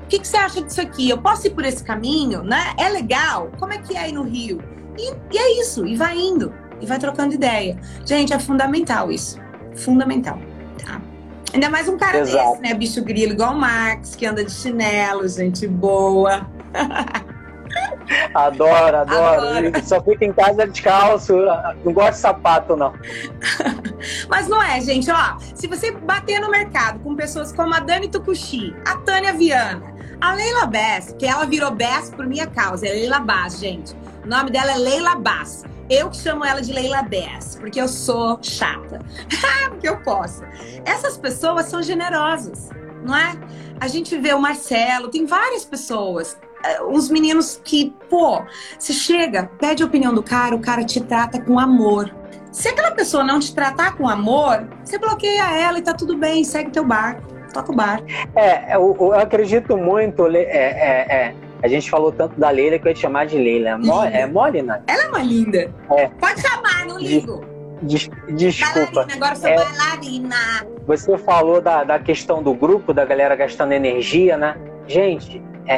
O 0.10 0.12
que, 0.12 0.18
que 0.18 0.28
você 0.28 0.38
acha 0.38 0.60
disso 0.60 0.82
aqui? 0.82 1.07
Eu 1.07 1.20
posso 1.20 1.45
ir 1.45 1.51
por 1.51 1.64
esse 1.64 1.84
caminho, 1.84 2.41
né? 2.41 2.74
É 2.80 2.89
legal? 2.89 3.51
Como 3.60 3.72
é 3.72 3.78
que 3.78 3.95
é 3.95 3.99
aí 3.99 4.12
no 4.12 4.24
Rio? 4.24 4.60
E, 4.97 5.14
e 5.32 5.38
é 5.38 5.62
isso, 5.62 5.86
e 5.86 5.95
vai 5.95 6.18
indo, 6.18 6.51
e 6.82 6.88
vai 6.88 6.97
trocando 6.97 7.36
ideia. 7.36 7.78
Gente, 8.03 8.34
é 8.34 8.39
fundamental 8.39 9.12
isso. 9.12 9.39
Fundamental. 9.76 10.39
Ainda 11.53 11.70
mais 11.70 11.88
um 11.88 11.95
cara 11.95 12.22
Exato. 12.22 12.53
desse, 12.53 12.62
né? 12.64 12.74
Bicho 12.74 13.03
grilo, 13.03 13.34
igual 13.34 13.53
o 13.53 13.60
Max, 13.60 14.16
que 14.16 14.26
anda 14.26 14.43
de 14.43 14.51
chinelo, 14.51 15.28
gente 15.28 15.68
boa. 15.68 16.49
Adoro, 18.34 18.97
adoro. 18.97 19.47
adoro. 19.47 19.86
Só 19.86 20.01
fica 20.01 20.26
em 20.26 20.34
casa 20.34 20.66
descalço. 20.66 21.36
Não 21.86 21.93
gosto 21.93 22.14
de 22.14 22.18
sapato, 22.18 22.76
não. 22.76 22.93
Mas 24.28 24.47
não 24.47 24.60
é, 24.60 24.82
gente. 24.82 25.12
Ó, 25.12 25.38
se 25.53 25.68
você 25.68 25.91
bater 25.91 26.39
no 26.39 26.49
mercado 26.49 26.99
com 27.01 27.16
pessoas 27.16 27.51
como 27.51 27.76
a 27.76 27.80
Dani 27.80 28.07
Tucuxi, 28.07 28.76
a 28.84 28.97
Tânia 28.97 29.34
Viana, 29.34 29.99
a 30.22 30.34
Leila 30.34 30.66
Bass, 30.66 31.16
que 31.18 31.26
ela 31.26 31.46
virou 31.46 31.72
Bass 31.72 32.10
por 32.10 32.28
minha 32.28 32.48
causa, 32.48 32.88
é 32.88 32.92
Leila 32.92 33.20
Bass, 33.20 33.60
gente. 33.60 33.96
O 34.24 34.28
nome 34.28 34.52
dela 34.52 34.72
é 34.72 34.78
Leila 34.78 35.16
Bass. 35.16 35.64
Eu 35.90 36.10
que 36.10 36.18
chamo 36.18 36.46
ela 36.46 36.62
de 36.62 36.72
Leila 36.72 37.02
10, 37.02 37.56
porque 37.56 37.82
eu 37.82 37.88
sou 37.88 38.38
chata. 38.44 39.00
porque 39.70 39.90
eu 39.90 39.98
posso. 40.02 40.44
Essas 40.86 41.18
pessoas 41.18 41.66
são 41.66 41.82
generosas, 41.82 42.70
não 43.04 43.16
é? 43.16 43.36
A 43.80 43.88
gente 43.88 44.16
vê 44.18 44.34
o 44.34 44.40
Marcelo, 44.40 45.10
tem 45.10 45.26
várias 45.26 45.66
pessoas. 45.66 46.38
Eh, 46.64 46.84
uns 46.84 47.10
meninos 47.10 47.60
que, 47.64 47.96
pô, 48.08 48.44
você 48.78 48.94
chega, 48.94 49.50
pede 49.58 49.82
a 49.82 49.86
opinião 49.86 50.14
do 50.14 50.22
cara, 50.22 50.56
o 50.56 50.60
cara 50.60 50.84
te 50.84 51.00
trata 51.00 51.42
com 51.42 51.58
amor. 51.58 52.14
Se 52.52 52.68
aquela 52.68 52.92
pessoa 52.92 53.24
não 53.24 53.40
te 53.40 53.56
tratar 53.56 53.96
com 53.96 54.08
amor, 54.08 54.68
você 54.84 55.00
bloqueia 55.00 55.50
ela 55.58 55.80
e 55.80 55.82
tá 55.82 55.94
tudo 55.94 56.16
bem, 56.18 56.44
segue 56.44 56.72
teu 56.72 56.86
barco. 56.86 57.39
Toca 57.54 57.72
o 57.72 57.76
bar. 57.76 58.02
É, 58.36 58.76
eu, 58.76 58.95
eu 59.00 59.14
acredito 59.14 59.78
muito, 59.78 60.28
é, 60.28 60.39
é, 60.41 61.16
é, 61.16 61.36
a 61.62 61.68
gente 61.68 61.89
falou 61.89 62.12
tanto 62.12 62.39
da 62.39 62.50
Leila 62.50 62.80
que 62.80 62.88
eu 62.88 62.89
ia 62.89 62.95
te 62.95 63.02
chamar 63.02 63.26
de 63.26 63.38
Leila. 63.38 63.70
É 63.70 63.78
mole, 63.78 64.14
é 64.14 64.26
mole 64.26 64.62
né? 64.62 64.82
Ela 64.88 65.04
é 65.04 65.08
uma 65.08 65.24
linda. 65.24 65.72
É. 65.91 66.08
Pode 66.08 66.41
chamar, 66.41 66.86
não 66.88 66.97
ligo. 66.97 67.41
Des, 67.82 68.10
desculpa. 68.30 69.06
Bailarina, 69.06 69.16
agora 69.16 69.36
sou 69.36 69.50
É. 69.50 69.56
bailarina. 69.56 70.36
Você 70.86 71.18
falou 71.18 71.62
da, 71.62 71.84
da 71.84 72.00
questão 72.00 72.41
do 72.43 72.54
grupo, 72.54 72.93
da 72.93 73.06
galera 73.06 73.36
gastando 73.36 73.72
energia, 73.72 74.38
né? 74.38 74.56
Gente, 74.88 75.41
é, 75.66 75.76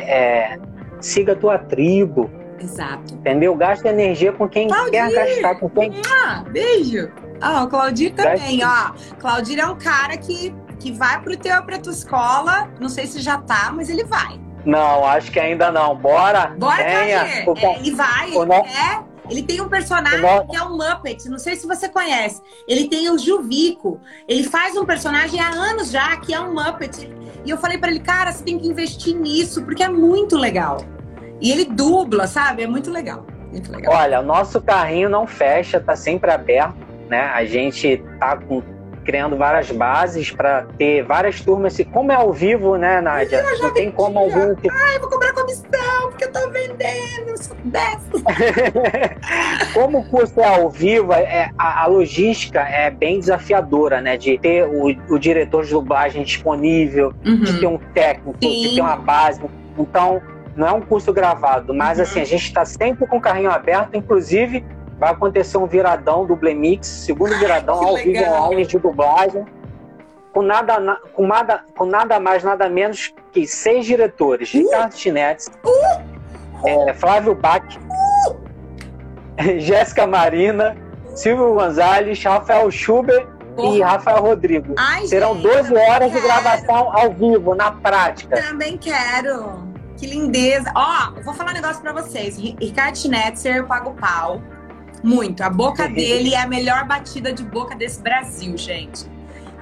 é, 0.53 0.59
siga 0.99 1.33
a 1.33 1.35
tua 1.35 1.57
tribo, 1.59 2.29
Exato. 2.59 3.13
entendeu? 3.15 3.53
Gasta 3.55 3.89
energia 3.89 4.31
com 4.31 4.47
quem 4.47 4.67
Claudir! 4.67 4.91
quer 4.91 5.11
gastar, 5.11 5.55
com 5.55 5.69
quem 5.69 5.91
Ah, 6.25 6.43
beijo. 6.49 7.11
Ah, 7.41 7.63
o 7.63 7.67
Claudir 7.67 8.13
também, 8.13 8.61
ó. 8.63 8.91
Claudir 9.19 9.59
é 9.59 9.65
um 9.65 9.75
cara 9.75 10.15
que, 10.15 10.53
que 10.81 10.91
vai 10.91 11.21
pro 11.21 11.37
teu, 11.37 11.61
pra 11.63 11.77
tua 11.79 11.91
escola. 11.93 12.69
Não 12.79 12.89
sei 12.89 13.05
se 13.07 13.19
já 13.21 13.37
tá, 13.37 13.71
mas 13.73 13.89
ele 13.89 14.03
vai. 14.03 14.39
Não, 14.65 15.05
acho 15.05 15.31
que 15.31 15.39
ainda 15.39 15.71
não. 15.71 15.95
Bora! 15.95 16.47
Bora, 16.57 16.75
venha. 16.83 17.19
Ca- 17.45 17.61
É, 17.61 17.79
ele 17.79 17.91
vai, 17.95 18.31
o 18.31 18.43
ele 18.43 18.61
quer. 18.63 19.03
Ele 19.29 19.43
tem 19.43 19.61
um 19.61 19.69
personagem 19.69 20.19
que 20.49 20.55
é 20.57 20.63
um 20.63 20.75
Muppet, 20.77 21.29
não 21.29 21.37
sei 21.39 21.55
se 21.55 21.65
você 21.65 21.87
conhece. 21.87 22.41
Ele 22.67 22.89
tem 22.89 23.09
o 23.09 23.17
Juvico. 23.17 23.99
Ele 24.27 24.43
faz 24.43 24.75
um 24.75 24.83
personagem 24.85 25.39
há 25.39 25.49
anos 25.49 25.89
já, 25.89 26.17
que 26.17 26.33
é 26.33 26.39
um 26.39 26.53
Muppet. 26.53 27.09
E 27.45 27.49
eu 27.49 27.57
falei 27.57 27.77
pra 27.77 27.89
ele, 27.89 28.01
cara, 28.01 28.31
você 28.31 28.43
tem 28.43 28.59
que 28.59 28.67
investir 28.67 29.15
nisso, 29.15 29.63
porque 29.63 29.83
é 29.83 29.89
muito 29.89 30.35
legal. 30.37 30.77
E 31.39 31.49
ele 31.49 31.63
dubla, 31.65 32.27
sabe? 32.27 32.63
É 32.63 32.67
muito 32.67 32.91
legal. 32.91 33.25
Muito 33.51 33.71
legal. 33.71 33.93
Olha, 33.95 34.19
o 34.19 34.23
nosso 34.23 34.59
carrinho 34.61 35.07
não 35.09 35.25
fecha, 35.25 35.79
tá 35.79 35.95
sempre 35.95 36.29
aberto, 36.29 36.75
né? 37.09 37.21
A 37.33 37.45
gente 37.45 38.03
tá 38.19 38.35
com- 38.37 38.61
criando 39.03 39.35
várias 39.37 39.71
bases 39.71 40.31
para 40.31 40.65
ter 40.77 41.03
várias 41.03 41.41
turmas. 41.41 41.77
E 41.79 41.85
como 41.85 42.11
é 42.11 42.15
ao 42.15 42.31
vivo, 42.31 42.75
né, 42.77 43.01
Nádia? 43.01 43.43
Não 43.59 43.73
tem 43.73 43.91
como 43.91 44.19
algum. 44.19 44.55
Ai, 44.71 44.95
eu 44.95 45.01
vou 45.01 45.09
cobrar 45.09 45.33
comissão, 45.33 46.09
porque 46.09 46.25
eu 46.25 46.31
tô 46.31 46.49
vendendo. 46.49 47.29
Eu 47.29 47.37
sou 47.37 47.55
dessa. 47.65 48.01
Como 49.73 49.99
o 49.99 50.05
curso 50.05 50.39
é 50.39 50.45
ao 50.47 50.69
vivo, 50.69 51.13
é, 51.13 51.49
a, 51.57 51.83
a 51.83 51.85
logística 51.87 52.59
é 52.61 52.89
bem 52.89 53.19
desafiadora, 53.19 54.01
né? 54.01 54.17
De 54.17 54.37
ter 54.37 54.65
o, 54.67 54.87
o 55.13 55.17
diretor 55.17 55.63
de 55.63 55.71
dublagem 55.71 56.23
disponível, 56.23 57.13
de 57.23 57.59
ter 57.59 57.67
um 57.67 57.77
técnico, 57.93 58.37
de 58.39 58.47
Sim. 58.47 58.75
ter 58.75 58.81
uma 58.81 58.95
base. 58.97 59.41
Então, 59.77 60.21
não 60.55 60.67
é 60.67 60.71
um 60.71 60.81
curso 60.81 61.13
gravado, 61.13 61.73
mas 61.73 61.97
Uhum. 61.97 62.03
assim, 62.03 62.21
a 62.21 62.25
gente 62.25 62.43
está 62.45 62.65
sempre 62.65 63.07
com 63.07 63.17
o 63.17 63.21
carrinho 63.21 63.49
aberto, 63.51 63.95
inclusive 63.95 64.63
vai 65.01 65.11
acontecer 65.11 65.57
um 65.57 65.65
viradão 65.65 66.25
do 66.27 66.35
Blemix, 66.35 66.85
segundo 66.87 67.35
viradão 67.39 67.73
ao 67.83 67.95
vivo 67.97 68.23
online 68.23 68.65
de 68.67 68.77
dublagem. 68.77 69.43
Com 70.31 70.43
nada, 70.43 70.79
na- 70.79 70.97
com, 71.13 71.25
nada, 71.27 71.61
com 71.75 71.85
nada 71.85 72.17
mais, 72.19 72.41
nada 72.43 72.69
menos 72.69 73.11
que 73.33 73.45
seis 73.47 73.85
diretores. 73.85 74.53
Uh! 74.53 74.59
Ricardo 74.59 74.93
Chinetti, 74.95 75.49
é, 76.63 76.93
Flávio 76.93 77.33
Bach, 77.35 77.65
Jéssica 79.59 80.05
Marina, 80.07 80.77
Silvio 81.15 81.53
Gonzalez, 81.55 82.23
Rafael 82.23 82.69
Schubert 82.71 83.27
e 83.51 83.55
Porra. 83.55 83.85
Rafael 83.85 84.21
Rodrigo. 84.21 84.73
Ai, 84.77 85.05
Serão 85.07 85.33
gente, 85.35 85.43
12 85.49 85.75
horas 85.75 86.11
de 86.11 86.21
quero. 86.21 86.27
gravação 86.27 86.95
ao 86.97 87.11
vivo, 87.11 87.53
na 87.55 87.71
prática. 87.71 88.41
Também 88.41 88.77
quero. 88.77 89.69
Que 89.97 90.07
lindeza. 90.07 90.71
Ó, 90.75 91.17
eu 91.17 91.23
vou 91.23 91.33
falar 91.33 91.51
um 91.51 91.55
negócio 91.55 91.81
pra 91.81 91.91
vocês. 91.91 92.37
Ri- 92.37 92.55
Ricardo 92.59 92.97
Schnetzer, 92.97 93.57
eu 93.57 93.65
pago 93.65 93.93
pau. 93.99 94.41
Muito. 95.03 95.41
A 95.41 95.49
boca 95.49 95.87
dele 95.87 96.33
é 96.33 96.41
a 96.41 96.47
melhor 96.47 96.85
batida 96.85 97.33
de 97.33 97.43
boca 97.43 97.75
desse 97.75 98.01
Brasil, 98.01 98.55
gente. 98.57 99.05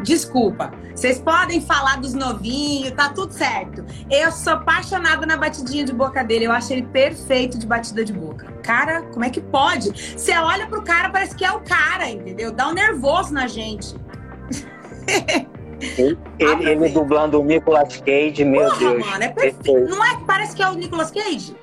Desculpa. 0.02 0.72
Vocês 0.96 1.20
podem 1.20 1.60
falar 1.60 1.98
dos 1.98 2.14
novinhos, 2.14 2.92
tá 2.92 3.10
tudo 3.10 3.34
certo. 3.34 3.86
Eu 4.10 4.32
sou 4.32 4.54
apaixonada 4.54 5.26
na 5.26 5.36
batidinha 5.36 5.84
de 5.84 5.94
boca 5.94 6.24
dele. 6.24 6.46
Eu 6.46 6.52
acho 6.52 6.72
ele 6.72 6.84
perfeito 6.84 7.58
de 7.58 7.68
batida 7.68 8.04
de 8.04 8.14
boca. 8.14 8.48
Cara, 8.64 9.02
como 9.04 9.26
é 9.26 9.30
que 9.30 9.42
pode? 9.42 9.90
Você 10.18 10.32
olha 10.38 10.68
pro 10.68 10.82
cara, 10.82 11.10
parece 11.10 11.36
que 11.36 11.44
é 11.44 11.52
o 11.52 11.60
cara, 11.60 12.10
entendeu? 12.10 12.52
Dá 12.52 12.70
um 12.70 12.74
nervoso 12.74 13.34
na 13.34 13.48
gente. 13.48 13.96
Ele, 15.98 16.18
ele 16.40 16.90
dublando 16.90 17.40
o 17.40 17.44
Nicolas 17.44 17.98
Cage, 17.98 18.44
meu 18.44 18.64
Porra, 18.66 18.78
Deus. 18.80 19.06
mano, 19.06 19.24
é 19.24 19.30
perfeito. 19.30 19.64
perfeito. 19.64 19.90
Não 19.90 20.06
é 20.06 20.16
que 20.18 20.24
parece 20.26 20.56
que 20.56 20.62
é 20.62 20.70
o 20.70 20.74
Nicolas 20.74 21.12
Cage? 21.12 21.56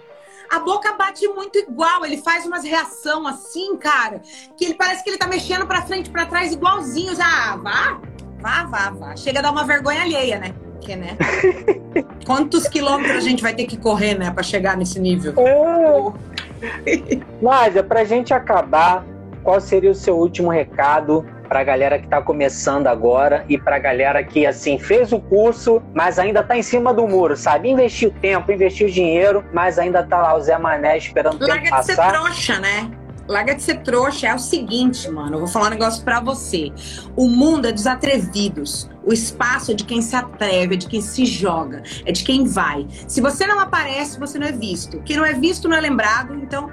A 0.51 0.61
boca 0.61 0.93
bate 0.93 1.27
muito 1.29 1.59
igual, 1.59 2.05
ele 2.05 2.19
faz 2.19 2.47
umas 2.47 2.65
reação 2.65 3.27
assim, 3.27 3.77
cara, 3.77 4.21
que 4.57 4.65
ele 4.65 4.75
parece 4.75 5.03
que 5.03 5.11
ele 5.11 5.19
tá 5.19 5.27
mexendo 5.27 5.67
pra 5.67 5.83
frente, 5.83 6.11
pra 6.11 6.27
trás, 6.27 6.53
igualzinho. 6.53 7.15
Já, 7.15 7.57
vá, 7.57 8.01
vá, 8.39 8.65
vá, 8.65 8.91
vá. 8.91 9.17
Chega 9.17 9.41
a 9.41 9.43
dar 9.43 9.51
uma 9.51 9.65
vergonha 9.65 10.03
alheia, 10.03 10.39
né? 10.39 10.55
Porque, 10.73 10.97
né? 10.97 11.17
Quantos 12.25 12.69
quilômetros 12.69 13.17
a 13.17 13.21
gente 13.21 13.43
vai 13.43 13.55
ter 13.55 13.67
que 13.67 13.77
correr, 13.77 14.15
né, 14.15 14.31
pra 14.31 14.43
chegar 14.43 14.77
nesse 14.77 15.01
nível? 15.01 15.35
É. 15.39 17.19
Nádia, 17.41 17.83
pra 17.83 18.05
gente 18.05 18.33
acabar, 18.33 19.05
qual 19.43 19.61
seria 19.61 19.91
o 19.91 19.95
seu 19.95 20.17
último 20.17 20.51
recado 20.51 21.25
pra 21.47 21.65
galera 21.65 21.99
que 21.99 22.09
tá 22.09 22.21
começando 22.21 22.87
agora 22.87 23.45
e 23.49 23.57
pra 23.57 23.79
galera 23.79 24.23
que, 24.23 24.47
assim, 24.47 24.79
fez 24.79 25.13
o 25.13 25.21
curso, 25.21 25.83
mas 25.95 26.19
ainda 26.19 26.43
tá 26.43 26.57
em 26.57 26.63
cima 26.63 26.93
do 26.93 27.07
muro, 27.07 27.37
sabe? 27.37 27.71
Investiu 27.71 28.11
tempo, 28.21 28.53
investiu 28.53 28.89
dinheiro, 28.89 29.45
mas 29.53 29.79
ainda 29.79 30.03
tá 30.03 30.21
lá 30.21 30.37
o 30.37 30.41
Zé 30.41 30.59
Mané 30.59 30.99
esperando 30.99 31.37
o 31.37 31.39
tempo 31.39 31.51
Larga 31.51 31.81
de 31.81 31.87
ser 31.87 31.97
passar. 31.97 32.13
trouxa, 32.13 32.59
né? 32.59 32.91
Larga 33.29 33.55
de 33.55 33.63
ser 33.63 33.83
trouxa. 33.83 34.29
É 34.29 34.35
o 34.35 34.39
seguinte, 34.39 35.11
mano. 35.11 35.35
Eu 35.35 35.39
vou 35.41 35.49
falar 35.49 35.67
um 35.67 35.71
negócio 35.71 36.05
pra 36.05 36.21
você. 36.21 36.71
O 37.17 37.29
mundo 37.29 37.67
é 37.67 37.73
dos 37.73 37.87
atrevidos. 37.87 38.89
O 39.05 39.13
espaço 39.13 39.73
é 39.73 39.75
de 39.75 39.85
quem 39.85 40.01
se 40.01 40.15
atreve, 40.15 40.75
é 40.75 40.77
de 40.77 40.87
quem 40.87 41.01
se 41.01 41.25
joga, 41.25 41.83
é 42.05 42.13
de 42.13 42.25
quem 42.25 42.45
vai. 42.45 42.87
Se 43.07 43.21
você 43.21 43.47
não 43.47 43.59
aparece, 43.61 44.19
você 44.19 44.39
não 44.39 44.47
é 44.47 44.53
visto. 44.53 45.01
Quem 45.03 45.17
não 45.17 45.25
é 45.25 45.33
visto 45.33 45.69
não 45.69 45.77
é 45.77 45.81
lembrado. 45.81 46.35
Então, 46.35 46.71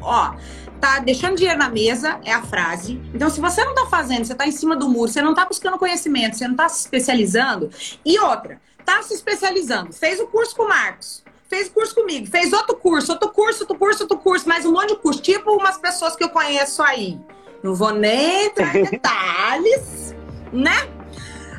ó, 0.00 0.34
tá 0.80 0.98
deixando 0.98 1.36
dinheiro 1.36 1.58
na 1.58 1.68
mesa, 1.68 2.20
é 2.24 2.32
a 2.32 2.42
frase. 2.42 3.00
Então, 3.14 3.28
se 3.30 3.40
você 3.40 3.64
não 3.64 3.74
tá 3.74 3.86
fazendo, 3.86 4.24
você 4.24 4.34
tá 4.34 4.46
em 4.46 4.52
cima 4.52 4.76
do 4.76 4.88
muro, 4.88 5.10
você 5.10 5.22
não 5.22 5.34
tá 5.34 5.44
buscando 5.44 5.78
conhecimento, 5.78 6.36
você 6.36 6.46
não 6.46 6.56
tá 6.56 6.68
se 6.68 6.80
especializando. 6.80 7.70
E 8.04 8.18
outra, 8.18 8.60
tá 8.84 9.02
se 9.02 9.14
especializando. 9.14 9.92
Fez 9.92 10.20
o 10.20 10.26
curso 10.26 10.54
com 10.54 10.64
o 10.64 10.68
Marcos 10.68 11.24
fez 11.48 11.68
curso 11.68 11.94
comigo, 11.94 12.26
fez 12.26 12.52
outro 12.52 12.76
curso, 12.76 13.12
outro 13.12 13.30
curso, 13.30 13.60
outro 13.62 13.78
curso, 13.78 14.02
outro 14.02 14.18
curso, 14.18 14.48
mais 14.48 14.64
um 14.66 14.72
monte 14.72 14.88
de 14.88 14.96
curso, 14.96 15.22
tipo 15.22 15.52
umas 15.52 15.78
pessoas 15.78 16.16
que 16.16 16.24
eu 16.24 16.28
conheço 16.28 16.82
aí. 16.82 17.18
Não 17.62 17.74
vou 17.74 17.92
nem 17.92 18.46
entrar 18.46 18.74
em 18.74 18.82
detalhes, 18.90 20.14
né? 20.52 20.88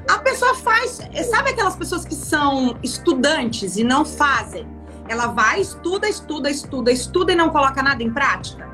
A 0.07 0.19
pessoa 0.19 0.55
faz, 0.55 0.99
sabe 1.29 1.51
aquelas 1.51 1.75
pessoas 1.75 2.05
que 2.05 2.15
são 2.15 2.77
estudantes 2.81 3.77
e 3.77 3.83
não 3.83 4.05
fazem? 4.05 4.67
Ela 5.07 5.27
vai, 5.27 5.61
estuda, 5.61 6.07
estuda, 6.07 6.49
estuda, 6.49 6.91
estuda 6.91 7.31
e 7.31 7.35
não 7.35 7.49
coloca 7.49 7.81
nada 7.81 8.03
em 8.03 8.11
prática? 8.11 8.66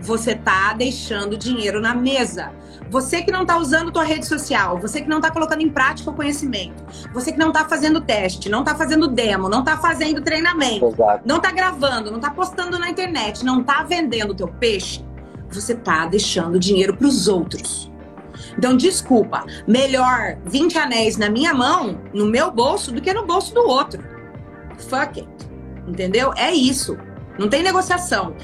Você 0.00 0.34
tá 0.34 0.72
deixando 0.72 1.36
dinheiro 1.36 1.80
na 1.80 1.94
mesa. 1.94 2.52
Você 2.90 3.22
que 3.22 3.30
não 3.30 3.46
tá 3.46 3.56
usando 3.56 3.92
tua 3.92 4.02
rede 4.02 4.26
social, 4.26 4.76
você 4.78 5.00
que 5.00 5.08
não 5.08 5.20
tá 5.20 5.30
colocando 5.30 5.62
em 5.62 5.68
prática 5.68 6.10
o 6.10 6.14
conhecimento, 6.14 6.82
você 7.14 7.30
que 7.30 7.38
não 7.38 7.52
tá 7.52 7.64
fazendo 7.64 8.00
teste, 8.00 8.48
não 8.48 8.64
tá 8.64 8.74
fazendo 8.74 9.06
demo, 9.06 9.48
não 9.48 9.62
tá 9.62 9.76
fazendo 9.76 10.20
treinamento, 10.20 10.86
Exato. 10.86 11.22
não 11.24 11.38
tá 11.38 11.52
gravando, 11.52 12.10
não 12.10 12.18
tá 12.18 12.30
postando 12.30 12.80
na 12.80 12.90
internet, 12.90 13.44
não 13.44 13.62
tá 13.62 13.84
vendendo 13.84 14.32
o 14.32 14.34
teu 14.34 14.48
peixe, 14.48 15.04
você 15.48 15.72
tá 15.76 16.06
deixando 16.06 16.58
dinheiro 16.58 16.96
pros 16.96 17.28
outros. 17.28 17.90
Então, 18.58 18.76
desculpa, 18.76 19.44
melhor 19.68 20.36
20 20.46 20.76
anéis 20.78 21.16
na 21.16 21.30
minha 21.30 21.54
mão, 21.54 22.00
no 22.12 22.26
meu 22.26 22.50
bolso, 22.50 22.90
do 22.90 23.00
que 23.00 23.12
no 23.12 23.24
bolso 23.24 23.54
do 23.54 23.60
outro. 23.60 24.02
Fuck 24.78 25.20
it. 25.20 25.28
Entendeu? 25.86 26.32
É 26.36 26.52
isso. 26.52 26.98
Não 27.38 27.48
tem 27.48 27.62
negociação. 27.62 28.34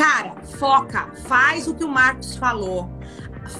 Cara, 0.00 0.34
foca, 0.58 1.12
faz 1.26 1.68
o 1.68 1.74
que 1.74 1.84
o 1.84 1.88
Marcos 1.88 2.34
falou. 2.34 2.88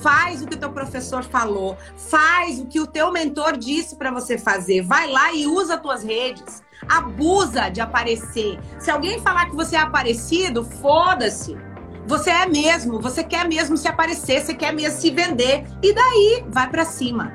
Faz 0.01 0.41
o 0.41 0.47
que 0.47 0.55
o 0.55 0.59
teu 0.59 0.73
professor 0.73 1.23
falou, 1.23 1.77
faz 1.99 2.59
o 2.59 2.65
que 2.65 2.81
o 2.81 2.87
teu 2.87 3.13
mentor 3.13 3.59
disse 3.59 3.95
para 3.95 4.11
você 4.11 4.39
fazer. 4.39 4.81
Vai 4.81 5.07
lá 5.11 5.35
e 5.35 5.47
usa 5.47 5.75
as 5.75 5.83
tuas 5.83 6.03
redes. 6.03 6.63
Abusa 6.89 7.69
de 7.69 7.83
aparecer. 7.83 8.59
Se 8.79 8.91
alguém 8.91 9.21
falar 9.21 9.51
que 9.51 9.55
você 9.55 9.77
é 9.77 9.81
aparecido, 9.81 10.65
foda-se. 10.65 11.59
Você 12.07 12.31
é 12.31 12.47
mesmo, 12.47 12.99
você 13.03 13.23
quer 13.23 13.47
mesmo 13.47 13.77
se 13.77 13.87
aparecer, 13.87 14.41
você 14.41 14.55
quer 14.55 14.73
mesmo 14.73 14.99
se 14.99 15.11
vender. 15.11 15.67
E 15.83 15.93
daí, 15.93 16.43
vai 16.49 16.71
para 16.71 16.87
cima. 16.87 17.35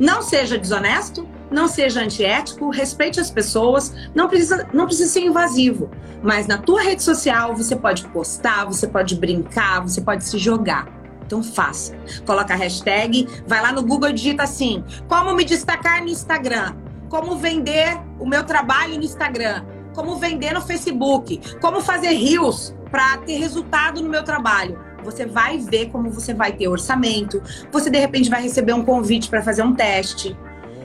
Não 0.00 0.22
seja 0.22 0.56
desonesto, 0.56 1.28
não 1.50 1.68
seja 1.68 2.00
antiético, 2.00 2.70
respeite 2.70 3.20
as 3.20 3.30
pessoas, 3.30 3.94
não 4.14 4.28
precisa, 4.28 4.68
não 4.72 4.86
precisa 4.86 5.10
ser 5.10 5.20
invasivo. 5.20 5.90
Mas 6.22 6.46
na 6.46 6.58
tua 6.58 6.82
rede 6.82 7.02
social 7.02 7.54
você 7.54 7.76
pode 7.76 8.06
postar, 8.08 8.64
você 8.64 8.86
pode 8.86 9.14
brincar, 9.16 9.80
você 9.80 10.00
pode 10.00 10.24
se 10.24 10.38
jogar. 10.38 10.86
Então 11.24 11.42
faça. 11.42 11.96
Coloca 12.24 12.54
a 12.54 12.56
hashtag, 12.56 13.28
vai 13.46 13.60
lá 13.60 13.72
no 13.72 13.82
Google 13.82 14.10
e 14.10 14.12
digita 14.12 14.44
assim: 14.44 14.84
como 15.08 15.34
me 15.34 15.44
destacar 15.44 16.02
no 16.02 16.08
Instagram, 16.08 16.74
como 17.08 17.36
vender 17.36 18.00
o 18.18 18.26
meu 18.26 18.44
trabalho 18.44 18.96
no 18.96 19.04
Instagram, 19.04 19.64
como 19.94 20.16
vender 20.16 20.52
no 20.52 20.60
Facebook, 20.60 21.40
como 21.60 21.80
fazer 21.80 22.12
reels 22.12 22.74
para 22.90 23.18
ter 23.18 23.38
resultado 23.38 24.00
no 24.00 24.08
meu 24.08 24.22
trabalho. 24.22 24.78
Você 25.04 25.24
vai 25.24 25.58
ver 25.58 25.90
como 25.90 26.10
você 26.10 26.34
vai 26.34 26.52
ter 26.52 26.66
orçamento, 26.68 27.40
você 27.70 27.88
de 27.88 27.98
repente 27.98 28.28
vai 28.28 28.42
receber 28.42 28.72
um 28.72 28.84
convite 28.84 29.28
para 29.28 29.42
fazer 29.42 29.62
um 29.62 29.74
teste. 29.74 30.36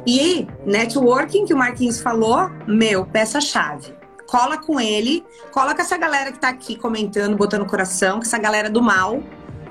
E 0.06 0.48
networking, 0.66 1.46
que 1.46 1.54
o 1.54 1.58
Marquinhos 1.58 2.02
falou, 2.02 2.50
meu, 2.68 3.06
peça-chave. 3.06 3.94
Cola 4.28 4.58
com 4.58 4.80
ele, 4.80 5.26
cola 5.52 5.76
com 5.76 5.82
essa 5.82 5.98
galera 5.98 6.32
que 6.32 6.40
tá 6.40 6.50
aqui 6.50 6.76
comentando, 6.76 7.36
botando 7.36 7.66
coração, 7.66 8.18
com 8.18 8.24
essa 8.24 8.38
galera 8.38 8.70
do 8.70 8.82
mal. 8.82 9.22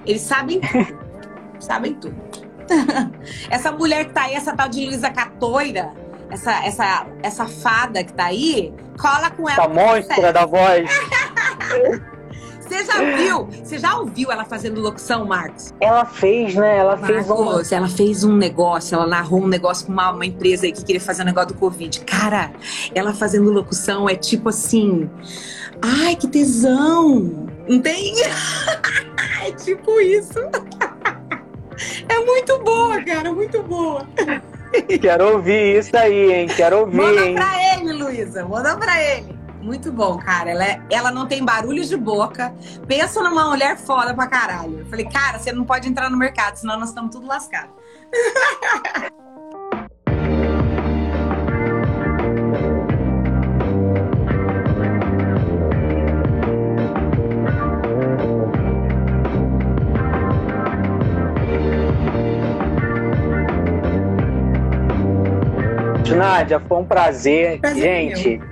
Eles 0.04 0.22
sabem 0.22 0.60
tudo. 0.60 0.98
sabem 1.58 1.94
tudo. 1.94 2.16
essa 3.50 3.72
mulher 3.72 4.06
que 4.06 4.12
tá 4.12 4.24
aí, 4.24 4.34
essa 4.34 4.54
tal 4.54 4.68
de 4.68 4.84
Luísa 4.84 5.10
Catoira, 5.10 5.92
essa, 6.30 6.64
essa, 6.64 7.06
essa 7.22 7.46
fada 7.46 8.04
que 8.04 8.12
tá 8.12 8.26
aí, 8.26 8.72
cola 8.98 9.30
com 9.30 9.48
ela. 9.48 9.64
Essa 9.64 9.68
monstra 9.68 10.32
da 10.32 10.46
voz. 10.46 10.88
Você 12.70 12.84
já 12.84 13.16
viu? 13.16 13.46
Você 13.46 13.78
já 13.78 13.96
ouviu 13.96 14.30
ela 14.30 14.44
fazendo 14.44 14.80
locução, 14.80 15.24
Marcos? 15.24 15.74
Ela 15.80 16.04
fez, 16.04 16.54
né? 16.54 16.76
Ela 16.78 16.96
Marcos, 16.96 17.08
fez 17.08 17.28
uma... 17.28 17.62
ela 17.72 17.88
fez 17.88 18.22
um 18.22 18.36
negócio, 18.36 18.94
ela 18.94 19.08
narrou 19.08 19.42
um 19.42 19.48
negócio 19.48 19.86
com 19.86 19.92
uma, 19.92 20.12
uma 20.12 20.24
empresa 20.24 20.66
aí 20.66 20.72
que 20.72 20.84
queria 20.84 21.00
fazer 21.00 21.22
um 21.22 21.24
negócio 21.24 21.48
do 21.48 21.54
Covid. 21.54 22.00
Cara, 22.02 22.52
ela 22.94 23.12
fazendo 23.12 23.50
locução 23.50 24.08
é 24.08 24.14
tipo 24.14 24.48
assim. 24.50 25.10
Ai, 25.82 26.14
que 26.14 26.28
tesão! 26.28 27.48
Não 27.68 27.80
tem? 27.80 28.14
é 29.44 29.50
tipo 29.52 30.00
isso. 30.00 30.38
É 32.10 32.18
muito 32.26 32.58
boa, 32.58 33.02
cara, 33.02 33.32
muito 33.32 33.62
boa. 33.62 34.06
Quero 35.00 35.32
ouvir 35.32 35.78
isso 35.78 35.96
aí, 35.96 36.30
hein? 36.30 36.46
Quero 36.54 36.80
ouvir, 36.80 36.96
Manda 36.96 37.26
hein? 37.26 37.34
pra 37.34 37.74
ele, 37.74 37.92
Luísa. 37.94 38.44
Manda 38.44 38.76
pra 38.76 39.02
ele. 39.02 39.39
Muito 39.62 39.92
bom, 39.92 40.18
cara. 40.18 40.50
Ela, 40.50 40.64
é, 40.64 40.80
ela 40.90 41.10
não 41.10 41.26
tem 41.26 41.44
barulhos 41.44 41.88
de 41.88 41.96
boca. 41.96 42.54
Pensa 42.86 43.22
numa 43.22 43.48
mulher 43.48 43.76
foda 43.76 44.14
pra 44.14 44.26
caralho. 44.26 44.80
Eu 44.80 44.86
falei, 44.86 45.06
cara, 45.06 45.38
você 45.38 45.52
não 45.52 45.64
pode 45.64 45.88
entrar 45.88 46.08
no 46.10 46.16
mercado, 46.16 46.56
senão 46.56 46.78
nós 46.78 46.88
estamos 46.88 47.14
tudo 47.14 47.26
lascados. 47.26 47.74
Nádia, 66.16 66.60
foi 66.60 66.78
um 66.78 66.84
prazer. 66.84 67.60
Prazer 67.60 67.82
Gente, 67.82 68.49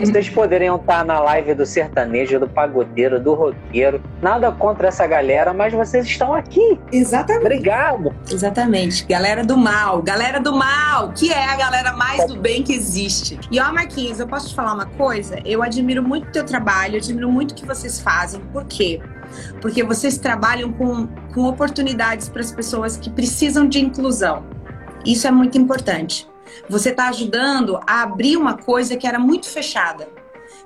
vocês 0.00 0.28
poderiam 0.28 0.76
estar 0.76 1.04
na 1.04 1.20
live 1.20 1.54
do 1.54 1.66
sertanejo, 1.66 2.40
do 2.40 2.48
pagodeiro, 2.48 3.20
do 3.20 3.34
roqueiro. 3.34 4.02
Nada 4.22 4.50
contra 4.50 4.88
essa 4.88 5.06
galera, 5.06 5.52
mas 5.52 5.72
vocês 5.72 6.06
estão 6.06 6.34
aqui. 6.34 6.78
Exatamente. 6.90 7.44
Obrigado. 7.44 8.14
Exatamente. 8.30 9.04
Galera 9.06 9.44
do 9.44 9.56
mal. 9.56 10.02
Galera 10.02 10.40
do 10.40 10.54
mal, 10.54 11.12
que 11.12 11.32
é 11.32 11.44
a 11.44 11.56
galera 11.56 11.92
mais 11.92 12.26
do 12.26 12.40
bem 12.40 12.62
que 12.62 12.72
existe. 12.72 13.38
E 13.50 13.60
ó, 13.60 13.72
Marquinhos, 13.72 14.20
eu 14.20 14.26
posso 14.26 14.48
te 14.48 14.54
falar 14.54 14.74
uma 14.74 14.86
coisa? 14.86 15.40
Eu 15.44 15.62
admiro 15.62 16.02
muito 16.02 16.28
o 16.28 16.32
teu 16.32 16.44
trabalho, 16.44 16.94
eu 16.94 16.98
admiro 16.98 17.30
muito 17.30 17.52
o 17.52 17.54
que 17.54 17.66
vocês 17.66 18.00
fazem. 18.00 18.40
Por 18.52 18.64
quê? 18.64 19.00
Porque 19.60 19.82
vocês 19.82 20.18
trabalham 20.18 20.72
com, 20.72 21.06
com 21.34 21.44
oportunidades 21.44 22.28
para 22.28 22.40
as 22.40 22.52
pessoas 22.52 22.96
que 22.96 23.10
precisam 23.10 23.68
de 23.68 23.80
inclusão. 23.80 24.44
Isso 25.04 25.26
é 25.26 25.30
muito 25.30 25.58
importante. 25.58 26.26
Você 26.68 26.90
está 26.90 27.08
ajudando 27.08 27.78
a 27.86 28.02
abrir 28.02 28.36
uma 28.36 28.56
coisa 28.56 28.96
que 28.96 29.06
era 29.06 29.18
muito 29.18 29.48
fechada. 29.48 30.08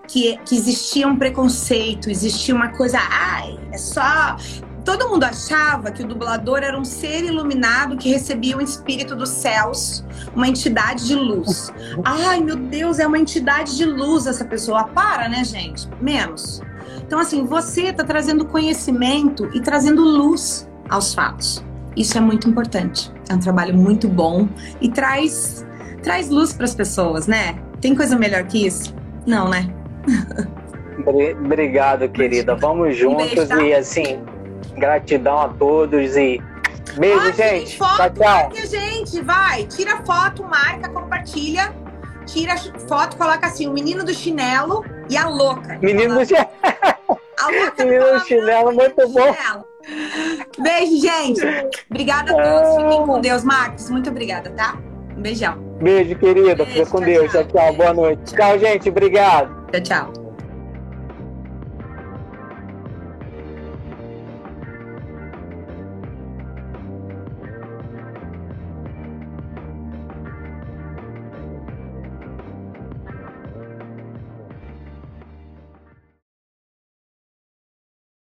Que, 0.07 0.37
que 0.39 0.57
existia 0.57 1.07
um 1.07 1.17
preconceito, 1.17 2.11
existia 2.11 2.55
uma 2.55 2.69
coisa, 2.69 2.99
ai, 2.99 3.59
é 3.73 3.79
só. 3.79 4.37
Todo 4.85 5.09
mundo 5.09 5.25
achava 5.25 5.93
que 5.93 6.03
o 6.03 6.07
dublador 6.07 6.59
era 6.63 6.79
um 6.79 6.85
ser 6.85 7.25
iluminado 7.25 7.97
que 7.97 8.09
recebia 8.09 8.57
o 8.57 8.61
espírito 8.61 9.15
dos 9.15 9.29
céus, 9.29 10.05
uma 10.35 10.49
entidade 10.49 11.07
de 11.07 11.15
luz. 11.15 11.73
Ai, 12.03 12.41
meu 12.41 12.57
Deus, 12.57 12.99
é 12.99 13.07
uma 13.07 13.19
entidade 13.19 13.77
de 13.77 13.85
luz 13.85 14.27
essa 14.27 14.45
pessoa. 14.45 14.85
Para, 14.85 15.29
né, 15.29 15.45
gente? 15.45 15.89
Menos. 16.01 16.61
Então, 17.07 17.19
assim, 17.19 17.45
você 17.45 17.89
está 17.89 18.05
trazendo 18.05 18.45
conhecimento 18.45 19.49
e 19.55 19.61
trazendo 19.61 20.03
luz 20.03 20.69
aos 20.89 21.15
fatos. 21.15 21.63
Isso 21.97 22.17
é 22.17 22.21
muito 22.21 22.49
importante. 22.49 23.13
É 23.29 23.35
um 23.35 23.39
trabalho 23.39 23.77
muito 23.77 24.09
bom 24.09 24.49
e 24.81 24.89
traz 24.89 25.67
traz 26.03 26.29
luz 26.29 26.53
para 26.53 26.65
as 26.65 26.75
pessoas, 26.75 27.27
né? 27.27 27.59
Tem 27.81 27.95
coisa 27.95 28.17
melhor 28.17 28.45
que 28.45 28.67
isso? 28.67 28.95
Não, 29.27 29.49
né? 29.49 29.73
Obrigado, 31.45 32.09
querida. 32.09 32.55
Vamos 32.55 32.97
juntos 32.97 33.45
um 33.45 33.49
tá? 33.49 33.63
e 33.63 33.75
assim, 33.75 34.23
gratidão 34.77 35.39
a 35.39 35.49
todos 35.49 36.17
e 36.17 36.43
beijo, 36.99 37.33
gente. 37.33 37.79
Foto, 37.79 37.97
tchau, 37.97 38.11
tchau. 38.11 38.25
Marque 38.25 38.59
a 38.59 38.67
gente, 38.67 39.23
vai. 39.23 39.65
Tira 39.67 40.03
foto, 40.05 40.45
marca, 40.45 40.89
compartilha. 40.89 41.73
Tira 42.27 42.57
foto, 42.89 43.17
coloca 43.17 43.47
assim, 43.47 43.67
o 43.67 43.73
menino 43.73 44.05
do 44.05 44.13
chinelo 44.13 44.85
e 45.09 45.17
a 45.17 45.29
louca. 45.29 45.79
Menino 45.81 46.19
do 46.19 46.25
chinelo. 46.25 46.49
A 47.39 47.51
louca 47.51 47.85
menino 47.85 48.19
do 48.19 48.21
chinelo, 48.27 48.73
muito 48.73 49.09
bom. 49.09 49.35
Chinelo. 49.35 49.71
Beijo, 50.59 51.01
gente. 51.01 51.41
Obrigada 51.89 52.33
a 52.33 52.43
todos. 52.43 52.83
Fiquem 52.83 53.07
com 53.07 53.21
Deus, 53.21 53.43
Marcos. 53.43 53.89
Muito 53.91 54.11
obrigada, 54.11 54.51
tá? 54.51 54.77
Um 55.17 55.23
beijão. 55.23 55.70
Beijo, 55.81 56.15
querida. 56.17 56.67
Fica 56.67 56.87
com 56.87 57.01
Deus. 57.01 57.31
tchau. 57.33 57.45
Tchau, 57.45 57.45
tchau. 57.45 57.73
Boa 57.75 57.93
noite. 57.95 58.35
Tchau, 58.35 58.59
gente. 58.59 58.89
Obrigado. 58.89 59.49
Tchau, 59.73 59.81
tchau. 59.83 60.20